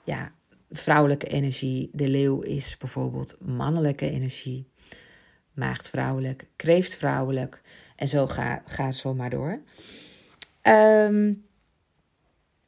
ja, 0.05 0.33
vrouwelijke 0.71 1.27
energie, 1.27 1.91
de 1.93 2.09
leeuw 2.09 2.41
is 2.41 2.77
bijvoorbeeld 2.77 3.37
mannelijke 3.41 4.11
energie, 4.11 4.71
maagd 5.55 5.89
vrouwelijk, 5.89 6.47
kreeft 6.57 6.95
vrouwelijk 6.95 7.63
en 7.97 8.09
zo 8.09 8.27
gaat 8.27 8.63
ga 8.65 8.87
het 8.87 8.95
zo 8.95 9.15
maar 9.15 9.31
door. 9.31 9.61
Um, 10.63 11.45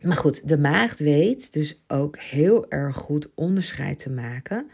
maar 0.01 0.17
goed, 0.17 0.49
de 0.49 0.59
maagd 0.59 0.99
weet 0.99 1.53
dus 1.53 1.83
ook 1.87 2.19
heel 2.19 2.71
erg 2.71 2.97
goed 2.97 3.29
onderscheid 3.35 3.99
te 3.99 4.11
maken 4.11 4.71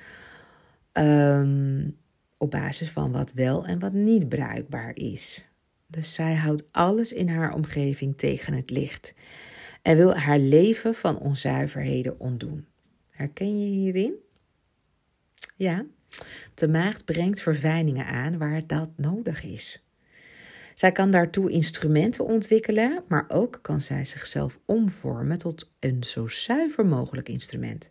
um, 0.92 1.96
op 2.38 2.50
basis 2.50 2.90
van 2.90 3.12
wat 3.12 3.32
wel 3.32 3.66
en 3.66 3.78
wat 3.78 3.92
niet 3.92 4.28
bruikbaar 4.28 4.96
is. 4.96 5.44
Dus 5.86 6.14
zij 6.14 6.34
houdt 6.34 6.72
alles 6.72 7.12
in 7.12 7.28
haar 7.28 7.54
omgeving 7.54 8.18
tegen 8.18 8.54
het 8.54 8.70
licht 8.70 9.14
en 9.82 9.96
wil 9.96 10.14
haar 10.16 10.38
leven 10.38 10.94
van 10.94 11.18
onzuiverheden 11.18 12.20
ontdoen. 12.20 12.66
Herken 13.10 13.60
je 13.60 13.66
hierin? 13.66 14.14
Ja, 15.56 15.84
de 16.54 16.68
maagd 16.68 17.04
brengt 17.04 17.40
verfijningen 17.40 18.06
aan 18.06 18.38
waar 18.38 18.66
dat 18.66 18.90
nodig 18.96 19.44
is. 19.44 19.82
Zij 20.74 20.92
kan 20.92 21.10
daartoe 21.10 21.50
instrumenten 21.50 22.24
ontwikkelen, 22.24 23.02
maar 23.08 23.24
ook 23.28 23.58
kan 23.62 23.80
zij 23.80 24.04
zichzelf 24.04 24.60
omvormen 24.64 25.38
tot 25.38 25.70
een 25.78 26.04
zo 26.04 26.26
zuiver 26.26 26.86
mogelijk 26.86 27.28
instrument. 27.28 27.90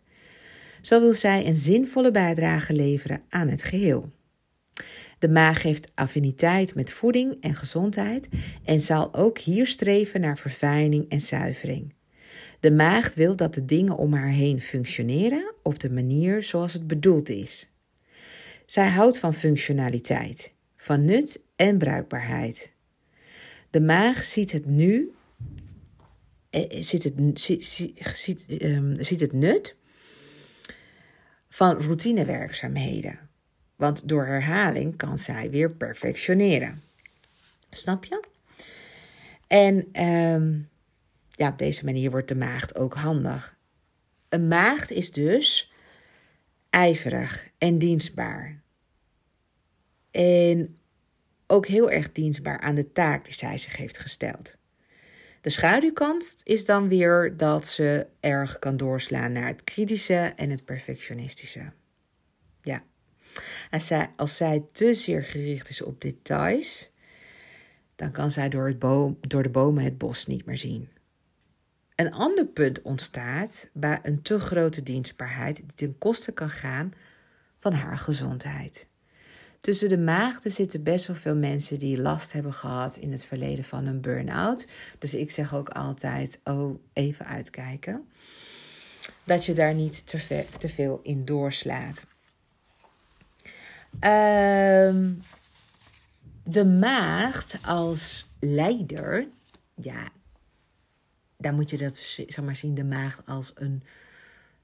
Zo 0.80 1.00
wil 1.00 1.14
zij 1.14 1.46
een 1.46 1.54
zinvolle 1.56 2.10
bijdrage 2.10 2.72
leveren 2.72 3.22
aan 3.28 3.48
het 3.48 3.62
geheel. 3.62 4.10
De 5.18 5.28
maag 5.28 5.62
heeft 5.62 5.92
affiniteit 5.94 6.74
met 6.74 6.92
voeding 6.92 7.40
en 7.40 7.54
gezondheid 7.54 8.28
en 8.64 8.80
zal 8.80 9.14
ook 9.14 9.38
hier 9.38 9.66
streven 9.66 10.20
naar 10.20 10.38
verfijning 10.38 11.08
en 11.08 11.20
zuivering. 11.20 11.94
De 12.60 12.72
maagd 12.72 13.14
wil 13.14 13.36
dat 13.36 13.54
de 13.54 13.64
dingen 13.64 13.96
om 13.96 14.12
haar 14.12 14.30
heen 14.30 14.60
functioneren 14.60 15.54
op 15.62 15.78
de 15.78 15.90
manier 15.90 16.42
zoals 16.42 16.72
het 16.72 16.86
bedoeld 16.86 17.28
is. 17.28 17.69
Zij 18.70 18.88
houdt 18.88 19.18
van 19.18 19.34
functionaliteit, 19.34 20.52
van 20.76 21.04
nut 21.04 21.42
en 21.56 21.78
bruikbaarheid. 21.78 22.72
De 23.70 23.80
maag 23.80 24.24
ziet 24.24 24.52
het 24.52 24.66
nu, 24.66 25.12
eh, 26.50 26.62
eh, 26.62 26.82
ziet, 26.82 27.02
het, 27.02 27.40
ziet, 27.40 27.64
ziet, 28.12 28.62
um, 28.62 29.02
ziet 29.02 29.20
het 29.20 29.32
nut 29.32 29.76
van 31.48 31.76
routinewerkzaamheden. 31.76 33.18
Want 33.76 34.08
door 34.08 34.26
herhaling 34.26 34.96
kan 34.96 35.18
zij 35.18 35.50
weer 35.50 35.70
perfectioneren. 35.70 36.82
Snap 37.70 38.04
je? 38.04 38.24
En 39.46 40.04
um, 40.06 40.68
ja, 41.30 41.48
op 41.48 41.58
deze 41.58 41.84
manier 41.84 42.10
wordt 42.10 42.28
de 42.28 42.36
maagd 42.36 42.76
ook 42.76 42.94
handig. 42.94 43.56
Een 44.28 44.48
maagd 44.48 44.90
is 44.90 45.10
dus 45.10 45.72
ijverig 46.70 47.48
en 47.58 47.78
dienstbaar. 47.78 48.59
En 50.10 50.78
ook 51.46 51.66
heel 51.66 51.90
erg 51.90 52.12
dienstbaar 52.12 52.60
aan 52.60 52.74
de 52.74 52.92
taak 52.92 53.24
die 53.24 53.34
zij 53.34 53.58
zich 53.58 53.76
heeft 53.76 53.98
gesteld. 53.98 54.58
De 55.40 55.50
schaduwkant 55.50 56.40
is 56.44 56.64
dan 56.64 56.88
weer 56.88 57.36
dat 57.36 57.66
ze 57.66 58.06
erg 58.20 58.58
kan 58.58 58.76
doorslaan 58.76 59.32
naar 59.32 59.46
het 59.46 59.64
kritische 59.64 60.32
en 60.36 60.50
het 60.50 60.64
perfectionistische. 60.64 61.72
Ja, 62.62 62.82
als 63.70 63.86
zij, 63.86 64.10
als 64.16 64.36
zij 64.36 64.64
te 64.72 64.94
zeer 64.94 65.24
gericht 65.24 65.68
is 65.68 65.82
op 65.82 66.00
details, 66.00 66.90
dan 67.96 68.10
kan 68.10 68.30
zij 68.30 68.48
door, 68.48 68.66
het 68.66 68.78
boom, 68.78 69.18
door 69.20 69.42
de 69.42 69.50
bomen 69.50 69.84
het 69.84 69.98
bos 69.98 70.26
niet 70.26 70.44
meer 70.44 70.58
zien. 70.58 70.88
Een 71.94 72.12
ander 72.12 72.46
punt 72.46 72.82
ontstaat 72.82 73.70
bij 73.72 73.98
een 74.02 74.22
te 74.22 74.38
grote 74.38 74.82
dienstbaarheid 74.82 75.56
die 75.56 75.74
ten 75.74 75.98
koste 75.98 76.32
kan 76.32 76.50
gaan 76.50 76.92
van 77.58 77.72
haar 77.72 77.98
gezondheid. 77.98 78.89
Tussen 79.60 79.88
de 79.88 79.98
maagden 79.98 80.52
zitten 80.52 80.82
best 80.82 81.06
wel 81.06 81.16
veel 81.16 81.36
mensen 81.36 81.78
die 81.78 82.00
last 82.00 82.32
hebben 82.32 82.54
gehad 82.54 82.96
in 82.96 83.12
het 83.12 83.24
verleden 83.24 83.64
van 83.64 83.86
een 83.86 84.00
burn-out. 84.00 84.66
Dus 84.98 85.14
ik 85.14 85.30
zeg 85.30 85.54
ook 85.54 85.68
altijd: 85.68 86.40
oh, 86.44 86.78
even 86.92 87.26
uitkijken. 87.26 88.08
Dat 89.24 89.44
je 89.44 89.52
daar 89.52 89.74
niet 89.74 90.06
te, 90.58 90.68
veel 90.68 91.00
in 91.02 91.24
doorslaat. 91.24 92.06
Um, 94.00 95.22
de 96.44 96.64
maagd 96.64 97.58
als 97.64 98.28
leider, 98.38 99.26
ja, 99.74 100.08
daar 101.36 101.54
moet 101.54 101.70
je 101.70 101.76
dat, 101.76 101.96
zeg 101.96 102.44
maar, 102.44 102.56
zien, 102.56 102.74
de 102.74 102.84
maagd 102.84 103.26
als 103.26 103.52
een 103.54 103.82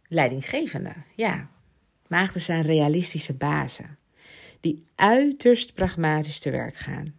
leidinggevende. 0.08 0.92
Ja, 1.16 1.48
maagden 2.08 2.40
zijn 2.40 2.62
realistische 2.62 3.34
bazen 3.34 3.98
die 4.60 4.84
uiterst 4.94 5.74
pragmatisch 5.74 6.38
te 6.38 6.50
werk 6.50 6.76
gaan. 6.76 7.14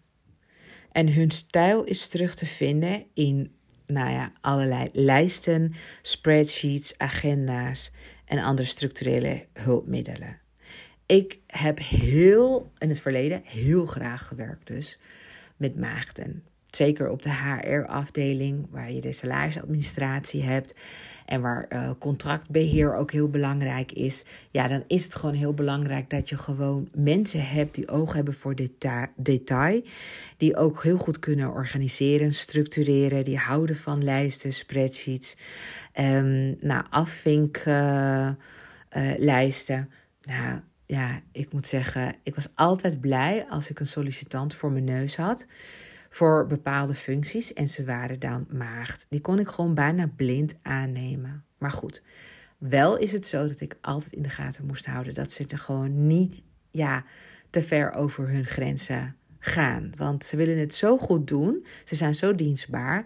En 0.92 1.14
hun 1.14 1.32
stijl 1.32 1.84
is 1.84 2.08
terug 2.08 2.36
te 2.36 2.46
vinden 2.46 3.06
in, 3.14 3.56
nou 3.86 4.12
ja, 4.12 4.32
allerlei 4.42 4.90
lijsten, 4.94 5.74
spreadsheets, 6.02 6.98
agenda's 6.98 7.92
en 8.26 8.40
andere 8.40 8.68
structurele 8.68 9.46
hulpmiddelen. 9.54 10.40
Ik 11.06 11.40
heb 11.48 11.80
heel 11.80 12.72
in 12.78 12.90
het 12.90 13.00
verleden 13.00 13.42
heel 13.46 13.86
graag 13.86 14.28
gewerkt 14.28 14.68
dus 14.68 15.00
met 15.58 15.80
maagden. 15.80 16.44
Zeker 16.78 17.10
op 17.10 17.22
de 17.22 17.32
HR-afdeling, 17.32 18.68
waar 18.70 18.92
je 18.92 19.02
de 19.02 19.14
salarisadministratie 19.14 20.44
hebt 20.44 20.76
en 21.26 21.42
waar 21.42 21.66
uh, 21.70 21.92
contractbeheer 22.00 22.96
ook 22.96 23.12
heel 23.12 23.30
belangrijk 23.30 23.92
is. 23.92 24.24
Ja, 24.52 24.68
dan 24.68 24.84
is 24.88 25.04
het 25.04 25.16
gewoon 25.16 25.36
heel 25.36 25.54
belangrijk 25.54 26.10
dat 26.10 26.30
je 26.30 26.38
gewoon 26.38 26.90
mensen 26.96 27.48
hebt 27.48 27.76
die 27.76 27.90
oog 27.90 28.14
hebben 28.14 28.34
voor 28.34 28.56
deta 28.56 29.12
detail. 29.16 29.82
Die 30.38 30.56
ook 30.56 30.84
heel 30.84 30.98
goed 30.98 31.20
kunnen 31.20 31.52
organiseren, 31.52 32.34
structureren. 32.34 33.24
Die 33.24 33.38
houden 33.38 33.76
van 33.76 34.04
lijsten, 34.04 34.54
spreadsheets, 34.54 35.36
um, 36.00 36.56
nou, 36.60 36.86
afvinklijsten. 36.90 39.90
Uh, 40.30 40.40
nou, 40.40 40.60
ja, 40.86 41.22
ik 41.32 41.54
moet 41.54 41.68
zeggen, 41.68 42.16
ik 42.24 42.36
was 42.36 42.48
altijd 42.56 43.02
blij 43.02 43.46
als 43.50 43.70
ik 43.70 43.80
een 43.80 43.86
sollicitant 43.86 44.56
voor 44.56 44.72
mijn 44.72 44.84
neus 44.84 45.16
had 45.16 45.46
voor 46.10 46.48
bepaalde 46.48 46.94
functies 46.94 47.54
en 47.54 47.68
ze 47.68 47.86
waren 47.86 48.20
dan 48.20 48.48
maagd. 48.50 49.06
Die 49.10 49.22
kon 49.22 49.40
ik 49.40 49.48
gewoon 49.48 49.74
bijna 49.74 50.12
blind 50.16 50.56
aannemen. 50.62 51.46
Maar 51.58 51.72
goed, 51.72 52.02
wel 52.58 52.98
is 52.98 53.12
het 53.12 53.26
zo 53.26 53.48
dat 53.48 53.62
ik 53.62 53.78
altijd 53.82 54.12
in 54.14 54.22
de 54.22 54.30
gaten 54.30 54.66
moest 54.66 54.86
houden 54.86 55.14
dat 55.14 55.32
ze 55.32 55.46
er 55.48 55.58
gewoon 55.58 56.08
niet 56.08 56.44
ja, 56.72 57.04
te 57.50 57.62
ver 57.62 57.92
over 57.92 58.30
hun 58.30 58.46
grenzen 58.46 59.16
gaan. 59.40 59.92
Want 59.96 60.24
ze 60.24 60.38
willen 60.38 60.58
het 60.58 60.74
zo 60.74 60.98
goed 60.98 61.28
doen. 61.28 61.66
Ze 61.84 61.96
zijn 61.96 62.16
zo 62.16 62.36
dienstbaar. 62.36 63.06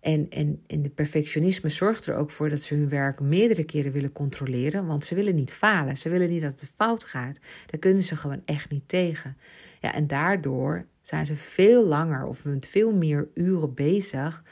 En, 0.00 0.26
en, 0.30 0.62
en 0.66 0.82
de 0.82 0.90
perfectionisme 0.90 1.68
zorgt 1.68 2.06
er 2.06 2.14
ook 2.14 2.30
voor 2.30 2.48
dat 2.48 2.62
ze 2.62 2.74
hun 2.74 2.88
werk 2.88 3.20
meerdere 3.20 3.64
keren 3.64 3.92
willen 3.92 4.12
controleren. 4.12 4.86
Want 4.86 5.04
ze 5.04 5.14
willen 5.14 5.34
niet 5.34 5.52
falen. 5.52 5.98
Ze 5.98 6.08
willen 6.08 6.28
niet 6.28 6.42
dat 6.42 6.60
het 6.60 6.72
fout 6.76 7.04
gaat. 7.04 7.40
Daar 7.66 7.80
kunnen 7.80 8.02
ze 8.02 8.16
gewoon 8.16 8.42
echt 8.44 8.70
niet 8.70 8.88
tegen. 8.88 9.36
Ja, 9.80 9.94
en 9.94 10.06
daardoor 10.06 10.86
zijn 11.10 11.26
ze 11.26 11.36
veel 11.36 11.84
langer 11.84 12.24
of 12.24 12.44
met 12.44 12.68
veel 12.68 12.92
meer 12.92 13.28
uren 13.34 13.74
bezig 13.74 14.42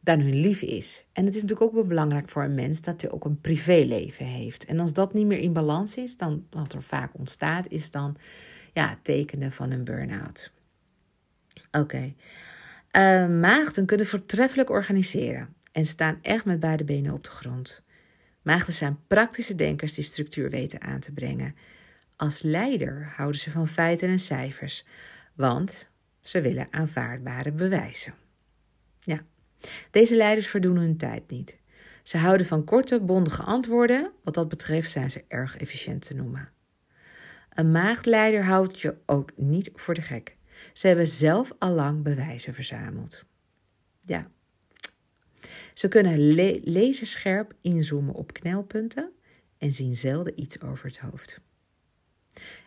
dan 0.00 0.20
hun 0.20 0.40
lief 0.40 0.62
is. 0.62 1.04
En 1.12 1.24
het 1.24 1.34
is 1.34 1.42
natuurlijk 1.42 1.68
ook 1.68 1.76
wel 1.76 1.86
belangrijk 1.86 2.28
voor 2.28 2.42
een 2.42 2.54
mens 2.54 2.80
dat 2.80 3.00
hij 3.00 3.10
ook 3.10 3.24
een 3.24 3.40
privéleven 3.40 4.26
heeft. 4.26 4.64
En 4.64 4.80
als 4.80 4.92
dat 4.92 5.12
niet 5.12 5.26
meer 5.26 5.38
in 5.38 5.52
balans 5.52 5.96
is, 5.96 6.16
dan 6.16 6.46
wat 6.50 6.72
er 6.72 6.82
vaak 6.82 7.18
ontstaat, 7.18 7.68
is 7.68 7.90
dan 7.90 8.16
ja, 8.72 8.98
tekenen 9.02 9.52
van 9.52 9.70
een 9.70 9.84
burn-out. 9.84 10.52
Oké. 11.70 12.14
Uh, 12.92 13.28
maagden 13.28 13.86
kunnen 13.86 14.06
voortreffelijk 14.06 14.70
organiseren 14.70 15.54
en 15.72 15.86
staan 15.86 16.18
echt 16.22 16.44
met 16.44 16.60
beide 16.60 16.84
benen 16.84 17.12
op 17.12 17.24
de 17.24 17.30
grond. 17.30 17.82
Maagden 18.42 18.74
zijn 18.74 18.98
praktische 19.06 19.54
denkers 19.54 19.94
die 19.94 20.04
structuur 20.04 20.50
weten 20.50 20.80
aan 20.80 21.00
te 21.00 21.12
brengen. 21.12 21.54
Als 22.16 22.42
leider 22.42 23.12
houden 23.16 23.40
ze 23.40 23.50
van 23.50 23.68
feiten 23.68 24.08
en 24.08 24.18
cijfers, 24.18 24.84
want 25.38 25.88
ze 26.20 26.40
willen 26.40 26.72
aanvaardbare 26.72 27.52
bewijzen. 27.52 28.14
Ja, 29.00 29.24
deze 29.90 30.16
leiders 30.16 30.46
verdoen 30.46 30.76
hun 30.76 30.96
tijd 30.96 31.30
niet. 31.30 31.58
Ze 32.02 32.18
houden 32.18 32.46
van 32.46 32.64
korte, 32.64 33.00
bondige 33.00 33.42
antwoorden. 33.42 34.12
Wat 34.24 34.34
dat 34.34 34.48
betreft 34.48 34.90
zijn 34.90 35.10
ze 35.10 35.24
erg 35.28 35.56
efficiënt 35.56 36.06
te 36.06 36.14
noemen. 36.14 36.48
Een 37.50 37.70
maagdleider 37.70 38.44
houdt 38.44 38.80
je 38.80 38.96
ook 39.06 39.30
niet 39.36 39.70
voor 39.74 39.94
de 39.94 40.02
gek. 40.02 40.36
Ze 40.72 40.86
hebben 40.86 41.08
zelf 41.08 41.52
al 41.58 41.70
lang 41.70 42.02
bewijzen 42.02 42.54
verzameld. 42.54 43.24
Ja. 44.00 44.30
Ze 45.74 45.88
kunnen 45.88 46.18
le 46.18 46.60
laserscherp 46.64 47.54
inzoomen 47.60 48.14
op 48.14 48.32
knelpunten 48.32 49.12
en 49.58 49.72
zien 49.72 49.96
zelden 49.96 50.40
iets 50.40 50.60
over 50.60 50.86
het 50.86 50.98
hoofd. 50.98 51.40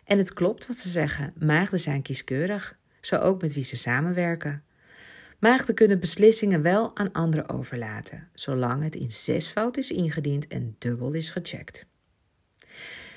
En 0.04 0.18
het 0.18 0.32
klopt 0.32 0.66
wat 0.66 0.76
ze 0.76 0.88
zeggen: 0.88 1.32
maagden 1.38 1.80
zijn 1.80 2.02
kieskeurig, 2.02 2.78
zo 3.00 3.16
ook 3.16 3.42
met 3.42 3.52
wie 3.52 3.64
ze 3.64 3.76
samenwerken. 3.76 4.62
Maagden 5.38 5.74
kunnen 5.74 6.00
beslissingen 6.00 6.62
wel 6.62 6.96
aan 6.96 7.12
anderen 7.12 7.48
overlaten, 7.48 8.28
zolang 8.34 8.82
het 8.82 8.94
in 8.94 9.12
zesvoud 9.12 9.76
is 9.76 9.90
ingediend 9.90 10.48
en 10.48 10.76
dubbel 10.78 11.12
is 11.12 11.30
gecheckt. 11.30 11.86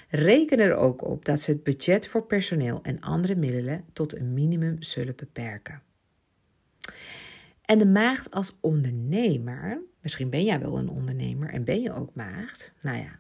Reken 0.10 0.60
er 0.60 0.76
ook 0.76 1.04
op 1.04 1.26
dat 1.26 1.40
ze 1.40 1.52
het 1.52 1.64
budget 1.64 2.08
voor 2.08 2.26
personeel 2.26 2.80
en 2.82 3.00
andere 3.00 3.36
middelen 3.36 3.86
tot 3.94 4.16
een 4.16 4.34
minimum 4.34 4.82
zullen 4.82 5.16
beperken. 5.16 5.82
En 7.62 7.80
de 7.80 7.86
maagd 7.86 8.32
als 8.32 8.58
ondernemer, 8.62 9.82
misschien 10.02 10.30
ben 10.30 10.44
jij 10.44 10.60
wel 10.60 10.78
een 10.78 10.90
ondernemer 10.90 11.50
en 11.50 11.64
ben 11.64 11.82
je 11.82 11.94
ook 11.94 12.16
maagd, 12.16 12.72
nou 12.82 12.98
ja, 12.98 13.20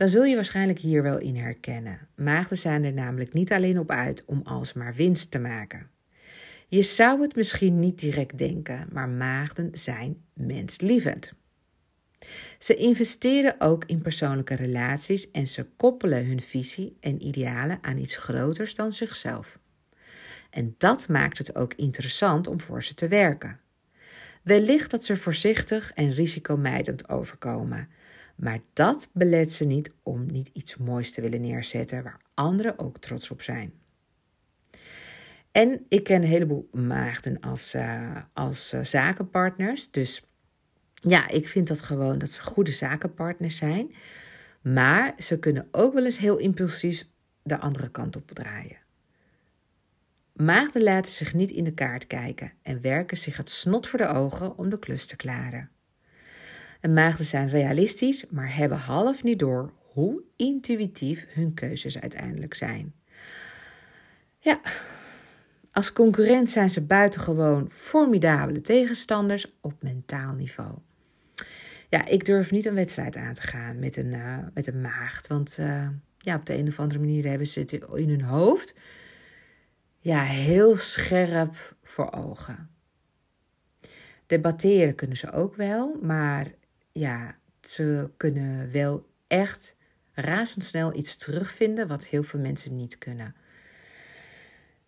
dan 0.00 0.08
zul 0.08 0.24
je 0.24 0.34
waarschijnlijk 0.34 0.78
hier 0.78 1.02
wel 1.02 1.18
in 1.18 1.36
herkennen. 1.36 2.08
Maagden 2.14 2.58
zijn 2.58 2.84
er 2.84 2.92
namelijk 2.92 3.32
niet 3.32 3.52
alleen 3.52 3.78
op 3.78 3.90
uit 3.90 4.24
om 4.24 4.40
alsmaar 4.44 4.94
winst 4.94 5.30
te 5.30 5.38
maken. 5.38 5.90
Je 6.68 6.82
zou 6.82 7.22
het 7.22 7.36
misschien 7.36 7.78
niet 7.78 7.98
direct 7.98 8.38
denken, 8.38 8.88
maar 8.92 9.08
maagden 9.08 9.70
zijn 9.72 10.24
menslievend. 10.34 11.32
Ze 12.58 12.74
investeren 12.74 13.54
ook 13.58 13.84
in 13.84 14.02
persoonlijke 14.02 14.54
relaties 14.54 15.30
en 15.30 15.46
ze 15.46 15.66
koppelen 15.76 16.26
hun 16.26 16.40
visie 16.40 16.96
en 17.00 17.26
idealen 17.26 17.78
aan 17.82 17.98
iets 17.98 18.16
groters 18.16 18.74
dan 18.74 18.92
zichzelf. 18.92 19.58
En 20.50 20.74
dat 20.78 21.08
maakt 21.08 21.38
het 21.38 21.54
ook 21.54 21.74
interessant 21.74 22.46
om 22.46 22.60
voor 22.60 22.84
ze 22.84 22.94
te 22.94 23.08
werken. 23.08 23.60
Wellicht 24.42 24.90
dat 24.90 25.04
ze 25.04 25.16
voorzichtig 25.16 25.92
en 25.92 26.10
risicomijdend 26.10 27.08
overkomen, 27.08 27.88
maar 28.40 28.60
dat 28.72 29.10
belet 29.12 29.52
ze 29.52 29.64
niet 29.64 29.94
om 30.02 30.26
niet 30.26 30.50
iets 30.52 30.76
moois 30.76 31.12
te 31.12 31.20
willen 31.20 31.40
neerzetten 31.40 32.02
waar 32.02 32.20
anderen 32.34 32.78
ook 32.78 32.98
trots 32.98 33.30
op 33.30 33.42
zijn. 33.42 33.72
En 35.52 35.84
ik 35.88 36.04
ken 36.04 36.22
een 36.22 36.28
heleboel 36.28 36.68
maagden 36.72 37.40
als, 37.40 37.74
uh, 37.74 38.16
als 38.32 38.72
uh, 38.74 38.84
zakenpartners. 38.84 39.90
Dus 39.90 40.24
ja, 40.94 41.28
ik 41.28 41.48
vind 41.48 41.68
dat 41.68 41.80
gewoon 41.80 42.18
dat 42.18 42.30
ze 42.30 42.42
goede 42.42 42.72
zakenpartners 42.72 43.56
zijn. 43.56 43.94
Maar 44.62 45.14
ze 45.18 45.38
kunnen 45.38 45.68
ook 45.70 45.94
wel 45.94 46.04
eens 46.04 46.18
heel 46.18 46.36
impulsief 46.36 47.06
de 47.42 47.58
andere 47.58 47.90
kant 47.90 48.16
op 48.16 48.30
draaien. 48.30 48.78
Maagden 50.32 50.82
laten 50.82 51.12
zich 51.12 51.34
niet 51.34 51.50
in 51.50 51.64
de 51.64 51.74
kaart 51.74 52.06
kijken 52.06 52.52
en 52.62 52.80
werken 52.80 53.16
zich 53.16 53.36
het 53.36 53.50
snot 53.50 53.86
voor 53.86 53.98
de 53.98 54.08
ogen 54.08 54.58
om 54.58 54.70
de 54.70 54.78
klus 54.78 55.06
te 55.06 55.16
klaren. 55.16 55.70
En 56.80 56.92
maagden 56.92 57.26
zijn 57.26 57.48
realistisch, 57.48 58.24
maar 58.30 58.56
hebben 58.56 58.78
half 58.78 59.22
niet 59.22 59.38
door 59.38 59.72
hoe 59.92 60.22
intuïtief 60.36 61.26
hun 61.28 61.54
keuzes 61.54 62.00
uiteindelijk 62.00 62.54
zijn. 62.54 62.94
Ja, 64.38 64.60
als 65.72 65.92
concurrent 65.92 66.50
zijn 66.50 66.70
ze 66.70 66.80
buitengewoon 66.80 67.70
formidabele 67.74 68.60
tegenstanders 68.60 69.56
op 69.60 69.82
mentaal 69.82 70.32
niveau. 70.32 70.74
Ja, 71.88 72.06
ik 72.06 72.24
durf 72.24 72.50
niet 72.50 72.66
een 72.66 72.74
wedstrijd 72.74 73.16
aan 73.16 73.34
te 73.34 73.42
gaan 73.42 73.78
met 73.78 73.96
een, 73.96 74.14
uh, 74.14 74.38
met 74.54 74.66
een 74.66 74.80
maagd. 74.80 75.26
Want 75.26 75.56
uh, 75.60 75.88
ja, 76.18 76.34
op 76.34 76.46
de 76.46 76.56
een 76.56 76.68
of 76.68 76.80
andere 76.80 77.00
manier 77.00 77.26
hebben 77.26 77.46
ze 77.46 77.60
het 77.60 77.72
in 77.72 78.08
hun 78.08 78.22
hoofd 78.22 78.74
ja, 80.00 80.22
heel 80.22 80.76
scherp 80.76 81.76
voor 81.82 82.12
ogen. 82.12 82.70
Debatteren 84.26 84.94
kunnen 84.94 85.16
ze 85.16 85.32
ook 85.32 85.56
wel, 85.56 85.98
maar 86.02 86.52
ja, 86.92 87.38
ze 87.60 88.10
kunnen 88.16 88.70
wel 88.72 89.06
echt 89.26 89.74
razendsnel 90.12 90.96
iets 90.96 91.16
terugvinden 91.16 91.88
wat 91.88 92.06
heel 92.06 92.22
veel 92.22 92.40
mensen 92.40 92.76
niet 92.76 92.98
kunnen. 92.98 93.34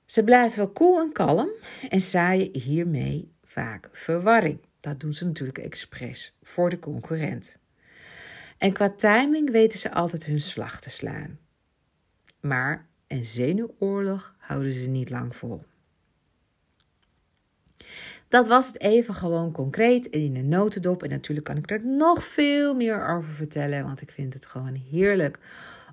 Ze 0.07 0.25
blijven 0.25 0.73
koel 0.73 1.01
en 1.01 1.13
kalm 1.13 1.51
en 1.89 2.01
zaaien 2.01 2.61
hiermee 2.61 3.33
vaak 3.43 3.89
verwarring. 3.93 4.61
Dat 4.81 5.01
doen 5.01 5.15
ze 5.15 5.25
natuurlijk 5.25 5.59
expres 5.59 6.35
voor 6.43 6.71
de 6.71 6.79
concurrent. 6.79 7.59
En 8.59 8.73
qua 8.73 8.91
timing 8.91 9.51
weten 9.51 9.79
ze 9.79 9.93
altijd 9.93 10.27
hun 10.27 10.41
slag 10.41 10.81
te 10.81 10.91
slaan. 10.91 11.39
Maar 12.41 12.89
een 13.07 13.25
zenuwoorlog 13.25 14.35
houden 14.39 14.73
ze 14.73 14.89
niet 14.89 15.11
lang 15.11 15.37
vol. 15.37 15.65
Dat 18.33 18.49
was 18.49 18.67
het 18.67 18.81
even 18.81 19.15
gewoon 19.15 19.53
concreet 19.53 20.07
in 20.07 20.37
een 20.37 20.49
notendop. 20.49 21.03
En 21.03 21.11
natuurlijk 21.11 21.47
kan 21.47 21.57
ik 21.57 21.71
er 21.71 21.87
nog 21.87 22.25
veel 22.25 22.75
meer 22.75 23.09
over 23.09 23.33
vertellen, 23.33 23.85
want 23.85 24.03
ik 24.03 24.11
vind 24.11 24.35
het 24.35 24.47
gewoon 24.47 24.75
heerlijk 24.91 25.39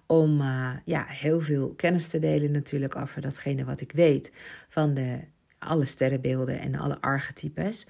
om 0.06 0.42
uh, 0.42 0.70
ja, 0.84 1.06
heel 1.08 1.42
veel 1.42 1.74
kennis 1.74 2.08
te 2.08 2.20
delen 2.20 2.52
natuurlijk 2.52 2.96
over 2.96 3.22
datgene 3.22 3.66
wat 3.66 3.82
ik 3.82 3.92
weet 3.92 4.32
van 4.70 4.94
de, 4.94 5.20
alle 5.58 5.86
sterrenbeelden 5.86 6.60
en 6.60 6.76
alle 6.76 7.02
archetypes. 7.02 7.86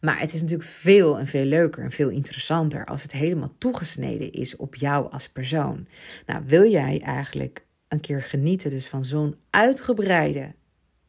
Maar 0.00 0.18
het 0.18 0.34
is 0.34 0.40
natuurlijk 0.40 0.68
veel 0.68 1.18
en 1.18 1.26
veel 1.26 1.44
leuker 1.44 1.84
en 1.84 1.90
veel 1.90 2.08
interessanter 2.08 2.84
als 2.84 3.02
het 3.02 3.12
helemaal 3.12 3.54
toegesneden 3.58 4.32
is 4.32 4.56
op 4.56 4.74
jou 4.74 5.10
als 5.12 5.28
persoon. 5.28 5.86
Nou, 6.26 6.42
wil 6.46 6.70
jij 6.70 7.00
eigenlijk 7.00 7.64
een 7.88 8.00
keer 8.00 8.22
genieten 8.22 8.70
dus 8.70 8.88
van 8.88 9.04
zo'n 9.04 9.36
uitgebreide 9.50 10.54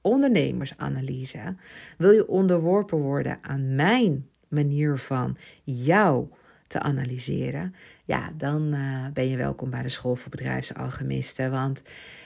ondernemersanalyse? 0.02 1.56
Wil 1.98 2.12
je 2.12 2.28
onderworpen 2.28 2.98
worden 2.98 3.38
aan 3.42 3.76
mijn 3.76 4.28
manier 4.48 4.98
van 4.98 5.38
jou 5.64 6.28
te 6.68 6.80
analyseren? 6.80 7.76
Ja, 8.06 8.32
dan 8.38 8.74
uh, 8.74 9.06
ben 9.14 9.30
je 9.30 9.38
welkom 9.38 9.70
bij 9.70 9.82
de 9.82 9.90
School 9.90 10.16
voor 10.16 10.32
Bedrijfsalchemisten. 10.32 11.52
Want 11.52 11.84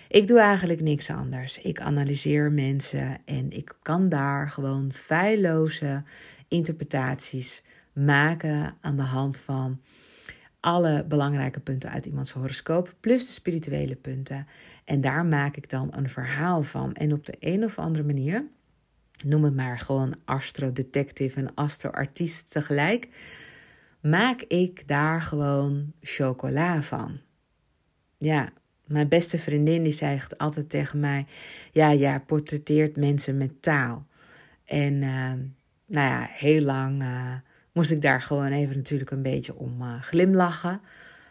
ik 0.07 0.27
doe 0.27 0.39
eigenlijk 0.39 0.81
niks 0.81 1.09
anders. 1.09 1.57
Ik 1.57 1.81
analyseer 1.81 2.51
mensen 2.51 3.17
en 3.25 3.51
ik 3.51 3.75
kan 3.81 4.09
daar 4.09 4.49
gewoon 4.49 4.91
feilloze 4.93 6.03
interpretaties 6.47 7.63
maken 7.93 8.73
aan 8.81 8.95
de 8.95 9.01
hand 9.01 9.39
van 9.39 9.79
alle 10.65 11.05
belangrijke 11.07 11.59
punten 11.59 11.89
uit 11.89 12.05
iemands 12.05 12.31
horoscoop, 12.31 12.95
plus 12.99 13.25
de 13.25 13.31
spirituele 13.31 13.95
punten. 13.95 14.47
En 14.85 15.01
daar 15.01 15.25
maak 15.25 15.55
ik 15.55 15.69
dan 15.69 15.87
een 15.91 16.09
verhaal 16.09 16.61
van. 16.61 16.93
En 16.93 17.13
op 17.13 17.25
de 17.25 17.35
een 17.39 17.63
of 17.63 17.79
andere 17.79 18.03
manier, 18.03 18.45
noem 19.25 19.43
het 19.43 19.55
maar 19.55 19.79
gewoon 19.79 20.15
astro-detective 20.25 21.39
en 21.39 21.53
astro-artiest 21.53 22.51
tegelijk, 22.51 23.07
maak 24.01 24.41
ik 24.41 24.87
daar 24.87 25.21
gewoon 25.21 25.93
chocola 26.01 26.81
van. 26.81 27.19
Ja, 28.17 28.49
mijn 28.85 29.07
beste 29.07 29.37
vriendin 29.37 29.83
die 29.83 29.91
zegt 29.91 30.37
altijd 30.37 30.69
tegen 30.69 30.99
mij: 30.99 31.25
Ja, 31.71 31.89
ja, 31.89 32.19
portretteert 32.19 32.97
mensen 32.97 33.37
met 33.37 33.61
taal. 33.61 34.05
En 34.63 34.93
uh, 34.93 35.31
nou 35.85 36.09
ja, 36.09 36.27
heel 36.31 36.61
lang 36.61 37.01
uh, 37.01 37.33
moest 37.75 37.91
ik 37.91 38.01
daar 38.01 38.21
gewoon 38.21 38.51
even 38.51 38.75
natuurlijk 38.75 39.11
een 39.11 39.21
beetje 39.21 39.55
om 39.55 39.81
uh, 39.81 40.01
glimlachen. 40.01 40.81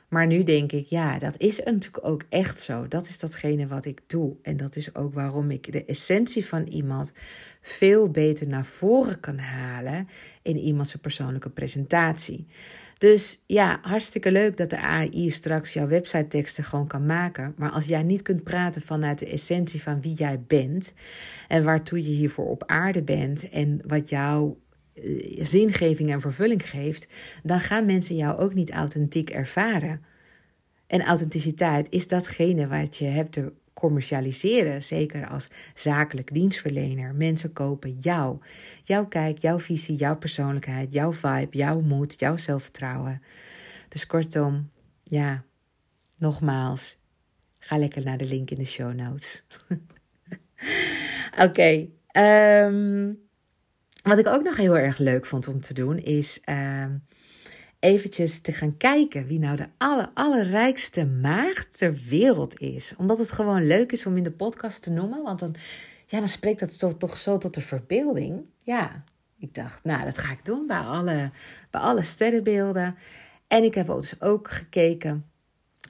Maar 0.08 0.26
nu 0.26 0.42
denk 0.42 0.72
ik, 0.72 0.86
ja, 0.86 1.18
dat 1.18 1.34
is 1.38 1.58
natuurlijk 1.64 2.06
ook 2.06 2.22
echt 2.28 2.60
zo. 2.60 2.88
Dat 2.88 3.08
is 3.08 3.18
datgene 3.18 3.66
wat 3.66 3.84
ik 3.84 4.00
doe. 4.06 4.36
En 4.42 4.56
dat 4.56 4.76
is 4.76 4.94
ook 4.94 5.14
waarom 5.14 5.50
ik 5.50 5.72
de 5.72 5.84
essentie 5.84 6.46
van 6.46 6.66
iemand 6.66 7.12
veel 7.60 8.10
beter 8.10 8.48
naar 8.48 8.66
voren 8.66 9.20
kan 9.20 9.38
halen 9.38 10.08
in 10.42 10.56
iemands 10.56 10.94
persoonlijke 10.94 11.50
presentatie. 11.50 12.46
Dus 12.98 13.42
ja, 13.46 13.78
hartstikke 13.82 14.32
leuk 14.32 14.56
dat 14.56 14.70
de 14.70 14.78
AI 14.78 15.30
straks 15.30 15.72
jouw 15.72 15.86
website 15.86 16.26
teksten 16.26 16.64
gewoon 16.64 16.86
kan 16.86 17.06
maken. 17.06 17.54
Maar 17.56 17.70
als 17.70 17.84
jij 17.84 18.02
niet 18.02 18.22
kunt 18.22 18.44
praten 18.44 18.82
vanuit 18.82 19.18
de 19.18 19.26
essentie 19.26 19.82
van 19.82 20.00
wie 20.00 20.14
jij 20.14 20.40
bent 20.46 20.92
en 21.48 21.64
waartoe 21.64 22.02
je 22.02 22.10
hiervoor 22.10 22.48
op 22.48 22.62
aarde 22.66 23.02
bent 23.02 23.48
en 23.48 23.80
wat 23.86 24.08
jouw 24.08 24.48
eh, 24.48 24.63
zingeving 25.40 26.10
en 26.10 26.20
vervulling 26.20 26.68
geeft, 26.68 27.08
dan 27.42 27.60
gaan 27.60 27.86
mensen 27.86 28.16
jou 28.16 28.38
ook 28.38 28.54
niet 28.54 28.70
authentiek 28.70 29.30
ervaren. 29.30 30.04
En 30.86 31.02
authenticiteit 31.02 31.90
is 31.90 32.08
datgene 32.08 32.66
wat 32.66 32.96
je 32.96 33.04
hebt 33.04 33.32
te 33.32 33.52
commercialiseren, 33.74 34.84
zeker 34.84 35.28
als 35.28 35.48
zakelijk 35.74 36.32
dienstverlener. 36.32 37.14
Mensen 37.14 37.52
kopen 37.52 37.90
jou, 37.90 38.38
jouw 38.82 39.06
kijk, 39.06 39.38
jouw 39.38 39.58
visie, 39.58 39.96
jouw 39.96 40.16
persoonlijkheid, 40.16 40.92
jouw 40.92 41.12
vibe, 41.12 41.56
jouw 41.56 41.80
moed, 41.80 42.18
jouw 42.18 42.36
zelfvertrouwen. 42.36 43.22
Dus 43.88 44.06
kortom, 44.06 44.70
ja, 45.04 45.44
nogmaals, 46.18 46.96
ga 47.58 47.78
lekker 47.78 48.04
naar 48.04 48.18
de 48.18 48.26
link 48.26 48.50
in 48.50 48.58
de 48.58 48.64
show 48.64 48.94
notes. 48.94 49.44
Oké, 51.32 51.42
okay, 51.42 51.90
ehm, 52.06 53.12
wat 54.04 54.18
ik 54.18 54.26
ook 54.26 54.42
nog 54.42 54.56
heel 54.56 54.76
erg 54.76 54.98
leuk 54.98 55.26
vond 55.26 55.48
om 55.48 55.60
te 55.60 55.74
doen, 55.74 55.98
is 55.98 56.40
uh, 56.44 56.84
eventjes 57.78 58.40
te 58.40 58.52
gaan 58.52 58.76
kijken 58.76 59.26
wie 59.26 59.38
nou 59.38 59.56
de 59.56 59.66
aller, 59.78 60.10
allerrijkste 60.14 61.06
maagd 61.06 61.78
ter 61.78 61.94
wereld 62.08 62.60
is. 62.60 62.94
Omdat 62.96 63.18
het 63.18 63.32
gewoon 63.32 63.66
leuk 63.66 63.92
is 63.92 64.06
om 64.06 64.16
in 64.16 64.22
de 64.22 64.30
podcast 64.30 64.82
te 64.82 64.90
noemen, 64.90 65.22
want 65.22 65.38
dan, 65.38 65.54
ja, 66.06 66.18
dan 66.18 66.28
spreekt 66.28 66.60
dat 66.60 66.98
toch, 66.98 67.16
zo 67.16 67.38
tot 67.38 67.54
de 67.54 67.60
verbeelding. 67.60 68.44
Ja, 68.62 69.04
ik 69.38 69.54
dacht, 69.54 69.84
nou, 69.84 70.04
dat 70.04 70.18
ga 70.18 70.32
ik 70.32 70.44
doen 70.44 70.66
bij 70.66 70.78
alle, 70.78 71.30
bij 71.70 71.80
alle 71.80 72.02
sterrenbeelden. 72.02 72.96
En 73.48 73.64
ik 73.64 73.74
heb 73.74 73.86
dus 73.86 74.20
ook 74.20 74.50
gekeken 74.50 75.24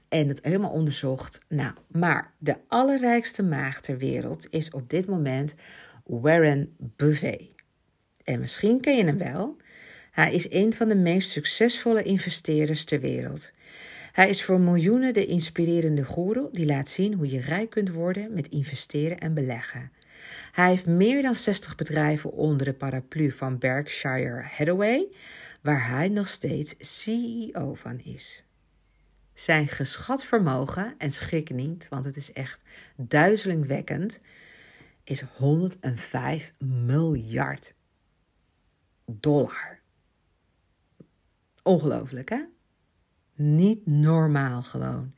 en 0.08 0.28
het 0.28 0.44
helemaal 0.44 0.70
onderzocht. 0.70 1.40
Nou, 1.48 1.72
maar 1.88 2.32
de 2.38 2.56
allerrijkste 2.68 3.42
maagd 3.42 3.82
ter 3.82 3.98
wereld 3.98 4.46
is 4.50 4.70
op 4.70 4.90
dit 4.90 5.06
moment 5.06 5.54
Warren 6.04 6.76
Buffet. 6.78 7.53
En 8.24 8.40
misschien 8.40 8.80
ken 8.80 8.96
je 8.96 9.04
hem 9.04 9.18
wel. 9.18 9.56
Hij 10.10 10.32
is 10.32 10.50
een 10.50 10.72
van 10.72 10.88
de 10.88 10.94
meest 10.94 11.30
succesvolle 11.30 12.02
investeerders 12.02 12.84
ter 12.84 13.00
wereld. 13.00 13.52
Hij 14.12 14.28
is 14.28 14.44
voor 14.44 14.60
miljoenen 14.60 15.14
de 15.14 15.26
inspirerende 15.26 16.04
guru 16.04 16.48
die 16.52 16.66
laat 16.66 16.88
zien 16.88 17.14
hoe 17.14 17.30
je 17.30 17.40
rijk 17.40 17.70
kunt 17.70 17.90
worden 17.90 18.34
met 18.34 18.48
investeren 18.48 19.18
en 19.18 19.34
beleggen. 19.34 19.92
Hij 20.52 20.68
heeft 20.68 20.86
meer 20.86 21.22
dan 21.22 21.34
60 21.34 21.74
bedrijven 21.74 22.32
onder 22.32 22.66
de 22.66 22.72
paraplu 22.72 23.30
van 23.30 23.58
Berkshire 23.58 24.42
Hathaway, 24.42 25.06
waar 25.60 25.88
hij 25.88 26.08
nog 26.08 26.28
steeds 26.28 26.74
CEO 26.78 27.74
van 27.74 28.00
is. 28.04 28.44
Zijn 29.32 29.68
geschat 29.68 30.24
vermogen, 30.24 30.94
en 30.98 31.10
schrik 31.10 31.50
niet, 31.50 31.86
want 31.88 32.04
het 32.04 32.16
is 32.16 32.32
echt 32.32 32.62
duizelingwekkend, 32.96 34.20
is 35.04 35.20
105 35.20 36.52
miljard 36.58 37.74
dollar. 39.06 39.80
Ongelooflijk, 41.62 42.28
hè? 42.28 42.40
Niet 43.34 43.86
normaal 43.86 44.62
gewoon. 44.62 45.14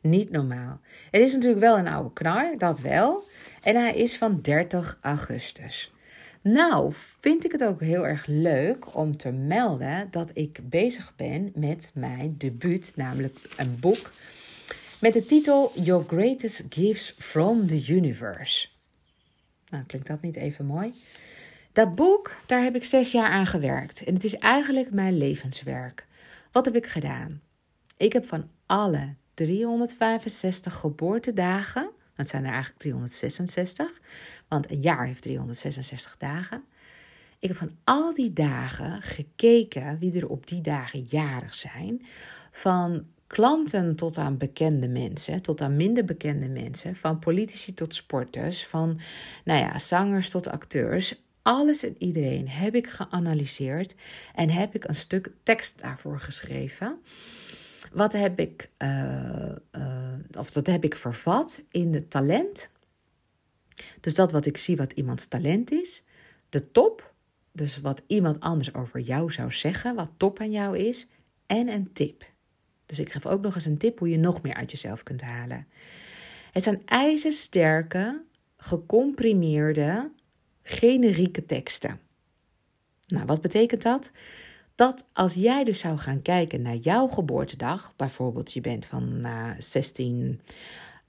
Niet 0.00 0.30
normaal. 0.30 0.80
Het 1.10 1.22
is 1.22 1.32
natuurlijk 1.32 1.60
wel 1.60 1.78
een 1.78 1.88
oude 1.88 2.12
knar, 2.12 2.58
dat 2.58 2.80
wel. 2.80 3.28
En 3.62 3.76
hij 3.76 3.94
is 3.94 4.18
van 4.18 4.40
30 4.40 4.98
augustus. 5.00 5.92
Nou, 6.40 6.92
vind 6.92 7.44
ik 7.44 7.52
het 7.52 7.64
ook 7.64 7.80
heel 7.80 8.06
erg 8.06 8.26
leuk 8.26 8.94
om 8.96 9.16
te 9.16 9.30
melden 9.30 10.08
dat 10.10 10.30
ik 10.34 10.60
bezig 10.62 11.12
ben 11.16 11.52
met 11.54 11.90
mijn 11.94 12.34
debuut, 12.38 12.92
namelijk 12.96 13.38
een 13.56 13.80
boek 13.80 14.10
met 15.00 15.12
de 15.12 15.24
titel 15.24 15.72
Your 15.74 16.04
Greatest 16.06 16.64
Gifts 16.68 17.14
from 17.18 17.66
the 17.66 17.86
Universe. 17.88 18.68
Nou, 19.68 19.84
klinkt 19.84 20.08
dat 20.08 20.22
niet 20.22 20.36
even 20.36 20.66
mooi? 20.66 20.94
Dat 21.72 21.94
boek, 21.94 22.42
daar 22.46 22.62
heb 22.62 22.74
ik 22.74 22.84
zes 22.84 23.12
jaar 23.12 23.30
aan 23.30 23.46
gewerkt. 23.46 24.04
En 24.04 24.14
het 24.14 24.24
is 24.24 24.38
eigenlijk 24.38 24.90
mijn 24.90 25.18
levenswerk. 25.18 26.06
Wat 26.52 26.64
heb 26.64 26.76
ik 26.76 26.86
gedaan? 26.86 27.40
Ik 27.96 28.12
heb 28.12 28.26
van 28.26 28.48
alle 28.66 29.14
365 29.34 30.74
geboortedagen, 30.74 31.90
dat 32.14 32.28
zijn 32.28 32.44
er 32.44 32.52
eigenlijk 32.52 32.80
366, 32.80 34.00
want 34.48 34.70
een 34.70 34.80
jaar 34.80 35.06
heeft 35.06 35.22
366 35.22 36.16
dagen. 36.16 36.64
Ik 37.38 37.48
heb 37.48 37.56
van 37.56 37.76
al 37.84 38.14
die 38.14 38.32
dagen 38.32 39.02
gekeken 39.02 39.98
wie 39.98 40.20
er 40.20 40.28
op 40.28 40.46
die 40.46 40.60
dagen 40.60 41.06
jarig 41.08 41.54
zijn. 41.54 42.06
Van 42.50 43.06
klanten 43.26 43.96
tot 43.96 44.18
aan 44.18 44.36
bekende 44.36 44.88
mensen, 44.88 45.42
tot 45.42 45.60
aan 45.60 45.76
minder 45.76 46.04
bekende 46.04 46.48
mensen, 46.48 46.96
van 46.96 47.18
politici 47.18 47.74
tot 47.74 47.94
sporters, 47.94 48.66
van 48.66 49.00
nou 49.44 49.60
ja, 49.60 49.78
zangers 49.78 50.30
tot 50.30 50.48
acteurs 50.48 51.22
alles 51.42 51.82
en 51.82 51.94
iedereen 51.98 52.48
heb 52.48 52.74
ik 52.74 52.86
geanalyseerd 52.86 53.94
en 54.34 54.50
heb 54.50 54.74
ik 54.74 54.84
een 54.84 54.94
stuk 54.94 55.32
tekst 55.42 55.78
daarvoor 55.78 56.20
geschreven. 56.20 57.00
Wat 57.92 58.12
heb 58.12 58.38
ik, 58.38 58.70
uh, 58.78 59.52
uh, 59.76 60.14
of 60.38 60.50
dat 60.50 60.66
heb 60.66 60.84
ik 60.84 60.96
vervat 60.96 61.64
in 61.70 61.94
het 61.94 62.10
talent. 62.10 62.70
Dus 64.00 64.14
dat 64.14 64.32
wat 64.32 64.46
ik 64.46 64.56
zie 64.56 64.76
wat 64.76 64.92
iemands 64.92 65.26
talent 65.26 65.70
is. 65.70 66.02
De 66.48 66.70
top, 66.70 67.14
dus 67.52 67.80
wat 67.80 68.02
iemand 68.06 68.40
anders 68.40 68.74
over 68.74 69.00
jou 69.00 69.32
zou 69.32 69.52
zeggen, 69.52 69.94
wat 69.94 70.10
top 70.16 70.40
aan 70.40 70.50
jou 70.50 70.78
is. 70.78 71.06
En 71.46 71.68
een 71.68 71.92
tip. 71.92 72.24
Dus 72.86 72.98
ik 72.98 73.12
geef 73.12 73.26
ook 73.26 73.42
nog 73.42 73.54
eens 73.54 73.64
een 73.64 73.78
tip 73.78 73.98
hoe 73.98 74.08
je 74.08 74.18
nog 74.18 74.42
meer 74.42 74.54
uit 74.54 74.70
jezelf 74.70 75.02
kunt 75.02 75.20
halen. 75.20 75.66
Het 76.52 76.62
zijn 76.62 76.82
ijzersterke, 76.84 78.22
gecomprimeerde 78.56 80.10
generieke 80.62 81.44
teksten. 81.44 82.00
Nou, 83.06 83.26
wat 83.26 83.40
betekent 83.40 83.82
dat? 83.82 84.10
Dat 84.74 85.08
als 85.12 85.34
jij 85.34 85.64
dus 85.64 85.78
zou 85.78 85.98
gaan 85.98 86.22
kijken 86.22 86.62
naar 86.62 86.76
jouw 86.76 87.06
geboortedag, 87.06 87.92
bijvoorbeeld 87.96 88.52
je 88.52 88.60
bent 88.60 88.86
van 88.86 89.12
uh, 89.22 89.50
eh, 89.50 89.56
16 89.58 90.40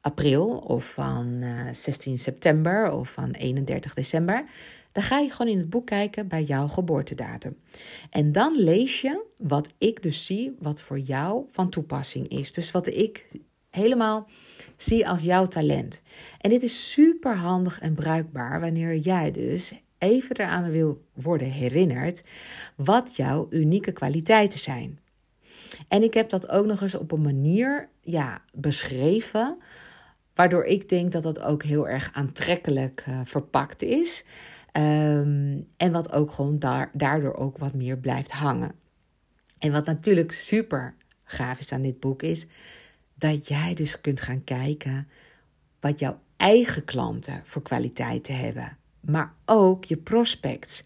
april 0.01 0.47
of 0.49 0.93
van 0.93 1.27
uh, 1.27 1.67
eh, 1.67 1.75
16 1.75 2.17
september 2.17 2.91
of 2.91 3.09
van 3.09 3.31
31 3.31 3.93
december, 3.93 4.43
dan 4.91 5.03
ga 5.03 5.19
je 5.19 5.31
gewoon 5.31 5.51
in 5.51 5.57
het 5.57 5.69
boek 5.69 5.85
kijken 5.85 6.27
bij 6.27 6.43
jouw 6.43 6.67
geboortedatum. 6.67 7.57
En 8.09 8.31
dan 8.31 8.55
lees 8.55 9.01
je 9.01 9.23
wat 9.37 9.69
ik 9.77 10.03
dus 10.03 10.25
zie, 10.25 10.55
wat 10.59 10.81
voor 10.81 10.99
jou 10.99 11.45
van 11.49 11.69
toepassing 11.69 12.27
is. 12.27 12.51
Dus 12.51 12.71
wat 12.71 12.87
ik 12.87 13.27
helemaal 13.75 14.27
zie 14.77 15.07
als 15.07 15.21
jouw 15.21 15.45
talent. 15.45 16.01
En 16.39 16.49
dit 16.49 16.63
is 16.63 16.91
super 16.91 17.35
handig 17.35 17.79
en 17.79 17.93
bruikbaar 17.93 18.59
wanneer 18.59 18.97
jij 18.97 19.31
dus 19.31 19.73
even 19.97 20.35
eraan 20.35 20.71
wil 20.71 21.05
worden 21.13 21.47
herinnerd 21.47 22.23
wat 22.75 23.15
jouw 23.15 23.47
unieke 23.49 23.91
kwaliteiten 23.91 24.59
zijn. 24.59 24.99
En 25.87 26.03
ik 26.03 26.13
heb 26.13 26.29
dat 26.29 26.49
ook 26.49 26.65
nog 26.65 26.81
eens 26.81 26.95
op 26.95 27.11
een 27.11 27.21
manier 27.21 27.89
ja, 28.01 28.41
beschreven, 28.53 29.57
waardoor 30.35 30.63
ik 30.63 30.89
denk 30.89 31.11
dat 31.11 31.23
dat 31.23 31.41
ook 31.41 31.63
heel 31.63 31.87
erg 31.87 32.09
aantrekkelijk 32.13 33.05
uh, 33.09 33.19
verpakt 33.23 33.81
is. 33.81 34.23
Ehm, 34.71 35.61
en 35.77 35.91
wat 35.91 36.11
ook 36.11 36.31
gewoon 36.31 36.59
daar, 36.59 36.91
daardoor 36.93 37.35
ook 37.35 37.57
wat 37.57 37.73
meer 37.73 37.97
blijft 37.97 38.31
hangen. 38.31 38.75
En 39.59 39.71
wat 39.71 39.85
natuurlijk 39.85 40.31
super 40.31 40.95
gaaf 41.23 41.59
is 41.59 41.71
aan 41.71 41.81
dit 41.81 41.99
boek 41.99 42.21
is 42.21 42.47
dat 43.13 43.47
jij 43.47 43.73
dus 43.73 44.01
kunt 44.01 44.21
gaan 44.21 44.43
kijken 44.43 45.07
wat 45.79 45.99
jouw 45.99 46.19
eigen 46.37 46.85
klanten 46.85 47.41
voor 47.43 47.61
kwaliteiten 47.61 48.37
hebben. 48.37 48.77
Maar 48.99 49.33
ook 49.45 49.85
je 49.85 49.97
prospects. 49.97 50.83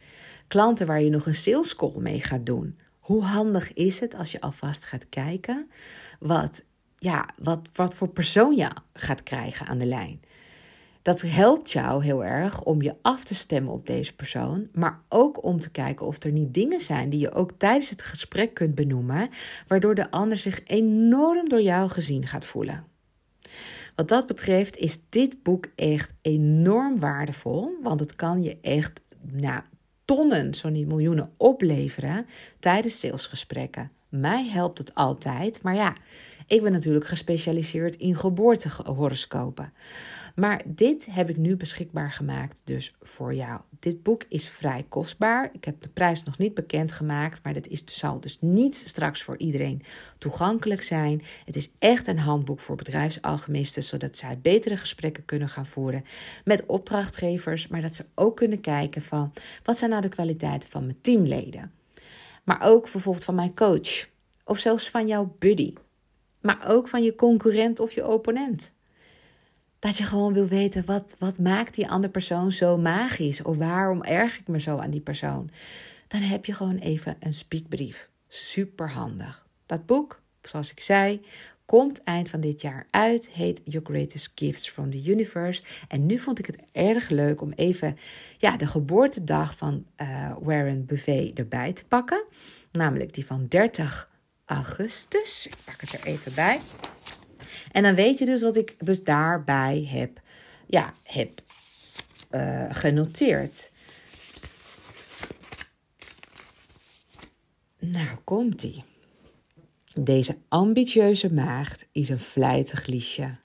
Klanten 0.47 0.87
waar 0.87 1.01
je 1.01 1.09
nog 1.09 1.25
een 1.25 1.35
sales 1.35 1.75
call 1.75 1.97
mee 1.97 2.21
gaat 2.21 2.45
doen. 2.45 2.77
Hoe 2.99 3.23
handig 3.23 3.73
is 3.73 3.99
het 3.99 4.15
als 4.15 4.31
je 4.31 4.41
alvast 4.41 4.85
gaat 4.85 5.09
kijken 5.09 5.69
wat, 6.19 6.63
ja, 6.97 7.29
wat, 7.37 7.69
wat 7.73 7.95
voor 7.95 8.09
persoon 8.09 8.55
je 8.55 8.69
gaat 8.93 9.23
krijgen 9.23 9.67
aan 9.67 9.77
de 9.77 9.85
lijn? 9.85 10.21
Dat 11.07 11.21
helpt 11.21 11.71
jou 11.71 12.03
heel 12.03 12.25
erg 12.25 12.63
om 12.63 12.81
je 12.81 12.95
af 13.01 13.23
te 13.23 13.35
stemmen 13.35 13.73
op 13.73 13.87
deze 13.87 14.15
persoon, 14.15 14.67
maar 14.73 14.99
ook 15.09 15.43
om 15.43 15.59
te 15.59 15.71
kijken 15.71 16.05
of 16.05 16.23
er 16.23 16.31
niet 16.31 16.53
dingen 16.53 16.79
zijn 16.79 17.09
die 17.09 17.19
je 17.19 17.33
ook 17.33 17.51
tijdens 17.57 17.89
het 17.89 18.01
gesprek 18.01 18.53
kunt 18.53 18.75
benoemen, 18.75 19.29
waardoor 19.67 19.95
de 19.95 20.11
ander 20.11 20.37
zich 20.37 20.61
enorm 20.63 21.49
door 21.49 21.61
jou 21.61 21.89
gezien 21.89 22.27
gaat 22.27 22.45
voelen. 22.45 22.83
Wat 23.95 24.07
dat 24.07 24.27
betreft 24.27 24.77
is 24.77 24.99
dit 25.09 25.43
boek 25.43 25.67
echt 25.75 26.13
enorm 26.21 26.99
waardevol, 26.99 27.77
want 27.83 27.99
het 27.99 28.15
kan 28.15 28.43
je 28.43 28.57
echt 28.61 29.01
nou, 29.21 29.61
tonnen, 30.05 30.55
zo 30.55 30.69
niet 30.69 30.87
miljoenen, 30.87 31.31
opleveren 31.37 32.25
tijdens 32.59 32.99
salesgesprekken. 32.99 33.91
Mij 34.09 34.47
helpt 34.47 34.77
het 34.77 34.95
altijd, 34.95 35.63
maar 35.63 35.75
ja, 35.75 35.95
Ik 36.47 36.61
ben 36.61 36.71
natuurlijk 36.71 37.07
gespecialiseerd 37.07 37.95
in 37.95 38.15
geboortehoroscopen. 38.15 39.73
Maar 40.39 40.61
dit 40.65 41.05
heb 41.05 41.29
ik 41.29 41.37
nu 41.37 41.55
beschikbaar 41.55 42.11
gemaakt 42.11 42.61
dus 42.63 42.93
voor 43.01 43.33
jou. 43.33 43.61
Dit 43.79 44.03
boek 44.03 44.25
is 44.29 44.49
vrij 44.49 44.85
kostbaar. 44.89 45.49
Ik 45.51 45.63
heb 45.65 45.81
de 45.81 45.89
prijs 45.89 46.23
nog 46.23 46.37
niet 46.37 46.53
bekendgemaakt, 46.53 47.43
maar 47.43 47.53
dat 47.53 47.67
is, 47.67 47.83
zal 47.85 48.19
dus 48.19 48.37
niet 48.41 48.83
straks 48.87 49.23
voor 49.23 49.37
iedereen 49.37 49.81
toegankelijk 50.17 50.81
zijn. 50.81 51.21
Het 51.45 51.55
is 51.55 51.69
echt 51.79 52.07
een 52.07 52.19
handboek 52.19 52.59
voor 52.59 52.75
bedrijfsalchemisten, 52.75 53.83
zodat 53.83 54.17
zij 54.17 54.39
betere 54.41 54.77
gesprekken 54.77 55.25
kunnen 55.25 55.49
gaan 55.49 55.65
voeren 55.65 56.03
met 56.45 56.65
opdrachtgevers, 56.65 57.67
maar 57.67 57.81
dat 57.81 57.95
ze 57.95 58.05
ook 58.15 58.35
kunnen 58.35 58.61
kijken 58.61 59.01
van 59.01 59.33
wat 59.63 59.77
zijn 59.77 59.89
nou 59.89 60.01
de 60.01 60.09
kwaliteiten 60.09 60.69
van 60.69 60.85
mijn 60.85 61.01
teamleden. 61.01 61.71
Maar 62.43 62.61
ook 62.61 62.91
bijvoorbeeld 62.91 63.25
van 63.25 63.35
mijn 63.35 63.55
coach 63.55 64.07
of 64.45 64.59
zelfs 64.59 64.89
van 64.89 65.07
jouw 65.07 65.35
buddy. 65.39 65.73
Maar 66.41 66.67
ook 66.67 66.87
van 66.87 67.03
je 67.03 67.15
concurrent 67.15 67.79
of 67.79 67.91
je 67.91 68.07
opponent. 68.07 68.75
Dat 69.79 69.97
je 69.97 70.03
gewoon 70.03 70.33
wil 70.33 70.47
weten 70.47 70.85
wat, 70.85 71.15
wat 71.19 71.39
maakt 71.39 71.75
die 71.75 71.89
andere 71.89 72.11
persoon 72.11 72.51
zo 72.51 72.77
magisch 72.77 73.41
of 73.41 73.57
waarom 73.57 74.03
erg 74.03 74.39
ik 74.39 74.47
me 74.47 74.59
zo 74.59 74.77
aan 74.77 74.91
die 74.91 75.01
persoon. 75.01 75.49
Dan 76.07 76.21
heb 76.21 76.45
je 76.45 76.53
gewoon 76.53 76.77
even 76.77 77.15
een 77.19 77.33
speakbrief. 77.33 78.09
Super 78.27 78.91
handig. 78.91 79.47
Dat 79.65 79.85
boek, 79.85 80.21
zoals 80.41 80.71
ik 80.71 80.79
zei, 80.79 81.21
komt 81.65 82.03
eind 82.03 82.29
van 82.29 82.39
dit 82.39 82.61
jaar 82.61 82.87
uit. 82.91 83.29
Heet 83.29 83.61
Your 83.63 83.85
Greatest 83.85 84.31
Gifts 84.35 84.69
from 84.69 84.91
the 84.91 85.03
Universe. 85.03 85.61
En 85.87 86.05
nu 86.05 86.17
vond 86.17 86.39
ik 86.39 86.45
het 86.45 86.57
erg 86.71 87.09
leuk 87.09 87.41
om 87.41 87.51
even 87.51 87.97
ja, 88.37 88.57
de 88.57 88.67
geboortedag 88.67 89.57
van 89.57 89.85
uh, 90.01 90.35
Warren 90.41 90.85
Buffet 90.85 91.39
erbij 91.39 91.73
te 91.73 91.85
pakken. 91.85 92.23
Namelijk 92.71 93.13
die 93.13 93.25
van 93.25 93.45
30 93.47 94.09
augustus. 94.45 95.47
Ik 95.47 95.57
pak 95.65 95.81
het 95.81 95.93
er 95.93 96.05
even 96.05 96.33
bij. 96.33 96.59
En 97.77 97.83
dan 97.83 97.95
weet 97.95 98.19
je 98.19 98.25
dus 98.25 98.41
wat 98.41 98.55
ik 98.55 98.75
dus 98.85 99.03
daarbij 99.03 99.87
heb, 99.91 100.21
ja, 100.67 100.93
heb 101.03 101.41
uh, 102.31 102.65
genoteerd. 102.69 103.71
Nou, 107.79 108.07
komt-ie. 108.23 108.83
Deze 109.93 110.37
ambitieuze 110.47 111.33
maagd 111.33 111.87
is 111.91 112.09
een 112.09 112.19
vlijtig 112.19 112.85
liesje. 112.85 113.35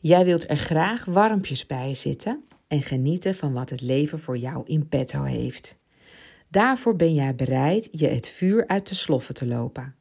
Jij 0.00 0.24
wilt 0.24 0.50
er 0.50 0.56
graag 0.56 1.04
warmpjes 1.04 1.66
bij 1.66 1.94
zitten 1.94 2.44
en 2.68 2.82
genieten 2.82 3.34
van 3.34 3.52
wat 3.52 3.70
het 3.70 3.80
leven 3.80 4.18
voor 4.18 4.36
jou 4.36 4.62
in 4.66 4.88
petto 4.88 5.22
heeft. 5.22 5.76
Daarvoor 6.50 6.96
ben 6.96 7.14
jij 7.14 7.34
bereid 7.34 7.88
je 7.90 8.08
het 8.08 8.28
vuur 8.28 8.66
uit 8.66 8.88
de 8.88 8.94
sloffen 8.94 9.34
te 9.34 9.46
lopen. 9.46 9.94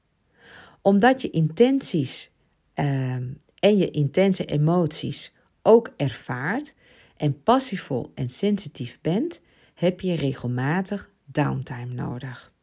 Omdat 0.81 1.21
je 1.21 1.29
intenties 1.29 2.31
Ehm, 2.73 3.27
en 3.59 3.77
je 3.77 3.91
intense 3.91 4.45
emoties 4.45 5.33
ook 5.61 5.93
ervaart 5.97 6.73
en 7.17 7.43
passievol 7.43 8.11
en 8.15 8.29
sensitief 8.29 9.01
bent, 9.01 9.41
heb 9.73 10.01
je 10.01 10.15
regelmatig 10.15 11.11
downtime 11.25 11.93
nodig. 11.93 12.53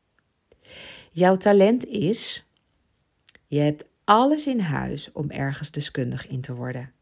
Jouw 1.12 1.36
talent 1.36 1.86
is, 1.86 2.46
je 3.46 3.58
hebt 3.58 3.84
alles 4.04 4.46
in 4.46 4.60
huis 4.60 5.12
om 5.12 5.30
ergens 5.30 5.70
deskundig 5.70 6.26
in 6.26 6.40
te 6.40 6.54
worden. 6.54 6.92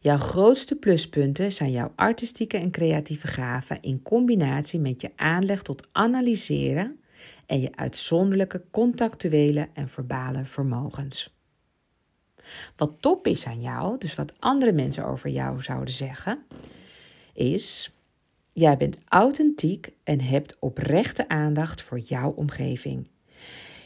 Jouw 0.00 0.18
grootste 0.18 0.76
pluspunten 0.76 1.52
zijn 1.52 1.70
jouw 1.70 1.92
artistieke 1.96 2.56
en 2.56 2.70
creatieve 2.70 3.26
gaven 3.26 3.82
in 3.82 4.02
combinatie 4.02 4.80
met 4.80 5.00
je 5.00 5.10
aanleg 5.16 5.62
tot 5.62 5.88
analyseren 5.92 7.00
en 7.46 7.60
je 7.60 7.76
uitzonderlijke 7.76 8.64
contactuele 8.70 9.68
en 9.72 9.88
verbale 9.88 10.44
vermogens. 10.44 11.41
Wat 12.76 12.92
top 13.00 13.26
is 13.26 13.46
aan 13.46 13.60
jou, 13.60 13.98
dus 13.98 14.14
wat 14.14 14.40
andere 14.40 14.72
mensen 14.72 15.04
over 15.04 15.30
jou 15.30 15.62
zouden 15.62 15.94
zeggen, 15.94 16.42
is: 17.32 17.92
jij 18.52 18.76
bent 18.76 18.98
authentiek 19.08 19.94
en 20.04 20.20
hebt 20.20 20.56
oprechte 20.58 21.28
aandacht 21.28 21.82
voor 21.82 21.98
jouw 21.98 22.30
omgeving. 22.30 23.08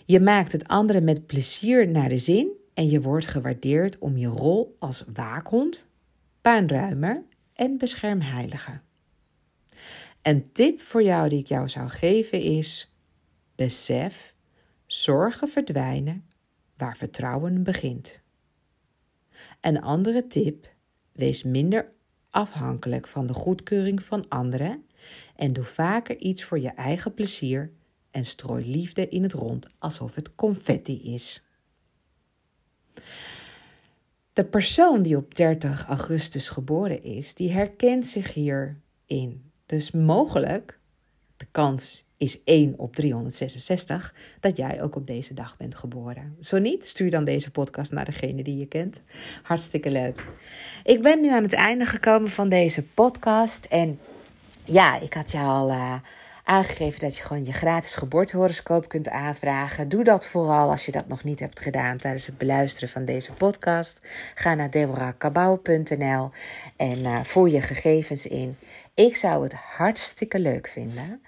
Je 0.07 0.21
maakt 0.21 0.53
het 0.53 0.69
anderen 0.69 1.05
met 1.05 1.27
plezier 1.27 1.89
naar 1.89 2.09
de 2.09 2.19
zin 2.19 2.49
en 2.75 2.89
je 2.89 3.01
wordt 3.01 3.27
gewaardeerd 3.27 3.99
om 3.99 4.17
je 4.17 4.27
rol 4.27 4.77
als 4.79 5.05
waakhond, 5.13 5.89
puinruimer 6.41 7.23
en 7.53 7.79
beschermheilige. 7.79 8.81
Een 10.23 10.53
tip 10.53 10.81
voor 10.81 11.03
jou 11.03 11.29
die 11.29 11.39
ik 11.39 11.47
jou 11.47 11.69
zou 11.69 11.89
geven 11.89 12.41
is: 12.41 12.93
besef, 13.55 14.35
zorgen 14.87 15.49
verdwijnen 15.49 16.25
waar 16.77 16.97
vertrouwen 16.97 17.63
begint. 17.63 18.21
Een 19.67 19.81
andere 19.81 20.27
tip: 20.27 20.75
wees 21.13 21.43
minder 21.43 21.93
afhankelijk 22.31 23.09
van 23.09 23.27
de 23.27 23.35
goedkeuring 23.35 24.03
van 24.03 24.29
anderen 24.29 24.87
en 25.37 25.53
doe 25.53 25.65
vaker 25.65 26.19
iets 26.19 26.45
voor 26.45 26.59
je 26.59 26.69
eigen 26.69 27.15
plezier 27.15 27.73
en 28.11 28.25
strooi 28.25 28.71
liefde 28.71 29.09
in 29.09 29.23
het 29.23 29.33
rond 29.33 29.67
alsof 29.79 30.15
het 30.15 30.35
confetti 30.35 31.03
is. 31.15 31.43
De 34.33 34.45
persoon 34.45 35.03
die 35.03 35.17
op 35.17 35.35
30 35.35 35.87
augustus 35.87 36.49
geboren 36.49 37.03
is, 37.03 37.35
die 37.35 37.51
herkent 37.51 38.07
zich 38.07 38.35
hierin. 38.35 39.51
Dus 39.67 39.91
mogelijk, 39.91 40.76
de 41.37 41.47
kans 41.51 42.07
is 42.17 42.45
1 42.45 42.75
op 42.77 42.95
366 42.95 44.15
dat 44.41 44.57
jij 44.57 44.83
ook 44.83 44.97
op 44.97 45.07
deze 45.07 45.35
dag 45.35 45.57
bent 45.57 45.75
geboren. 45.75 46.37
Zo 46.41 46.59
niet, 46.59 46.87
stuur 46.87 47.11
dan 47.11 47.25
deze 47.25 47.51
podcast 47.51 47.93
naar 47.93 48.05
degene 48.05 48.43
die 48.43 48.57
je 48.57 48.67
kent. 48.67 49.03
Hartstikke 49.43 49.91
leuk. 49.91 50.25
Ik 50.85 51.03
ben 51.03 51.21
nu 51.21 51.31
aan 51.31 51.43
het 51.43 51.53
einde 51.53 51.87
gekomen 51.87 52.31
van 52.31 52.49
deze 52.49 52.83
podcast. 52.83 53.65
En 53.65 53.99
ja, 54.65 55.01
ik 55.01 55.15
had 55.15 55.31
je 55.31 55.39
al 55.39 55.71
uh, 55.71 55.95
aangegeven 56.45 57.01
dat 57.01 57.17
je 57.17 57.23
gewoon 57.23 57.45
je 57.45 57.53
gratis 57.53 57.95
geboortehoroscoop 57.95 58.89
kunt 58.89 59.09
aanvragen. 59.09 59.89
Doe 59.89 60.05
dat 60.05 60.27
vooral 60.27 60.71
als 60.71 60.87
je 60.87 60.93
dat 60.93 61.09
nog 61.09 61.25
niet 61.25 61.41
hebt 61.41 61.61
gedaan 61.61 61.97
tijdens 61.99 62.27
het 62.27 62.39
beluisteren 62.39 62.89
van 62.89 63.05
deze 63.05 63.33
podcast. 63.33 64.01
Ga 64.35 64.55
naar 64.55 64.71
deborahkabau.nl 64.71 66.31
en 66.77 66.99
uh, 66.99 67.25
voer 67.25 67.49
je 67.49 67.61
gegevens 67.61 68.27
in. 68.27 68.57
Ik 68.97 69.17
zou 69.17 69.43
het 69.43 69.53
hartstikke 69.53 70.39
leuk 70.39 70.67
vinden 70.67 71.23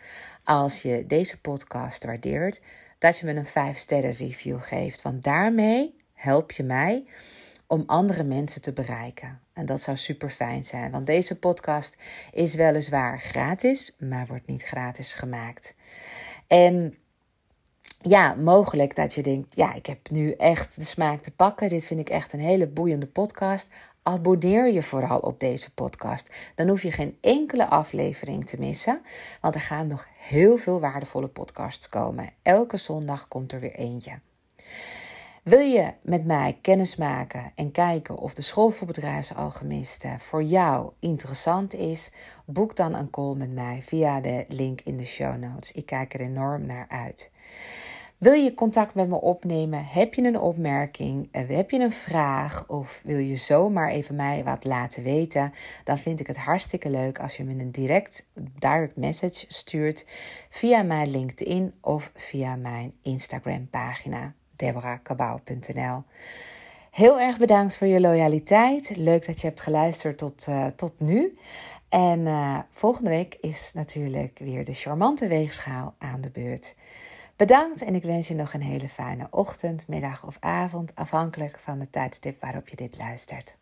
als 0.45 0.83
je 0.83 1.05
deze 1.07 1.41
podcast 1.41 2.05
waardeert, 2.05 2.61
dat 2.99 3.19
je 3.19 3.27
me 3.27 3.35
een 3.35 3.47
5 3.47 3.79
sterren 3.79 4.13
review 4.13 4.63
geeft. 4.63 5.03
Want 5.03 5.23
daarmee 5.25 5.97
help 6.15 6.53
je 6.53 6.63
mij 6.63 7.05
om 7.67 7.83
andere 7.87 8.25
mensen 8.25 8.61
te 8.61 8.73
bereiken. 8.73 9.41
En 9.53 9.67
dat 9.67 9.83
zou 9.83 9.97
super 9.97 10.31
fijn 10.31 10.65
zijn, 10.65 10.91
want 10.91 11.07
deze 11.07 11.39
podcast 11.39 11.97
is 12.33 12.55
weliswaar 12.55 13.21
gratis, 13.21 13.97
maar 13.99 14.27
wordt 14.27 14.47
niet 14.47 14.63
gratis 14.63 15.13
gemaakt. 15.13 15.75
En 16.47 16.99
ja, 17.99 18.35
mogelijk 18.35 18.97
dat 18.97 19.15
je 19.15 19.23
denkt: 19.23 19.57
ja, 19.57 19.75
ik 19.75 19.87
heb 19.87 20.11
nu 20.11 20.33
echt 20.33 20.77
de 20.77 20.85
smaak 20.85 21.21
te 21.21 21.31
pakken. 21.31 21.69
Dit 21.69 21.87
vind 21.87 22.01
ik 22.01 22.09
echt 22.09 22.33
een 22.33 22.41
hele 22.41 22.69
boeiende 22.69 23.07
podcast. 23.07 23.69
Abonneer 24.03 24.73
je 24.73 24.83
vooral 24.83 25.19
op 25.19 25.41
deze 25.41 25.75
podcast. 25.75 26.31
Dan 26.55 26.69
hoef 26.69 26.83
je 26.83 26.93
geen 26.93 27.19
enkele 27.21 27.69
aflevering 27.69 28.47
te 28.47 28.57
missen, 28.59 29.01
want 29.41 29.55
er 29.55 29.61
gaan 29.61 29.87
nog 29.87 30.07
heel 30.19 30.57
veel 30.57 30.81
waardevolle 30.81 31.29
podcasts 31.29 31.89
komen. 31.89 32.31
Elke 32.43 32.77
zondag 32.77 33.29
komt 33.29 33.53
er 33.53 33.61
weer 33.61 33.75
eentje. 33.75 34.21
Wil 35.43 35.61
je 35.61 35.93
met 36.03 36.25
mij 36.25 36.59
kennis 36.63 36.97
maken 36.97 37.53
en 37.55 37.71
kijken 37.71 38.17
of 38.17 38.35
de 38.35 38.43
School 38.43 38.71
voor 38.71 38.87
Bedrijfsalchemisten 38.87 40.21
voor 40.21 40.43
jou 40.43 40.93
interessant 40.99 41.75
is? 41.75 42.11
Boek 42.47 42.77
dan 42.77 42.95
een 42.95 43.11
call 43.11 43.35
met 43.35 43.53
mij 43.53 43.83
via 43.83 44.21
de 44.21 44.45
link 44.49 44.81
in 44.81 44.97
de 44.97 45.05
show 45.05 45.37
notes. 45.37 45.73
Ik 45.73 45.87
kijk 45.87 46.15
er 46.15 46.21
enorm 46.21 46.67
naar 46.67 46.87
uit. 46.89 47.31
Wil 48.19 48.33
je 48.33 48.55
contact 48.55 48.95
met 48.95 49.09
me 49.09 49.21
opnemen? 49.21 49.85
Heb 49.85 50.15
je 50.15 50.23
een 50.23 50.39
opmerking? 50.39 51.29
Eh, 51.33 51.49
heb 51.49 51.71
je 51.71 51.79
een 51.79 51.93
vraag? 51.93 52.69
Of 52.69 53.03
wil 53.05 53.19
je 53.19 53.37
zomaar 53.37 53.89
even 53.89 54.15
mij 54.15 54.45
wat 54.45 54.65
laten 54.65 55.03
weten? 55.03 55.53
Dan 55.85 55.99
vind 55.99 56.21
ik 56.21 56.27
het 56.27 56.37
hartstikke 56.37 56.91
leuk 56.91 57.21
als 57.21 57.37
je 57.37 57.45
me 57.45 57.61
een 57.61 57.71
direct, 57.71 58.27
direct 58.59 58.97
message 58.97 59.45
stuurt 59.49 60.07
via 60.49 60.83
mijn 60.83 61.11
LinkedIn 61.11 61.75
of 61.81 62.11
via 62.15 62.57
mijn 62.57 62.93
Instagram 63.03 63.69
pagina 63.69 64.35
deborahkabau.nl. 64.57 66.03
Heel 66.91 67.21
erg 67.21 67.39
bedankt 67.39 67.77
voor 67.77 67.87
je 67.87 68.01
loyaliteit. 68.01 68.97
Leuk 68.97 69.27
dat 69.27 69.41
je 69.41 69.47
hebt 69.47 69.61
geluisterd 69.61 70.19
tot, 70.19 70.47
uh, 70.49 70.67
tot 70.67 71.01
nu. 71.01 71.39
En 71.89 72.21
uh, 72.21 72.59
volgende 72.71 73.11
week 73.11 73.37
is 73.41 73.71
natuurlijk 73.75 74.39
weer 74.39 74.65
de 74.65 74.73
charmante 74.73 75.27
weegschaal 75.27 75.95
aan 75.99 76.21
de 76.21 76.31
beurt. 76.31 76.75
Bedankt 77.39 77.83
en 77.83 77.95
ik 77.95 78.03
wens 78.03 78.29
je 78.29 78.35
nog 78.35 78.53
een 78.53 78.63
hele 78.63 78.89
fijne 78.89 79.27
ochtend, 79.31 79.89
middag 79.89 80.27
of 80.27 80.37
avond, 80.41 80.95
afhankelijk 80.95 81.59
van 81.59 81.79
de 81.79 81.91
tijdstip 81.91 82.41
waarop 82.41 82.69
je 82.69 82.77
dit 82.77 82.97
luistert. 82.99 83.57